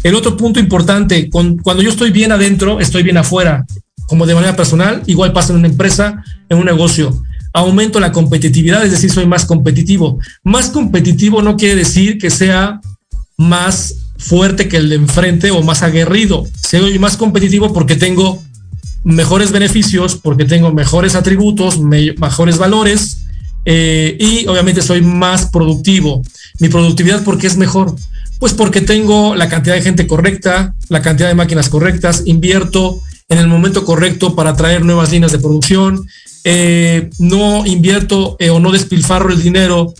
El 0.04 0.16
otro 0.16 0.36
punto 0.36 0.60
importante, 0.60 1.30
cuando 1.30 1.82
yo 1.82 1.90
estoy 1.90 2.12
bien 2.12 2.32
adentro, 2.32 2.80
estoy 2.80 3.04
bien 3.04 3.18
afuera, 3.18 3.66
como 4.08 4.26
de 4.26 4.36
manera 4.36 4.56
personal, 4.56 5.04
igual 5.06 5.34
pasa 5.34 5.54
en 5.54 5.60
una 5.60 5.68
empresa, 5.68 6.24
en 6.50 6.58
un 6.58 6.66
negocio. 6.66 7.24
Aumento 7.54 8.00
la 8.00 8.12
competitividad, 8.12 8.84
es 8.84 8.92
decir, 8.92 9.12
soy 9.12 9.26
más 9.26 9.46
competitivo. 9.46 10.20
Más 10.44 10.70
competitivo 10.70 11.42
no 11.42 11.56
quiere 11.58 11.76
decir 11.76 12.18
que 12.18 12.30
sea 12.30 12.82
más 13.38 13.96
fuerte 14.18 14.68
que 14.68 14.78
el 14.78 14.90
de 14.90 14.96
enfrente 14.96 15.50
o 15.52 15.64
más 15.64 15.82
aguerrido. 15.82 16.46
Soy 16.68 17.00
más 17.00 17.18
competitivo 17.18 17.74
porque 17.74 17.96
tengo 17.96 18.44
mejores 19.04 19.52
beneficios, 19.52 20.16
porque 20.16 20.45
tengo 20.45 20.72
mejores 20.74 21.16
atributos, 21.16 21.80
mejores 21.80 22.58
valores 22.58 23.26
eh, 23.66 24.18
y 24.20 24.47
obviamente 24.47 24.82
soy 24.82 25.02
más 25.02 25.47
productivo. 25.47 26.22
Mi 26.60 26.70
productividad, 26.70 27.24
¿por 27.24 27.38
qué 27.38 27.47
es 27.47 27.58
mejor? 27.58 27.95
Pues 28.39 28.54
porque 28.54 28.82
tengo 28.82 29.36
la 29.36 29.50
cantidad 29.50 29.76
de 29.76 29.82
gente 29.82 30.08
correcta, 30.08 30.74
la 30.89 31.02
cantidad 31.02 31.28
de 31.28 31.36
máquinas 31.36 31.70
correctas, 31.70 32.24
invierto 32.26 33.02
en 33.28 33.38
el 33.38 33.47
momento 33.47 33.86
correcto 33.86 34.36
para 34.36 34.56
traer 34.56 34.84
nuevas 34.84 35.12
líneas 35.12 35.32
de 35.32 35.39
producción, 35.39 36.08
eh, 36.45 37.10
no 37.20 37.66
invierto 37.66 38.38
eh, 38.39 38.50
o 38.50 38.60
no 38.60 38.72
despilfarro 38.72 39.32
el 39.32 39.41
dinero 39.41 39.93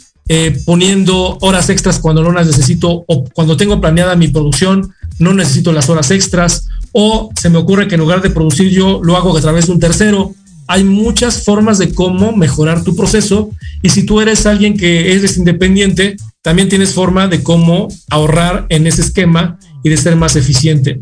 poniendo 0.64 1.40
horas 1.42 1.72
extras 1.72 1.98
cuando 1.98 2.22
no 2.22 2.32
las 2.32 2.46
necesito 2.46 3.04
o 3.08 3.24
cuando 3.34 3.58
tengo 3.58 3.82
planeada 3.82 4.16
mi 4.16 4.28
producción, 4.28 4.94
no 5.18 5.34
necesito 5.34 5.72
las 5.72 5.90
horas 5.90 6.12
extras 6.12 6.68
o 6.92 7.30
se 7.40 7.50
me 7.50 7.58
ocurre 7.58 7.88
que 7.88 7.96
en 7.96 8.02
lugar 8.02 8.22
de 8.22 8.30
producir 8.30 8.70
yo 8.70 9.00
lo 9.04 9.16
hago 9.16 9.36
a 9.38 9.42
través 9.42 9.68
de 9.68 9.74
un 9.74 9.80
tercero. 9.80 10.34
Hay 10.68 10.84
muchas 10.84 11.44
formas 11.44 11.78
de 11.78 11.94
cómo 11.94 12.32
mejorar 12.32 12.84
tu 12.84 12.96
proceso 12.96 13.50
y 13.82 13.90
si 13.90 14.06
tú 14.06 14.22
eres 14.22 14.46
alguien 14.46 14.78
que 14.78 15.14
eres 15.14 15.38
independiente, 15.38 16.16
también 16.42 16.70
tienes 16.70 16.94
forma 16.94 17.28
de 17.28 17.44
cómo 17.44 17.88
ahorrar 18.10 18.66
en 18.70 18.88
ese 18.88 19.02
esquema 19.02 19.58
y 19.84 19.90
de 19.90 19.98
ser 19.98 20.16
más 20.16 20.36
eficiente. 20.36 21.00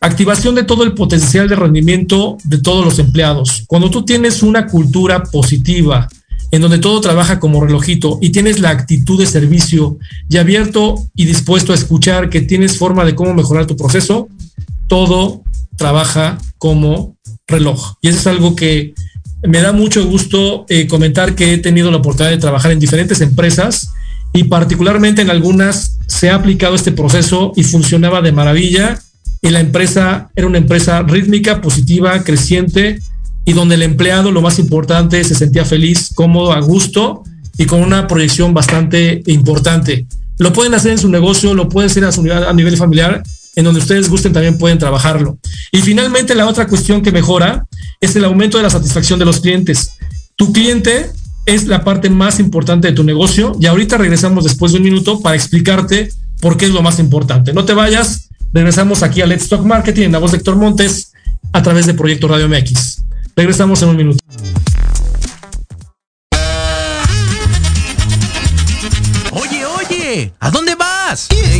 Activación 0.00 0.54
de 0.54 0.64
todo 0.64 0.82
el 0.82 0.94
potencial 0.94 1.48
de 1.48 1.56
rendimiento 1.56 2.38
de 2.44 2.58
todos 2.58 2.84
los 2.84 2.98
empleados. 2.98 3.64
Cuando 3.66 3.90
tú 3.90 4.04
tienes 4.04 4.42
una 4.42 4.66
cultura 4.66 5.22
positiva, 5.22 6.08
en 6.50 6.62
donde 6.62 6.78
todo 6.78 7.00
trabaja 7.00 7.38
como 7.38 7.64
relojito 7.64 8.18
y 8.20 8.30
tienes 8.30 8.60
la 8.60 8.70
actitud 8.70 9.18
de 9.18 9.26
servicio 9.26 9.98
y 10.28 10.38
abierto 10.38 11.06
y 11.14 11.24
dispuesto 11.24 11.72
a 11.72 11.76
escuchar 11.76 12.28
que 12.28 12.40
tienes 12.40 12.76
forma 12.76 13.04
de 13.04 13.14
cómo 13.14 13.34
mejorar 13.34 13.66
tu 13.66 13.76
proceso, 13.76 14.28
todo 14.90 15.44
trabaja 15.76 16.36
como 16.58 17.16
reloj. 17.46 17.94
Y 18.02 18.08
eso 18.08 18.18
es 18.18 18.26
algo 18.26 18.56
que 18.56 18.92
me 19.46 19.62
da 19.62 19.72
mucho 19.72 20.04
gusto 20.04 20.66
eh, 20.68 20.88
comentar 20.88 21.36
que 21.36 21.54
he 21.54 21.58
tenido 21.58 21.92
la 21.92 21.98
oportunidad 21.98 22.32
de 22.32 22.38
trabajar 22.38 22.72
en 22.72 22.80
diferentes 22.80 23.20
empresas 23.20 23.92
y 24.32 24.44
particularmente 24.44 25.22
en 25.22 25.30
algunas 25.30 25.96
se 26.08 26.28
ha 26.28 26.34
aplicado 26.34 26.74
este 26.74 26.90
proceso 26.90 27.52
y 27.54 27.62
funcionaba 27.62 28.20
de 28.20 28.32
maravilla 28.32 28.98
y 29.40 29.50
la 29.50 29.60
empresa 29.60 30.30
era 30.34 30.48
una 30.48 30.58
empresa 30.58 31.02
rítmica, 31.02 31.62
positiva, 31.62 32.24
creciente 32.24 32.98
y 33.44 33.52
donde 33.52 33.76
el 33.76 33.82
empleado 33.82 34.32
lo 34.32 34.42
más 34.42 34.58
importante 34.58 35.22
se 35.22 35.36
sentía 35.36 35.64
feliz, 35.64 36.10
cómodo, 36.14 36.52
a 36.52 36.60
gusto 36.60 37.22
y 37.56 37.66
con 37.66 37.80
una 37.80 38.08
proyección 38.08 38.54
bastante 38.54 39.22
importante. 39.26 40.06
Lo 40.38 40.52
pueden 40.52 40.74
hacer 40.74 40.90
en 40.90 40.98
su 40.98 41.08
negocio, 41.08 41.54
lo 41.54 41.68
pueden 41.68 41.90
hacer 41.90 42.32
a, 42.32 42.50
a 42.50 42.52
nivel 42.52 42.76
familiar 42.76 43.22
en 43.60 43.64
donde 43.64 43.80
ustedes 43.80 44.08
gusten 44.08 44.32
también 44.32 44.58
pueden 44.58 44.78
trabajarlo. 44.78 45.38
Y 45.70 45.82
finalmente 45.82 46.34
la 46.34 46.46
otra 46.46 46.66
cuestión 46.66 47.02
que 47.02 47.12
mejora 47.12 47.66
es 48.00 48.16
el 48.16 48.24
aumento 48.24 48.56
de 48.56 48.64
la 48.64 48.70
satisfacción 48.70 49.18
de 49.18 49.26
los 49.26 49.40
clientes. 49.40 49.98
Tu 50.36 50.52
cliente 50.52 51.12
es 51.44 51.66
la 51.66 51.84
parte 51.84 52.08
más 52.08 52.40
importante 52.40 52.88
de 52.88 52.94
tu 52.94 53.04
negocio 53.04 53.56
y 53.60 53.66
ahorita 53.66 53.98
regresamos 53.98 54.44
después 54.44 54.72
de 54.72 54.78
un 54.78 54.84
minuto 54.84 55.20
para 55.20 55.36
explicarte 55.36 56.10
por 56.40 56.56
qué 56.56 56.64
es 56.64 56.72
lo 56.72 56.80
más 56.80 56.98
importante. 56.98 57.52
No 57.52 57.66
te 57.66 57.74
vayas, 57.74 58.30
regresamos 58.52 59.02
aquí 59.02 59.20
a 59.20 59.26
Let's 59.26 59.48
Talk 59.48 59.64
Marketing 59.64 60.04
en 60.04 60.12
la 60.12 60.18
voz 60.18 60.32
de 60.32 60.38
Héctor 60.38 60.56
Montes 60.56 61.12
a 61.52 61.62
través 61.62 61.86
de 61.86 61.92
Proyecto 61.94 62.28
Radio 62.28 62.48
MX. 62.48 63.02
Regresamos 63.36 63.82
en 63.82 63.90
un 63.90 63.96
minuto. 63.96 64.24
Oye, 69.32 69.66
oye, 69.66 70.32
¿a 70.40 70.50
dónde 70.50 70.74
vas? 70.76 71.26
¿Quién, 71.28 71.59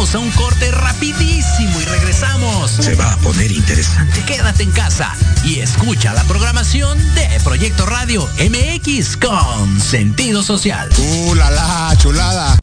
Vamos 0.00 0.14
a 0.14 0.18
un 0.18 0.30
corte 0.30 0.70
rapidísimo 0.70 1.78
y 1.78 1.84
regresamos. 1.84 2.70
Se 2.70 2.94
va 2.94 3.12
a 3.12 3.16
poner 3.18 3.52
interesante. 3.52 4.24
Quédate 4.24 4.62
en 4.62 4.70
casa 4.70 5.14
y 5.44 5.60
escucha 5.60 6.14
la 6.14 6.24
programación 6.24 6.98
de 7.14 7.28
Proyecto 7.44 7.84
Radio 7.84 8.26
MX 8.38 9.18
con 9.18 9.78
sentido 9.78 10.42
social. 10.42 10.88
¡Uh, 10.96 11.34
la, 11.34 11.50
la 11.50 11.94
chulada! 11.98 12.58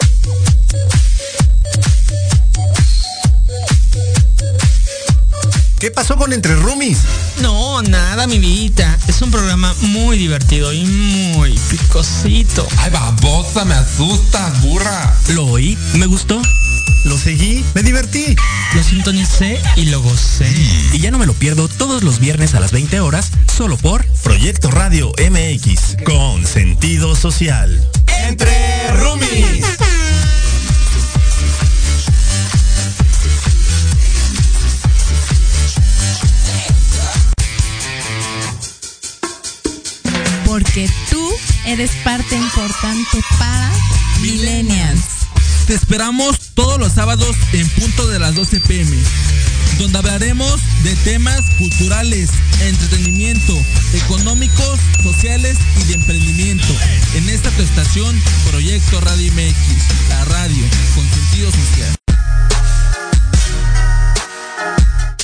¿Qué 5.80 5.92
pasó 5.92 6.16
con 6.16 6.34
Entre 6.34 6.56
Rumis? 6.56 6.98
No, 7.44 7.84
nada, 7.84 8.26
mi 8.26 8.40
vida. 8.40 8.98
Es 9.08 9.22
un 9.22 9.30
programa 9.30 9.76
muy 9.82 10.18
divertido 10.18 10.74
y 10.74 10.86
muy 10.86 11.52
picosito. 11.70 12.68
Ay, 12.80 12.90
babosa, 12.90 13.64
me 13.64 13.76
asustas, 13.76 14.60
burra. 14.64 15.16
¿Lo 15.36 15.46
oí? 15.46 15.78
¿Me 15.94 16.08
gustó? 16.08 16.42
Lo 17.06 17.18
seguí, 17.18 17.64
me 17.74 17.84
divertí. 17.84 18.36
Lo 18.76 18.84
sintonicé 18.84 19.60
y 19.76 19.86
lo 19.86 20.02
gocé. 20.02 20.50
Y 20.94 21.00
ya 21.00 21.12
no 21.12 21.18
me 21.18 21.26
lo 21.26 21.34
pierdo 21.34 21.68
todos 21.68 22.04
los 22.04 22.20
viernes 22.20 22.54
a 22.54 22.60
las 22.60 22.72
20 22.72 23.00
horas, 23.00 23.32
solo 23.56 23.78
por 23.78 24.06
Proyecto 24.24 24.70
Radio 24.72 25.12
MX, 25.18 25.98
con 26.04 26.46
sentido 26.46 27.16
social. 27.16 27.90
Entre 28.28 28.92
Rumis. 28.94 29.64
porque 40.58 40.90
tú 41.12 41.30
eres 41.66 41.92
parte 42.04 42.36
importante 42.36 43.22
para 43.38 43.72
Millennials. 44.22 45.17
Te 45.68 45.74
esperamos 45.74 46.40
todos 46.54 46.80
los 46.80 46.94
sábados 46.94 47.36
en 47.52 47.68
punto 47.72 48.08
de 48.08 48.20
las 48.20 48.36
12 48.36 48.62
pm, 48.62 48.96
donde 49.78 49.98
hablaremos 49.98 50.62
de 50.84 50.96
temas 51.04 51.42
culturales, 51.58 52.30
entretenimiento, 52.62 53.54
económicos, 53.94 54.80
sociales 55.04 55.58
y 55.82 55.90
de 55.90 55.96
emprendimiento. 55.96 56.74
En 57.16 57.28
esta 57.28 57.50
tu 57.52 57.64
Proyecto 58.50 59.02
Radio 59.02 59.30
MX, 59.34 60.08
la 60.08 60.24
radio 60.24 60.64
con 60.96 61.06
sentido 61.10 61.52
social. 61.52 61.87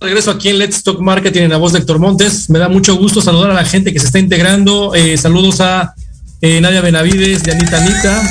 Regreso 0.00 0.30
aquí 0.30 0.50
en 0.50 0.58
Let's 0.58 0.82
Talk 0.82 1.00
Marketing 1.00 1.42
en 1.42 1.50
la 1.50 1.56
voz 1.56 1.72
de 1.72 1.80
Héctor 1.80 1.98
Montes. 1.98 2.50
Me 2.50 2.58
da 2.58 2.68
mucho 2.68 2.96
gusto 2.96 3.22
saludar 3.22 3.50
a 3.50 3.54
la 3.54 3.64
gente 3.64 3.92
que 3.92 3.98
se 3.98 4.06
está 4.06 4.18
integrando. 4.18 4.94
Eh, 4.94 5.16
saludos 5.16 5.60
a 5.60 5.94
eh, 6.40 6.60
Nadia 6.60 6.80
Benavides, 6.80 7.42
de 7.42 7.52
Anita 7.52 7.78
Anita. 7.78 8.22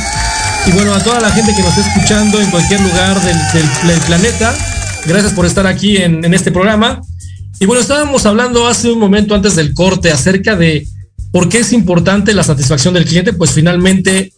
Y 0.68 0.72
bueno, 0.72 0.94
a 0.94 1.04
toda 1.04 1.20
la 1.20 1.32
gente 1.32 1.54
que 1.56 1.62
nos 1.62 1.78
está 1.78 1.92
escuchando 1.92 2.40
en 2.40 2.50
cualquier 2.52 2.82
lugar 2.82 3.20
del, 3.22 4.00
planeta. 4.06 4.56
Gracias 5.06 5.34
por 5.34 5.46
estar 5.46 5.68
aquí 5.68 5.98
en, 5.98 6.24
en 6.24 6.34
este 6.34 6.52
programa. 6.52 7.02
Y 7.60 7.66
bueno, 7.66 7.82
estábamos 7.82 8.26
hablando 8.26 8.68
hace 8.68 8.92
un 8.92 9.00
momento 9.00 9.36
antes 9.36 9.56
del 9.56 9.74
corte 9.74 10.12
acerca 10.12 10.56
de 10.56 10.88
por 11.32 11.50
qué 11.50 11.60
es 11.60 11.74
importante 11.74 12.34
la 12.34 12.44
satisfacción 12.44 12.94
del 12.94 13.06
cliente. 13.06 13.34
Pues 13.34 13.52
finalmente 13.52 14.34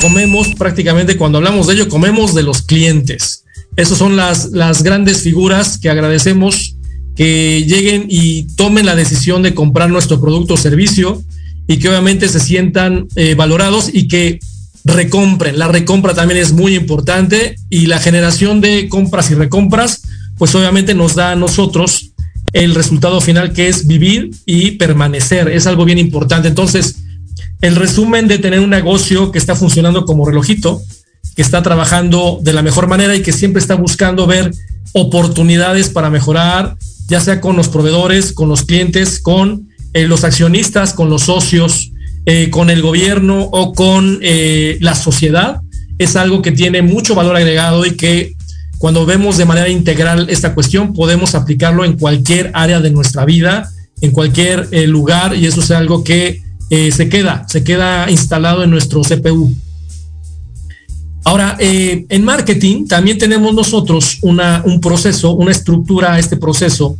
comemos 0.00 0.48
prácticamente, 0.58 1.16
cuando 1.16 1.38
hablamos 1.38 1.66
de 1.66 1.74
ello, 1.74 1.88
comemos 1.88 2.34
de 2.34 2.42
los 2.42 2.62
clientes. 2.62 3.45
Esas 3.76 3.98
son 3.98 4.16
las, 4.16 4.50
las 4.52 4.82
grandes 4.82 5.22
figuras 5.22 5.78
que 5.78 5.90
agradecemos 5.90 6.76
que 7.16 7.64
lleguen 7.66 8.06
y 8.08 8.54
tomen 8.54 8.86
la 8.86 8.94
decisión 8.94 9.42
de 9.42 9.54
comprar 9.54 9.90
nuestro 9.90 10.20
producto 10.20 10.54
o 10.54 10.56
servicio 10.56 11.22
y 11.66 11.78
que 11.78 11.88
obviamente 11.88 12.28
se 12.28 12.40
sientan 12.40 13.08
eh, 13.16 13.34
valorados 13.34 13.90
y 13.92 14.06
que 14.06 14.38
recompren. 14.84 15.58
La 15.58 15.68
recompra 15.68 16.14
también 16.14 16.40
es 16.40 16.52
muy 16.52 16.76
importante 16.76 17.56
y 17.70 17.86
la 17.86 17.98
generación 17.98 18.60
de 18.60 18.88
compras 18.88 19.30
y 19.30 19.34
recompras, 19.34 20.02
pues 20.38 20.54
obviamente 20.54 20.94
nos 20.94 21.14
da 21.14 21.32
a 21.32 21.36
nosotros 21.36 22.12
el 22.52 22.74
resultado 22.74 23.20
final 23.20 23.52
que 23.52 23.68
es 23.68 23.86
vivir 23.86 24.30
y 24.44 24.72
permanecer. 24.72 25.48
Es 25.48 25.66
algo 25.66 25.84
bien 25.84 25.98
importante. 25.98 26.48
Entonces, 26.48 26.96
el 27.60 27.74
resumen 27.74 28.28
de 28.28 28.38
tener 28.38 28.60
un 28.60 28.70
negocio 28.70 29.32
que 29.32 29.38
está 29.38 29.56
funcionando 29.56 30.04
como 30.04 30.26
relojito, 30.26 30.80
que 31.36 31.42
está 31.42 31.62
trabajando 31.62 32.40
de 32.42 32.54
la 32.54 32.62
mejor 32.62 32.88
manera 32.88 33.14
y 33.14 33.22
que 33.22 33.32
siempre 33.32 33.60
está 33.60 33.74
buscando 33.74 34.26
ver 34.26 34.52
oportunidades 34.92 35.90
para 35.90 36.08
mejorar, 36.08 36.76
ya 37.06 37.20
sea 37.20 37.42
con 37.42 37.56
los 37.56 37.68
proveedores, 37.68 38.32
con 38.32 38.48
los 38.48 38.62
clientes, 38.62 39.20
con 39.20 39.68
eh, 39.92 40.06
los 40.06 40.24
accionistas, 40.24 40.94
con 40.94 41.10
los 41.10 41.24
socios, 41.24 41.92
eh, 42.24 42.48
con 42.48 42.70
el 42.70 42.80
gobierno 42.80 43.42
o 43.52 43.74
con 43.74 44.18
eh, 44.22 44.78
la 44.80 44.94
sociedad, 44.94 45.60
es 45.98 46.16
algo 46.16 46.40
que 46.40 46.52
tiene 46.52 46.80
mucho 46.80 47.14
valor 47.14 47.36
agregado 47.36 47.84
y 47.84 47.92
que 47.92 48.34
cuando 48.78 49.04
vemos 49.04 49.36
de 49.36 49.44
manera 49.44 49.68
integral 49.68 50.28
esta 50.30 50.54
cuestión 50.54 50.94
podemos 50.94 51.34
aplicarlo 51.34 51.84
en 51.84 51.98
cualquier 51.98 52.50
área 52.54 52.80
de 52.80 52.90
nuestra 52.90 53.26
vida, 53.26 53.70
en 54.00 54.10
cualquier 54.10 54.68
lugar 54.88 55.34
y 55.36 55.46
eso 55.46 55.60
es 55.60 55.70
algo 55.70 56.04
que 56.04 56.42
se 56.68 57.08
queda, 57.08 57.46
se 57.48 57.64
queda 57.64 58.10
instalado 58.10 58.62
en 58.62 58.70
nuestro 58.70 59.00
CPU. 59.00 59.54
Ahora, 61.26 61.56
eh, 61.58 62.06
en 62.08 62.24
marketing 62.24 62.86
también 62.86 63.18
tenemos 63.18 63.52
nosotros 63.52 64.18
una, 64.22 64.62
un 64.64 64.80
proceso, 64.80 65.32
una 65.32 65.50
estructura 65.50 66.12
a 66.12 66.20
este 66.20 66.36
proceso 66.36 66.96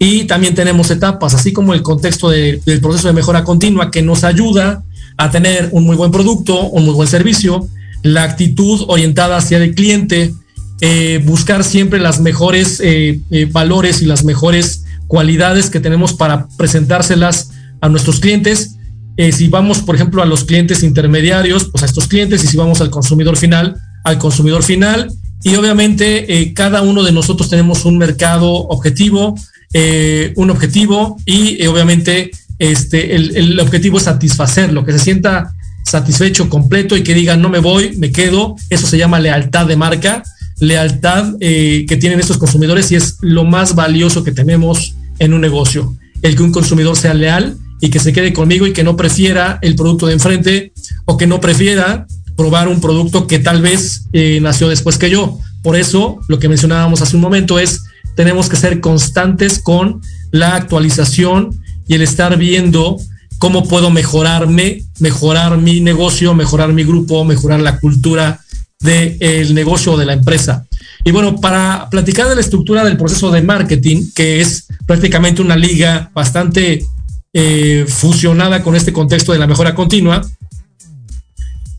y 0.00 0.24
también 0.24 0.56
tenemos 0.56 0.90
etapas, 0.90 1.32
así 1.34 1.52
como 1.52 1.72
el 1.74 1.82
contexto 1.82 2.28
del 2.28 2.60
proceso 2.82 3.06
de 3.06 3.14
mejora 3.14 3.44
continua 3.44 3.92
que 3.92 4.02
nos 4.02 4.24
ayuda 4.24 4.82
a 5.16 5.30
tener 5.30 5.68
un 5.70 5.84
muy 5.84 5.94
buen 5.94 6.10
producto, 6.10 6.60
un 6.62 6.86
muy 6.86 6.94
buen 6.94 7.06
servicio, 7.06 7.68
la 8.02 8.24
actitud 8.24 8.84
orientada 8.88 9.36
hacia 9.36 9.58
el 9.58 9.76
cliente, 9.76 10.34
eh, 10.80 11.22
buscar 11.24 11.62
siempre 11.62 12.00
las 12.00 12.20
mejores 12.20 12.80
eh, 12.82 13.20
valores 13.52 14.02
y 14.02 14.06
las 14.06 14.24
mejores 14.24 14.86
cualidades 15.06 15.70
que 15.70 15.78
tenemos 15.78 16.14
para 16.14 16.48
presentárselas 16.56 17.52
a 17.80 17.88
nuestros 17.88 18.18
clientes 18.18 18.77
eh, 19.18 19.32
si 19.32 19.48
vamos, 19.48 19.80
por 19.80 19.96
ejemplo, 19.96 20.22
a 20.22 20.26
los 20.26 20.44
clientes 20.44 20.84
intermediarios, 20.84 21.64
pues 21.64 21.82
a 21.82 21.86
estos 21.86 22.06
clientes, 22.06 22.44
y 22.44 22.46
si 22.46 22.56
vamos 22.56 22.80
al 22.80 22.88
consumidor 22.88 23.36
final, 23.36 23.74
al 24.04 24.16
consumidor 24.16 24.62
final. 24.62 25.10
Y 25.42 25.56
obviamente 25.56 26.40
eh, 26.40 26.54
cada 26.54 26.82
uno 26.82 27.02
de 27.02 27.10
nosotros 27.10 27.50
tenemos 27.50 27.84
un 27.84 27.98
mercado 27.98 28.48
objetivo, 28.48 29.34
eh, 29.72 30.32
un 30.36 30.50
objetivo 30.50 31.16
y 31.26 31.66
obviamente 31.66 32.30
este, 32.60 33.16
el, 33.16 33.36
el, 33.36 33.58
objetivo 33.58 33.98
es 33.98 34.04
satisfacerlo, 34.04 34.84
que 34.84 34.92
se 34.92 35.00
sienta 35.00 35.52
satisfecho, 35.84 36.48
completo 36.48 36.96
y 36.96 37.02
que 37.02 37.14
diga 37.14 37.36
no 37.36 37.48
me 37.48 37.58
voy, 37.58 37.96
me 37.96 38.12
quedo. 38.12 38.54
Eso 38.70 38.86
se 38.86 38.98
llama 38.98 39.18
lealtad 39.18 39.66
de 39.66 39.74
marca, 39.74 40.22
lealtad 40.60 41.34
que 41.40 41.98
tienen 42.00 42.20
estos 42.20 42.38
consumidores 42.38 42.92
y 42.92 42.94
es 42.94 43.16
lo 43.20 43.44
más 43.44 43.74
valioso 43.74 44.22
que 44.22 44.30
tenemos 44.30 44.94
en 45.18 45.34
un 45.34 45.40
negocio. 45.40 45.96
El 46.22 46.36
que 46.36 46.42
un 46.44 46.52
consumidor 46.52 46.96
sea 46.96 47.14
leal 47.14 47.56
y 47.80 47.90
que 47.90 47.98
se 47.98 48.12
quede 48.12 48.32
conmigo 48.32 48.66
y 48.66 48.72
que 48.72 48.84
no 48.84 48.96
prefiera 48.96 49.58
el 49.62 49.74
producto 49.74 50.06
de 50.06 50.14
enfrente 50.14 50.72
o 51.04 51.16
que 51.16 51.26
no 51.26 51.40
prefiera 51.40 52.06
probar 52.36 52.68
un 52.68 52.80
producto 52.80 53.26
que 53.26 53.38
tal 53.38 53.62
vez 53.62 54.04
eh, 54.12 54.38
nació 54.40 54.68
después 54.68 54.98
que 54.98 55.10
yo. 55.10 55.38
Por 55.62 55.76
eso, 55.76 56.20
lo 56.28 56.38
que 56.38 56.48
mencionábamos 56.48 57.02
hace 57.02 57.16
un 57.16 57.22
momento 57.22 57.58
es, 57.58 57.82
tenemos 58.14 58.48
que 58.48 58.56
ser 58.56 58.80
constantes 58.80 59.60
con 59.60 60.00
la 60.30 60.54
actualización 60.54 61.50
y 61.86 61.94
el 61.94 62.02
estar 62.02 62.36
viendo 62.36 62.98
cómo 63.38 63.64
puedo 63.64 63.90
mejorarme, 63.90 64.84
mejorar 64.98 65.58
mi 65.58 65.80
negocio, 65.80 66.34
mejorar 66.34 66.72
mi 66.72 66.84
grupo, 66.84 67.24
mejorar 67.24 67.60
la 67.60 67.78
cultura 67.78 68.40
del 68.80 69.54
negocio 69.54 69.92
o 69.92 69.96
de 69.96 70.06
la 70.06 70.12
empresa. 70.12 70.66
Y 71.04 71.10
bueno, 71.10 71.36
para 71.40 71.88
platicar 71.90 72.28
de 72.28 72.34
la 72.34 72.40
estructura 72.40 72.84
del 72.84 72.96
proceso 72.96 73.30
de 73.30 73.42
marketing, 73.42 74.10
que 74.14 74.40
es 74.40 74.66
prácticamente 74.86 75.42
una 75.42 75.56
liga 75.56 76.10
bastante 76.14 76.84
eh, 77.34 77.84
fusionada 77.86 78.62
con 78.62 78.74
este 78.74 78.90
contexto 78.90 79.32
de 79.32 79.38
la 79.38 79.46
mejora 79.46 79.74
continua. 79.74 80.26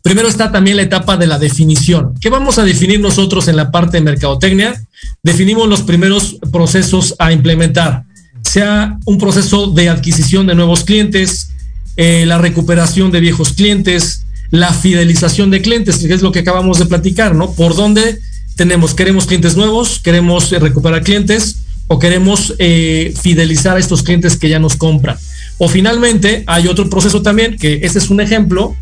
Primero 0.00 0.28
está 0.28 0.52
también 0.52 0.76
la 0.76 0.82
etapa 0.82 1.16
de 1.16 1.26
la 1.26 1.40
definición. 1.40 2.14
¿Qué 2.20 2.30
vamos 2.30 2.58
a 2.58 2.64
definir 2.64 3.00
nosotros 3.00 3.48
en 3.48 3.56
la 3.56 3.72
parte 3.72 3.96
de 3.96 4.02
mercadotecnia? 4.02 4.80
Definimos 5.24 5.68
los 5.68 5.82
primeros 5.82 6.36
procesos 6.52 7.16
a 7.18 7.32
implementar, 7.32 8.04
sea 8.42 8.96
un 9.04 9.18
proceso 9.18 9.66
de 9.66 9.88
adquisición 9.88 10.46
de 10.46 10.54
nuevos 10.54 10.84
clientes, 10.84 11.50
eh, 11.96 12.24
la 12.26 12.38
recuperación 12.38 13.10
de 13.10 13.18
viejos 13.18 13.52
clientes, 13.52 14.24
la 14.50 14.72
fidelización 14.72 15.50
de 15.50 15.62
clientes, 15.62 15.98
que 15.98 16.14
es 16.14 16.22
lo 16.22 16.30
que 16.30 16.38
acabamos 16.38 16.78
de 16.78 16.86
platicar, 16.86 17.34
¿no? 17.34 17.52
Por 17.52 17.74
dónde 17.74 18.20
tenemos, 18.54 18.94
queremos 18.94 19.26
clientes 19.26 19.56
nuevos, 19.56 19.98
queremos 19.98 20.52
eh, 20.52 20.60
recuperar 20.60 21.02
clientes 21.02 21.56
o 21.88 21.98
queremos 21.98 22.54
fidelizar 22.56 23.76
a 23.76 23.80
estos 23.80 24.04
clientes 24.04 24.36
que 24.36 24.48
ya 24.48 24.60
nos 24.60 24.76
compran. 24.76 25.18
O 25.62 25.68
finalmente, 25.68 26.42
hay 26.46 26.68
otro 26.68 26.88
proceso 26.88 27.20
también, 27.20 27.58
que 27.58 27.80
este 27.82 27.98
es 27.98 28.08
un 28.08 28.22
ejemplo, 28.22 28.74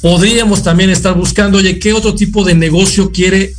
podríamos 0.00 0.62
también 0.62 0.88
estar 0.88 1.16
buscando, 1.16 1.58
oye, 1.58 1.80
¿qué 1.80 1.92
otro 1.92 2.14
tipo 2.14 2.44
de 2.44 2.54
negocio 2.54 3.10
quiere 3.10 3.52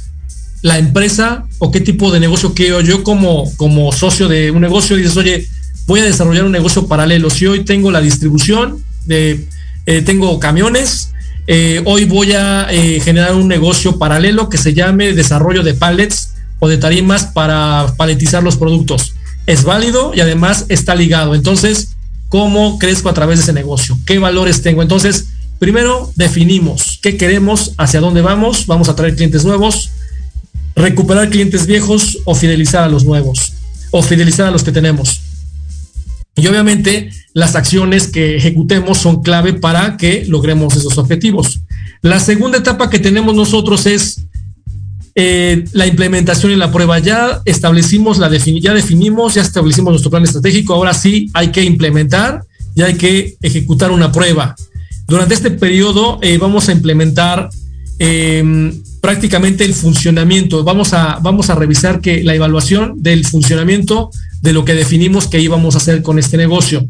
la 0.61 0.77
empresa 0.77 1.47
o 1.59 1.69
qué 1.69 1.81
tipo 1.81 2.13
de 2.13 2.21
negocio 2.21 2.53
quiero 2.53 2.79
yo 2.79 3.03
como, 3.03 3.51
como 3.57 3.91
socio 3.91 4.29
de 4.29 4.51
un 4.51 4.61
negocio? 4.61 4.95
Dices, 4.95 5.17
oye, 5.17 5.49
voy 5.85 5.99
a 5.99 6.05
desarrollar 6.05 6.45
un 6.45 6.53
negocio 6.53 6.87
paralelo. 6.87 7.29
Si 7.29 7.45
hoy 7.45 7.65
tengo 7.65 7.91
la 7.91 7.99
distribución, 7.99 8.81
de, 9.05 9.49
eh, 9.85 10.01
tengo 10.03 10.39
camiones, 10.39 11.11
eh, 11.47 11.81
hoy 11.83 12.05
voy 12.05 12.31
a 12.31 12.67
eh, 12.71 13.01
generar 13.01 13.35
un 13.35 13.49
negocio 13.49 13.99
paralelo 13.99 14.47
que 14.47 14.57
se 14.57 14.73
llame 14.73 15.11
desarrollo 15.11 15.63
de 15.63 15.73
pallets 15.73 16.35
o 16.59 16.69
de 16.69 16.77
tarimas 16.77 17.25
para 17.25 17.95
paletizar 17.97 18.41
los 18.43 18.55
productos. 18.55 19.13
Es 19.45 19.65
válido 19.65 20.13
y 20.15 20.21
además 20.21 20.67
está 20.69 20.95
ligado. 20.95 21.35
Entonces, 21.35 21.97
cómo 22.31 22.79
crezco 22.79 23.09
a 23.09 23.13
través 23.13 23.39
de 23.39 23.43
ese 23.43 23.51
negocio, 23.53 23.99
qué 24.05 24.17
valores 24.17 24.61
tengo. 24.61 24.81
Entonces, 24.81 25.27
primero 25.59 26.09
definimos 26.15 26.97
qué 27.01 27.17
queremos, 27.17 27.73
hacia 27.77 27.99
dónde 27.99 28.21
vamos, 28.21 28.67
vamos 28.67 28.87
a 28.87 28.95
traer 28.95 29.17
clientes 29.17 29.43
nuevos, 29.43 29.91
recuperar 30.73 31.29
clientes 31.29 31.65
viejos 31.65 32.19
o 32.23 32.33
fidelizar 32.33 32.85
a 32.85 32.87
los 32.87 33.03
nuevos, 33.03 33.51
o 33.91 34.01
fidelizar 34.01 34.47
a 34.47 34.51
los 34.51 34.63
que 34.63 34.71
tenemos. 34.71 35.19
Y 36.37 36.47
obviamente 36.47 37.11
las 37.33 37.57
acciones 37.57 38.07
que 38.07 38.37
ejecutemos 38.37 38.97
son 38.97 39.23
clave 39.23 39.51
para 39.51 39.97
que 39.97 40.23
logremos 40.25 40.77
esos 40.77 40.97
objetivos. 40.97 41.59
La 42.01 42.21
segunda 42.21 42.59
etapa 42.59 42.89
que 42.89 42.99
tenemos 42.99 43.35
nosotros 43.35 43.85
es 43.87 44.23
eh, 45.13 45.65
la 45.73 45.87
implementación 45.87 46.51
y 46.51 46.55
la 46.55 46.71
prueba. 46.71 46.99
Ya 46.99 47.41
establecimos 47.45 48.17
ya 48.17 48.29
definimos, 48.73 49.33
ya 49.33 49.41
establecimos 49.41 49.91
nuestro 49.91 50.11
plan 50.11 50.23
estratégico. 50.23 50.73
Ahora 50.73 50.93
sí 50.93 51.29
hay 51.33 51.49
que 51.49 51.63
implementar 51.63 52.43
y 52.75 52.81
hay 52.81 52.95
que 52.95 53.35
ejecutar 53.41 53.91
una 53.91 54.11
prueba. 54.11 54.55
Durante 55.07 55.33
este 55.33 55.51
periodo 55.51 56.19
eh, 56.21 56.37
vamos 56.37 56.69
a 56.69 56.71
implementar 56.71 57.49
em, 57.99 58.81
prácticamente 59.01 59.65
el 59.65 59.73
funcionamiento. 59.73 60.63
Vamos 60.63 60.93
a, 60.93 61.19
vamos 61.21 61.49
a 61.49 61.55
revisar 61.55 61.99
que 61.99 62.23
la 62.23 62.33
evaluación 62.33 63.01
del 63.01 63.25
funcionamiento 63.25 64.11
de 64.41 64.53
lo 64.53 64.63
que 64.63 64.73
definimos 64.73 65.27
que 65.27 65.41
íbamos 65.41 65.75
a 65.75 65.79
hacer 65.79 66.01
con 66.01 66.17
este 66.17 66.37
negocio. 66.37 66.87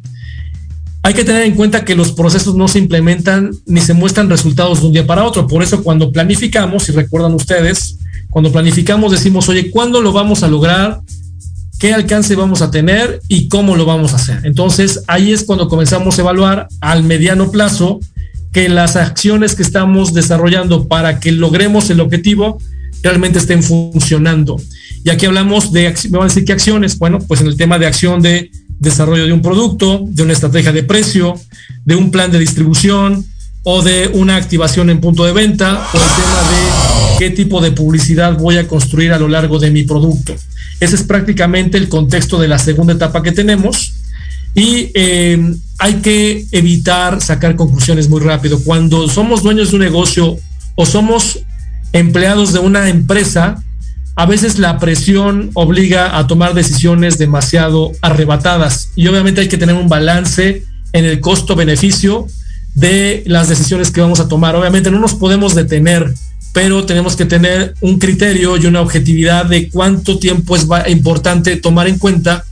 Hay 1.04 1.16
que 1.16 1.24
tener 1.24 1.44
en 1.44 1.56
cuenta 1.56 1.84
que 1.84 1.96
los 1.96 2.12
procesos 2.12 2.54
no 2.54 2.68
se 2.68 2.78
implementan 2.78 3.52
ni 3.66 3.82
se 3.82 3.96
muestran 3.96 4.30
resultados 4.30 4.82
de 4.82 4.88
un 4.88 4.94
día 4.94 5.08
para 5.08 5.24
otro. 5.24 5.48
Por 5.48 5.64
eso 5.64 5.84
cuando 5.84 6.12
planificamos, 6.12 6.84
si 6.84 6.92
recuerdan 6.92 7.34
ustedes, 7.34 7.98
cuando 8.32 8.52
planificamos 8.52 9.12
decimos, 9.12 9.48
oye, 9.50 9.70
¿cuándo 9.70 10.02
lo 10.02 10.14
vamos 10.14 10.42
a 10.42 10.48
lograr? 10.48 11.02
¿Qué 11.80 11.94
alcance 11.94 12.36
vamos 12.36 12.62
a 12.62 12.72
tener 12.72 13.22
y 13.28 13.50
cómo 13.50 13.76
lo 13.76 13.86
vamos 13.86 14.14
a 14.14 14.16
hacer? 14.16 14.40
Entonces 14.46 15.04
ahí 15.08 15.34
es 15.34 15.44
cuando 15.44 15.68
comenzamos 15.68 16.18
a 16.18 16.22
evaluar 16.22 16.68
al 16.80 17.04
mediano 17.04 17.52
plazo 17.52 18.00
que 18.54 18.70
las 18.70 18.96
acciones 18.96 19.54
que 19.54 19.64
estamos 19.64 20.14
desarrollando 20.14 20.88
para 20.88 21.20
que 21.20 21.34
logremos 21.34 21.90
el 21.90 22.00
objetivo 22.00 22.58
realmente 23.04 23.40
estén 23.40 23.64
funcionando. 23.64 24.62
Y 25.04 25.10
aquí 25.10 25.26
hablamos 25.26 25.74
de, 25.74 25.94
me 26.10 26.18
van 26.18 26.28
a 26.28 26.30
decir 26.30 26.46
qué 26.46 26.54
acciones, 26.54 26.98
bueno, 26.98 27.20
pues 27.20 27.42
en 27.42 27.48
el 27.48 27.58
tema 27.58 27.80
de 27.80 27.88
acción 27.88 28.22
de 28.22 28.50
desarrollo 28.80 29.26
de 29.26 29.34
un 29.34 29.42
producto, 29.42 30.06
de 30.08 30.24
una 30.24 30.34
estrategia 30.34 30.72
de 30.72 30.84
precio, 30.84 31.36
de 31.84 31.96
un 31.96 32.12
plan 32.12 32.32
de 32.32 32.40
distribución 32.40 33.26
o 33.64 33.82
de 33.82 34.10
una 34.14 34.38
activación 34.38 34.90
en 34.90 35.02
punto 35.02 35.26
de 35.26 35.34
venta 35.34 35.88
o 35.94 35.98
el 35.98 36.04
tema 36.04 36.42
de 36.50 37.01
qué 37.22 37.30
tipo 37.30 37.62
de 37.62 37.72
publicidad 37.72 38.36
voy 38.36 38.58
a 38.58 38.68
construir 38.68 39.14
a 39.14 39.20
lo 39.20 39.28
largo 39.28 39.60
de 39.60 39.70
mi 39.70 39.84
producto. 39.84 40.34
Ese 40.80 40.96
es 40.96 41.04
prácticamente 41.04 41.78
el 41.78 41.88
contexto 41.88 42.40
de 42.40 42.48
la 42.48 42.58
segunda 42.58 42.94
etapa 42.94 43.22
que 43.22 43.32
tenemos. 43.32 43.94
Y 44.56 44.90
eh, 44.96 45.54
hay 45.78 45.94
que 46.02 46.48
evitar 46.52 47.22
sacar 47.22 47.56
conclusiones 47.56 48.10
muy 48.10 48.22
rápido. 48.22 48.60
Cuando 48.64 49.08
somos 49.08 49.44
dueños 49.44 49.70
de 49.70 49.76
un 49.76 49.84
negocio 49.84 50.36
o 50.74 50.86
somos 50.88 51.42
empleados 51.94 52.54
de 52.54 52.60
una 52.60 52.90
empresa, 52.90 53.64
a 54.16 54.26
veces 54.26 54.58
la 54.58 54.80
presión 54.80 55.52
obliga 55.54 56.18
a 56.18 56.26
tomar 56.26 56.56
decisiones 56.56 57.20
demasiado 57.20 57.92
arrebatadas 58.02 58.90
y 58.96 59.06
obviamente 59.06 59.42
hay 59.42 59.48
que 59.48 59.60
tener 59.60 59.76
un 59.76 59.90
balance 59.90 60.64
en 60.92 61.06
el 61.06 61.20
costo-beneficio 61.20 62.26
de 62.74 63.22
las 63.28 63.48
decisiones 63.48 63.92
que 63.92 64.02
vamos 64.02 64.20
a 64.20 64.28
tomar. 64.28 64.56
Obviamente 64.56 64.90
no 64.90 65.00
nos 65.00 65.14
podemos 65.14 65.54
detener, 65.54 66.12
pero 66.54 66.86
tenemos 66.86 67.16
que 67.16 67.26
tener 67.26 67.76
un 67.82 67.98
criterio 67.98 68.58
y 68.58 68.66
una 68.66 68.82
objetividad 68.82 69.46
de 69.46 69.70
cuánto 69.70 70.20
tiempo 70.20 70.56
es 70.56 70.68
importante 70.88 71.56
tomar 71.58 71.88
en 71.88 71.98
cuenta 71.98 72.44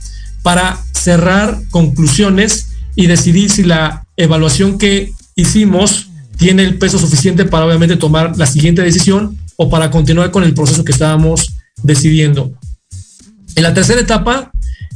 para 0.42 0.78
cerrar 0.92 1.58
conclusiones 1.70 2.68
y 2.96 3.06
decidir 3.06 3.50
si 3.50 3.62
la 3.62 4.04
evaluación 4.16 4.78
que 4.78 5.12
hicimos 5.36 6.08
tiene 6.36 6.62
el 6.62 6.78
peso 6.78 6.98
suficiente 6.98 7.44
para 7.44 7.66
obviamente 7.66 7.96
tomar 7.96 8.36
la 8.38 8.46
siguiente 8.46 8.82
decisión 8.82 9.36
o 9.56 9.68
para 9.68 9.90
continuar 9.90 10.30
con 10.30 10.44
el 10.44 10.54
proceso 10.54 10.84
que 10.84 10.92
estábamos 10.92 11.54
decidiendo. 11.82 12.52
En 13.54 13.62
la 13.62 13.74
tercera 13.74 14.00
etapa, 14.00 14.50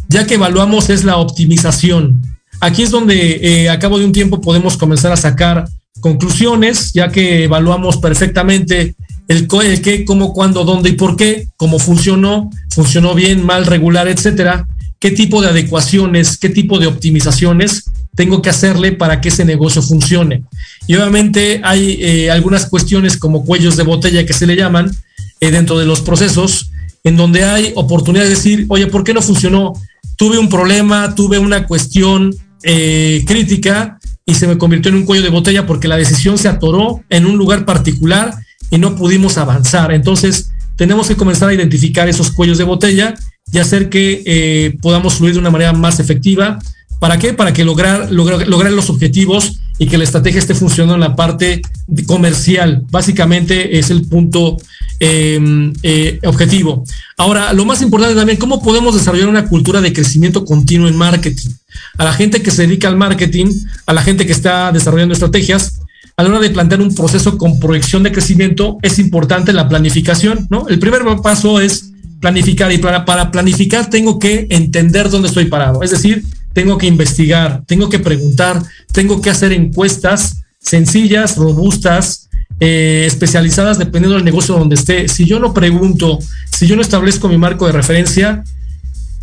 ya 0.09 0.27
que 0.27 0.35
evaluamos, 0.35 0.89
es 0.89 1.05
la 1.05 1.17
optimización. 1.17 2.23
Aquí 2.61 2.83
es 2.83 2.91
donde 2.91 3.41
eh, 3.43 3.69
a 3.69 3.79
cabo 3.79 3.99
de 3.99 4.07
un 4.07 4.13
tiempo 4.13 4.41
podemos 4.41 4.77
comenzar 4.79 5.13
a 5.13 5.17
sacar 5.17 5.69
conclusiones, 6.05 6.93
ya 6.93 7.09
que 7.09 7.45
evaluamos 7.45 7.97
perfectamente 7.97 8.95
el, 9.27 9.49
el 9.65 9.81
qué, 9.81 10.05
cómo, 10.05 10.35
cuándo, 10.35 10.63
dónde 10.63 10.91
y 10.91 10.93
por 10.93 11.17
qué, 11.17 11.49
cómo 11.57 11.79
funcionó, 11.79 12.51
funcionó 12.69 13.15
bien, 13.15 13.43
mal, 13.43 13.65
regular, 13.65 14.07
etcétera, 14.07 14.69
qué 14.99 15.13
tipo 15.13 15.41
de 15.41 15.49
adecuaciones, 15.49 16.37
qué 16.37 16.51
tipo 16.51 16.79
de 16.79 16.89
optimizaciones 16.89 17.85
tengo 18.15 18.43
que 18.43 18.51
hacerle 18.51 18.93
para 18.93 19.23
que 19.23 19.31
ese 19.31 19.47
negocio 19.47 19.81
funcione. 19.81 20.43
Y 20.87 20.95
obviamente 20.97 21.63
hay 21.65 21.97
eh, 21.99 22.31
algunas 22.31 22.67
cuestiones 22.67 23.17
como 23.17 23.43
cuellos 23.43 23.79
de 23.79 23.85
botella 23.85 24.27
que 24.27 24.35
se 24.35 24.47
le 24.47 24.57
llaman 24.57 24.95
eh, 25.41 25.51
dentro 25.51 25.79
de 25.79 25.87
los 25.87 26.03
procesos, 26.03 26.71
en 27.03 27.17
donde 27.17 27.45
hay 27.45 27.73
oportunidad 27.77 28.25
de 28.25 28.31
decir, 28.31 28.67
oye, 28.69 28.89
¿por 28.89 29.05
qué 29.05 29.15
no 29.15 29.23
funcionó? 29.23 29.73
Tuve 30.17 30.37
un 30.37 30.51
problema, 30.51 31.15
tuve 31.15 31.39
una 31.39 31.67
cuestión 31.67 32.37
eh, 32.63 33.25
crítica 33.27 33.99
y 34.27 34.35
se 34.35 34.47
me 34.47 34.59
convirtió 34.59 34.91
en 34.91 34.97
un 34.97 35.05
cuello 35.05 35.22
de 35.22 35.31
botella 35.31 35.66
porque 35.66 35.89
la 35.89 35.97
decisión 35.97 36.39
se 36.39 36.49
atoró 36.49 37.03
en 37.11 37.27
un 37.27 37.37
lugar 37.37 37.64
particular 37.64 38.35
y 38.70 38.79
no 38.79 38.97
pudimos 38.97 39.39
avanzar. 39.39 39.93
Entonces, 39.93 40.51
tenemos 40.77 41.09
que 41.09 41.16
comenzar 41.16 41.51
a 41.51 41.55
identificar 41.55 42.09
esos 42.09 42.31
cuellos 42.31 42.59
de 42.59 42.64
botella 42.64 43.14
y 43.53 43.59
hacer 43.59 43.91
que 43.91 44.77
podamos 44.81 45.14
fluir 45.14 45.35
de 45.35 45.41
una 45.41 45.51
manera 45.51 45.72
más 45.72 46.01
efectiva 46.01 46.59
¿Para 47.05 47.18
qué? 47.18 47.35
Para 47.35 47.53
que 47.53 47.64
lograr, 47.64 48.11
lograr, 48.11 48.49
lograr 48.49 48.72
los 48.72 48.89
objetivos 48.89 49.61
y 49.79 49.87
que 49.89 49.99
la 49.99 50.05
estrategia 50.05 50.39
esté 50.39 50.55
funcionando 50.55 50.95
en 50.95 51.01
la 51.01 51.14
parte 51.14 51.61
comercial. 52.07 52.83
Básicamente 52.91 53.79
es 53.79 53.91
el 53.91 54.07
punto 54.07 54.57
em, 55.01 55.75
eh, 55.83 56.18
objetivo. 56.25 56.85
Ahora, 57.18 57.53
lo 57.53 57.66
más 57.66 57.83
importante 57.83 58.14
también, 58.14 58.39
¿cómo 58.39 58.62
podemos 58.62 58.95
desarrollar 58.95 59.29
una 59.29 59.47
cultura 59.47 59.83
de 59.83 59.93
crecimiento 59.93 60.47
continuo 60.47 60.89
en 60.89 60.97
marketing? 60.97 61.51
A 61.99 62.05
la 62.05 62.12
gente 62.12 62.43
que 62.43 62.51
se 62.51 62.62
dedica 62.62 62.89
al 62.89 62.97
marketing, 62.97 63.47
a 63.87 63.93
la 63.93 64.03
gente 64.03 64.27
que 64.27 64.33
está 64.33 64.72
desarrollando 64.72 65.14
estrategias, 65.14 65.81
a 66.16 66.22
la 66.22 66.29
hora 66.29 66.41
de 66.41 66.51
plantear 66.51 66.81
un 66.81 66.95
proceso 66.95 67.37
con 67.39 67.59
proyección 67.59 68.03
de 68.03 68.12
crecimiento, 68.12 68.79
es 68.83 68.99
importante 68.99 69.53
la 69.53 69.68
planificación, 69.68 70.47
¿no? 70.51 70.68
El 70.68 70.79
primer 70.79 71.03
paso 71.22 71.61
es 71.61 71.91
planificar 72.20 72.72
y 72.72 72.79
para, 72.79 73.05
para 73.05 73.31
planificar 73.31 73.91
tengo 73.91 74.18
que 74.18 74.47
entender 74.51 75.11
dónde 75.11 75.29
estoy 75.29 75.47
parado. 75.47 75.83
Es 75.83 75.91
decir, 75.91 76.25
tengo 76.53 76.79
que 76.79 76.87
investigar, 76.87 77.62
tengo 77.66 77.89
que 77.89 77.99
preguntar, 77.99 78.62
tengo 78.93 79.20
que 79.20 79.31
hacer 79.31 79.53
encuestas 79.53 80.45
sencillas, 80.61 81.37
robustas, 81.37 82.31
eh, 82.61 83.05
especializadas 83.07 83.79
dependiendo 83.79 84.14
del 84.14 84.25
negocio 84.25 84.57
donde 84.57 84.77
esté. 84.77 85.09
Si 85.09 85.27
yo 85.27 85.41
no 85.41 85.53
pregunto, 85.53 86.18
si 86.57 86.66
yo 86.66 86.77
no 86.77 86.83
establezco 86.83 87.29
mi 87.29 87.37
marco 87.37 87.66
de 87.66 87.72
referencia, 87.72 88.45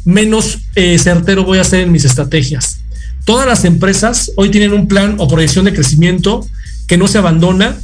menos 0.05 0.59
eh, 0.75 0.97
certero 0.97 1.43
voy 1.43 1.59
a 1.59 1.63
ser 1.63 1.81
en 1.81 1.91
mis 1.91 2.05
estrategias. 2.05 2.79
Todas 3.25 3.47
las 3.47 3.65
empresas 3.65 4.31
hoy 4.35 4.49
tienen 4.49 4.73
un 4.73 4.87
plan 4.87 5.15
o 5.19 5.27
proyección 5.27 5.65
de 5.65 5.73
crecimiento 5.73 6.45
que 6.87 6.97
no 6.97 7.07
se 7.07 7.17
abandona 7.17 7.77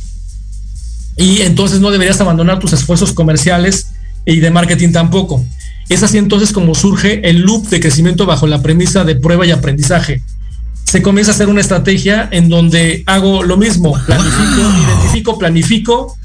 y 1.15 1.41
entonces 1.41 1.79
no 1.79 1.91
deberías 1.91 2.19
abandonar 2.21 2.59
tus 2.59 2.73
esfuerzos 2.73 3.13
comerciales 3.13 3.87
y 4.25 4.39
de 4.39 4.51
marketing 4.51 4.91
tampoco. 4.91 5.45
Es 5.89 6.03
así 6.03 6.17
entonces 6.17 6.51
como 6.51 6.75
surge 6.75 7.27
el 7.29 7.41
loop 7.41 7.69
de 7.69 7.79
crecimiento 7.79 8.25
bajo 8.25 8.47
la 8.47 8.61
premisa 8.61 9.03
de 9.03 9.15
prueba 9.15 9.45
y 9.45 9.51
aprendizaje. 9.51 10.21
Se 10.83 11.01
comienza 11.01 11.31
a 11.31 11.35
hacer 11.35 11.49
una 11.49 11.61
estrategia 11.61 12.27
en 12.31 12.49
donde 12.49 13.03
hago 13.05 13.43
lo 13.43 13.57
mismo, 13.57 13.93
planifico, 14.05 14.61
identifico, 14.85 15.37
planifico, 15.37 16.17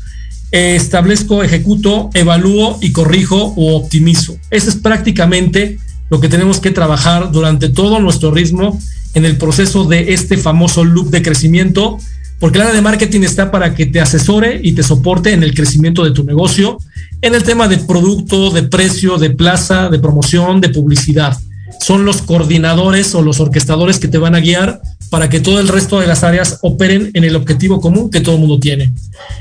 establezco, 0.53 1.43
ejecuto, 1.43 2.11
evalúo 2.15 2.79
y 2.81 2.93
corrijo 2.93 3.55
o 3.57 3.77
optimizo. 3.77 4.37
Eso 4.51 4.69
es 4.71 4.77
prácticamente 4.77 5.79
lo 6.11 6.21
que 6.21 6.29
tenemos 6.29 6.61
que 6.61 6.71
trabajar 6.71 7.33
durante 7.33 7.69
todo 7.69 7.99
nuestro 7.99 8.31
ritmo 8.31 8.79
en 9.15 9.25
el 9.25 9.37
proceso 9.37 9.85
de 9.85 10.13
este 10.13 10.37
famoso 10.37 10.85
loop 10.85 11.11
de 11.11 11.23
crecimiento 11.23 11.99
porque 12.43 12.59
el 12.59 12.63
área 12.63 12.75
de 12.75 12.83
marketing 12.83 13.21
está 13.21 13.53
para 13.53 13.73
que 13.77 13.87
te 13.87 14.01
asesore 14.01 14.61
y 14.65 14.73
te 14.73 14.83
soporte 14.83 15.33
en 15.33 15.45
el 15.45 15.55
crecimiento 15.55 16.03
de 16.03 16.11
tu 16.11 16.25
negocio, 16.25 16.77
en 17.21 17.37
el 17.37 17.45
tema 17.45 17.69
de 17.69 17.79
producto, 17.79 18.51
de 18.51 18.65
precio, 18.65 19.17
de 19.17 19.31
plaza, 19.31 19.89
de 19.89 20.01
promoción, 20.01 20.61
de 20.61 20.71
publicidad. 20.71 21.39
Son 21.81 22.05
los 22.05 22.21
coordinadores 22.21 23.15
o 23.15 23.23
los 23.23 23.39
orquestadores 23.39 24.01
que 24.01 24.09
te 24.09 24.19
van 24.19 24.35
a 24.35 24.41
guiar 24.41 24.83
para 25.13 25.29
que 25.29 25.41
todo 25.41 25.61
el 25.61 25.69
resto 25.69 26.01
de 26.01 26.07
las 26.07 26.25
áreas 26.25 26.59
operen 26.63 27.11
en 27.13 27.25
el 27.25 27.37
objetivo 27.37 27.83
común 27.83 28.11
que 28.11 28.23
todo 28.23 28.37
el 28.37 28.41
mundo 28.41 28.59
tiene. 28.59 28.91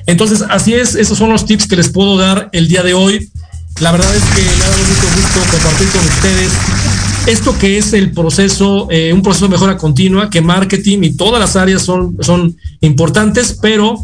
Entonces, 0.06 0.44
así 0.50 0.74
es, 0.74 0.96
esos 0.96 1.18
son 1.18 1.30
los 1.30 1.46
tips 1.46 1.66
que 1.66 1.78
les 1.78 1.88
puedo 1.88 2.18
dar 2.18 2.50
el 2.52 2.68
día 2.68 2.84
de 2.84 2.94
hoy. 2.94 3.30
La 3.80 3.94
verdad 3.94 4.14
es 4.14 4.22
que 4.36 4.42
me 4.42 4.66
ha 4.66 4.70
dado 4.70 4.84
mucho 4.84 5.08
gusto 5.16 5.40
compartir 5.50 5.88
con 5.88 6.02
ustedes 6.02 6.52
esto 7.26 7.58
que 7.58 7.78
es 7.78 7.94
el 7.94 8.12
proceso, 8.12 8.90
eh, 8.92 9.14
un 9.14 9.22
proceso 9.22 9.46
de 9.46 9.52
mejora 9.52 9.78
continua, 9.78 10.30
que 10.30 10.42
marketing 10.42 11.04
y 11.04 11.16
todas 11.16 11.40
las 11.40 11.56
áreas 11.56 11.84
son, 11.84 12.18
son 12.20 12.58
importantes, 12.82 13.58
pero 13.62 13.96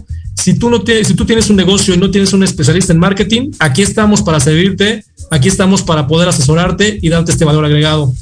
si 0.42 0.54
tú, 0.54 0.70
no 0.70 0.82
si 0.86 1.14
tú 1.16 1.26
tienes 1.26 1.50
un 1.50 1.58
negocio 1.58 1.94
y 1.94 1.98
no 1.98 2.10
tienes 2.10 2.32
un 2.32 2.44
especialista 2.44 2.94
en 2.94 3.00
marketing, 3.00 3.52
aquí 3.60 3.82
estamos 3.82 4.22
para 4.22 4.40
servirte, 4.40 5.04
aquí 5.32 5.50
estamos 5.50 5.82
para 5.82 6.08
poder 6.08 6.30
asesorarte 6.30 6.98
y 7.02 7.10
darte 7.10 7.34
este 7.34 7.44
valor 7.44 7.66
agregado. 7.66 8.14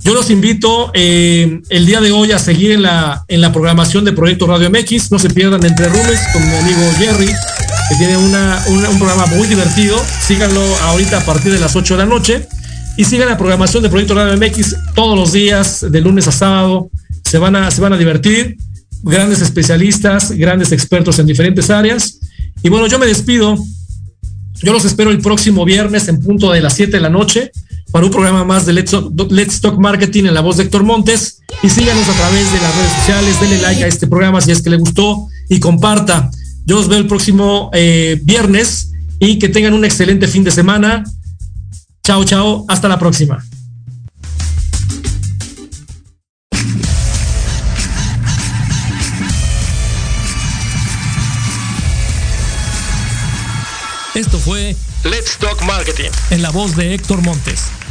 Yo 0.00 0.14
los 0.14 0.30
invito 0.30 0.92
eh, 0.94 1.60
el 1.68 1.86
día 1.86 2.00
de 2.00 2.12
hoy 2.12 2.30
a 2.32 2.38
seguir 2.38 2.70
en 2.70 2.82
la, 2.82 3.24
en 3.28 3.40
la 3.40 3.52
programación 3.52 4.04
de 4.04 4.12
Proyecto 4.12 4.46
Radio 4.46 4.70
MX. 4.70 5.10
No 5.10 5.18
se 5.18 5.30
pierdan 5.30 5.64
Entre 5.64 5.88
Rumes 5.88 6.20
con 6.32 6.46
mi 6.48 6.54
amigo 6.54 6.80
Jerry, 6.96 7.26
que 7.26 7.96
tiene 7.98 8.16
una, 8.16 8.62
un 8.68 8.98
programa 8.98 9.26
muy 9.26 9.48
divertido. 9.48 10.00
Síganlo 10.26 10.60
ahorita 10.82 11.18
a 11.18 11.24
partir 11.24 11.52
de 11.52 11.58
las 11.58 11.74
8 11.74 11.94
de 11.94 11.98
la 11.98 12.06
noche. 12.06 12.46
Y 12.96 13.04
sigan 13.04 13.28
la 13.28 13.36
programación 13.36 13.82
de 13.82 13.88
Proyecto 13.88 14.14
Radio 14.14 14.36
MX 14.36 14.76
todos 14.94 15.18
los 15.18 15.32
días, 15.32 15.84
de 15.90 16.00
lunes 16.00 16.28
a 16.28 16.32
sábado. 16.32 16.88
Se 17.24 17.38
van 17.38 17.56
a, 17.56 17.70
se 17.70 17.80
van 17.80 17.92
a 17.92 17.98
divertir. 17.98 18.56
Grandes 19.02 19.40
especialistas, 19.40 20.30
grandes 20.30 20.72
expertos 20.72 21.18
en 21.18 21.26
diferentes 21.26 21.68
áreas. 21.68 22.20
Y 22.62 22.68
bueno, 22.68 22.86
yo 22.86 22.98
me 22.98 23.06
despido. 23.06 23.56
Yo 24.62 24.72
los 24.72 24.84
espero 24.84 25.10
el 25.10 25.18
próximo 25.18 25.64
viernes 25.64 26.08
en 26.08 26.20
punto 26.20 26.52
de 26.52 26.60
las 26.60 26.74
7 26.74 26.92
de 26.92 27.00
la 27.00 27.10
noche 27.10 27.50
para 27.96 28.04
un 28.04 28.12
programa 28.12 28.44
más 28.44 28.66
de 28.66 28.74
Let's 28.74 28.90
Talk, 28.90 29.32
Let's 29.32 29.58
Talk 29.62 29.78
Marketing 29.78 30.24
en 30.24 30.34
la 30.34 30.42
voz 30.42 30.58
de 30.58 30.64
Héctor 30.64 30.82
Montes. 30.82 31.40
Y 31.62 31.70
síganos 31.70 32.06
a 32.06 32.12
través 32.12 32.52
de 32.52 32.60
las 32.60 32.76
redes 32.76 32.92
sociales. 32.92 33.40
Denle 33.40 33.58
like 33.62 33.84
a 33.84 33.86
este 33.86 34.06
programa 34.06 34.38
si 34.42 34.50
es 34.50 34.60
que 34.60 34.68
le 34.68 34.76
gustó 34.76 35.26
y 35.48 35.60
comparta. 35.60 36.30
Yo 36.66 36.76
los 36.76 36.88
veo 36.88 36.98
el 36.98 37.06
próximo 37.06 37.70
eh, 37.72 38.20
viernes 38.22 38.92
y 39.18 39.38
que 39.38 39.48
tengan 39.48 39.72
un 39.72 39.86
excelente 39.86 40.28
fin 40.28 40.44
de 40.44 40.50
semana. 40.50 41.04
Chao, 42.04 42.22
chao. 42.24 42.66
Hasta 42.68 42.86
la 42.86 42.98
próxima. 42.98 43.42
Esto 54.14 54.38
fue 54.38 54.76
Let's 55.04 55.38
Talk 55.38 55.62
Marketing 55.62 56.10
en 56.28 56.42
la 56.42 56.50
voz 56.50 56.76
de 56.76 56.92
Héctor 56.92 57.22
Montes. 57.22 57.70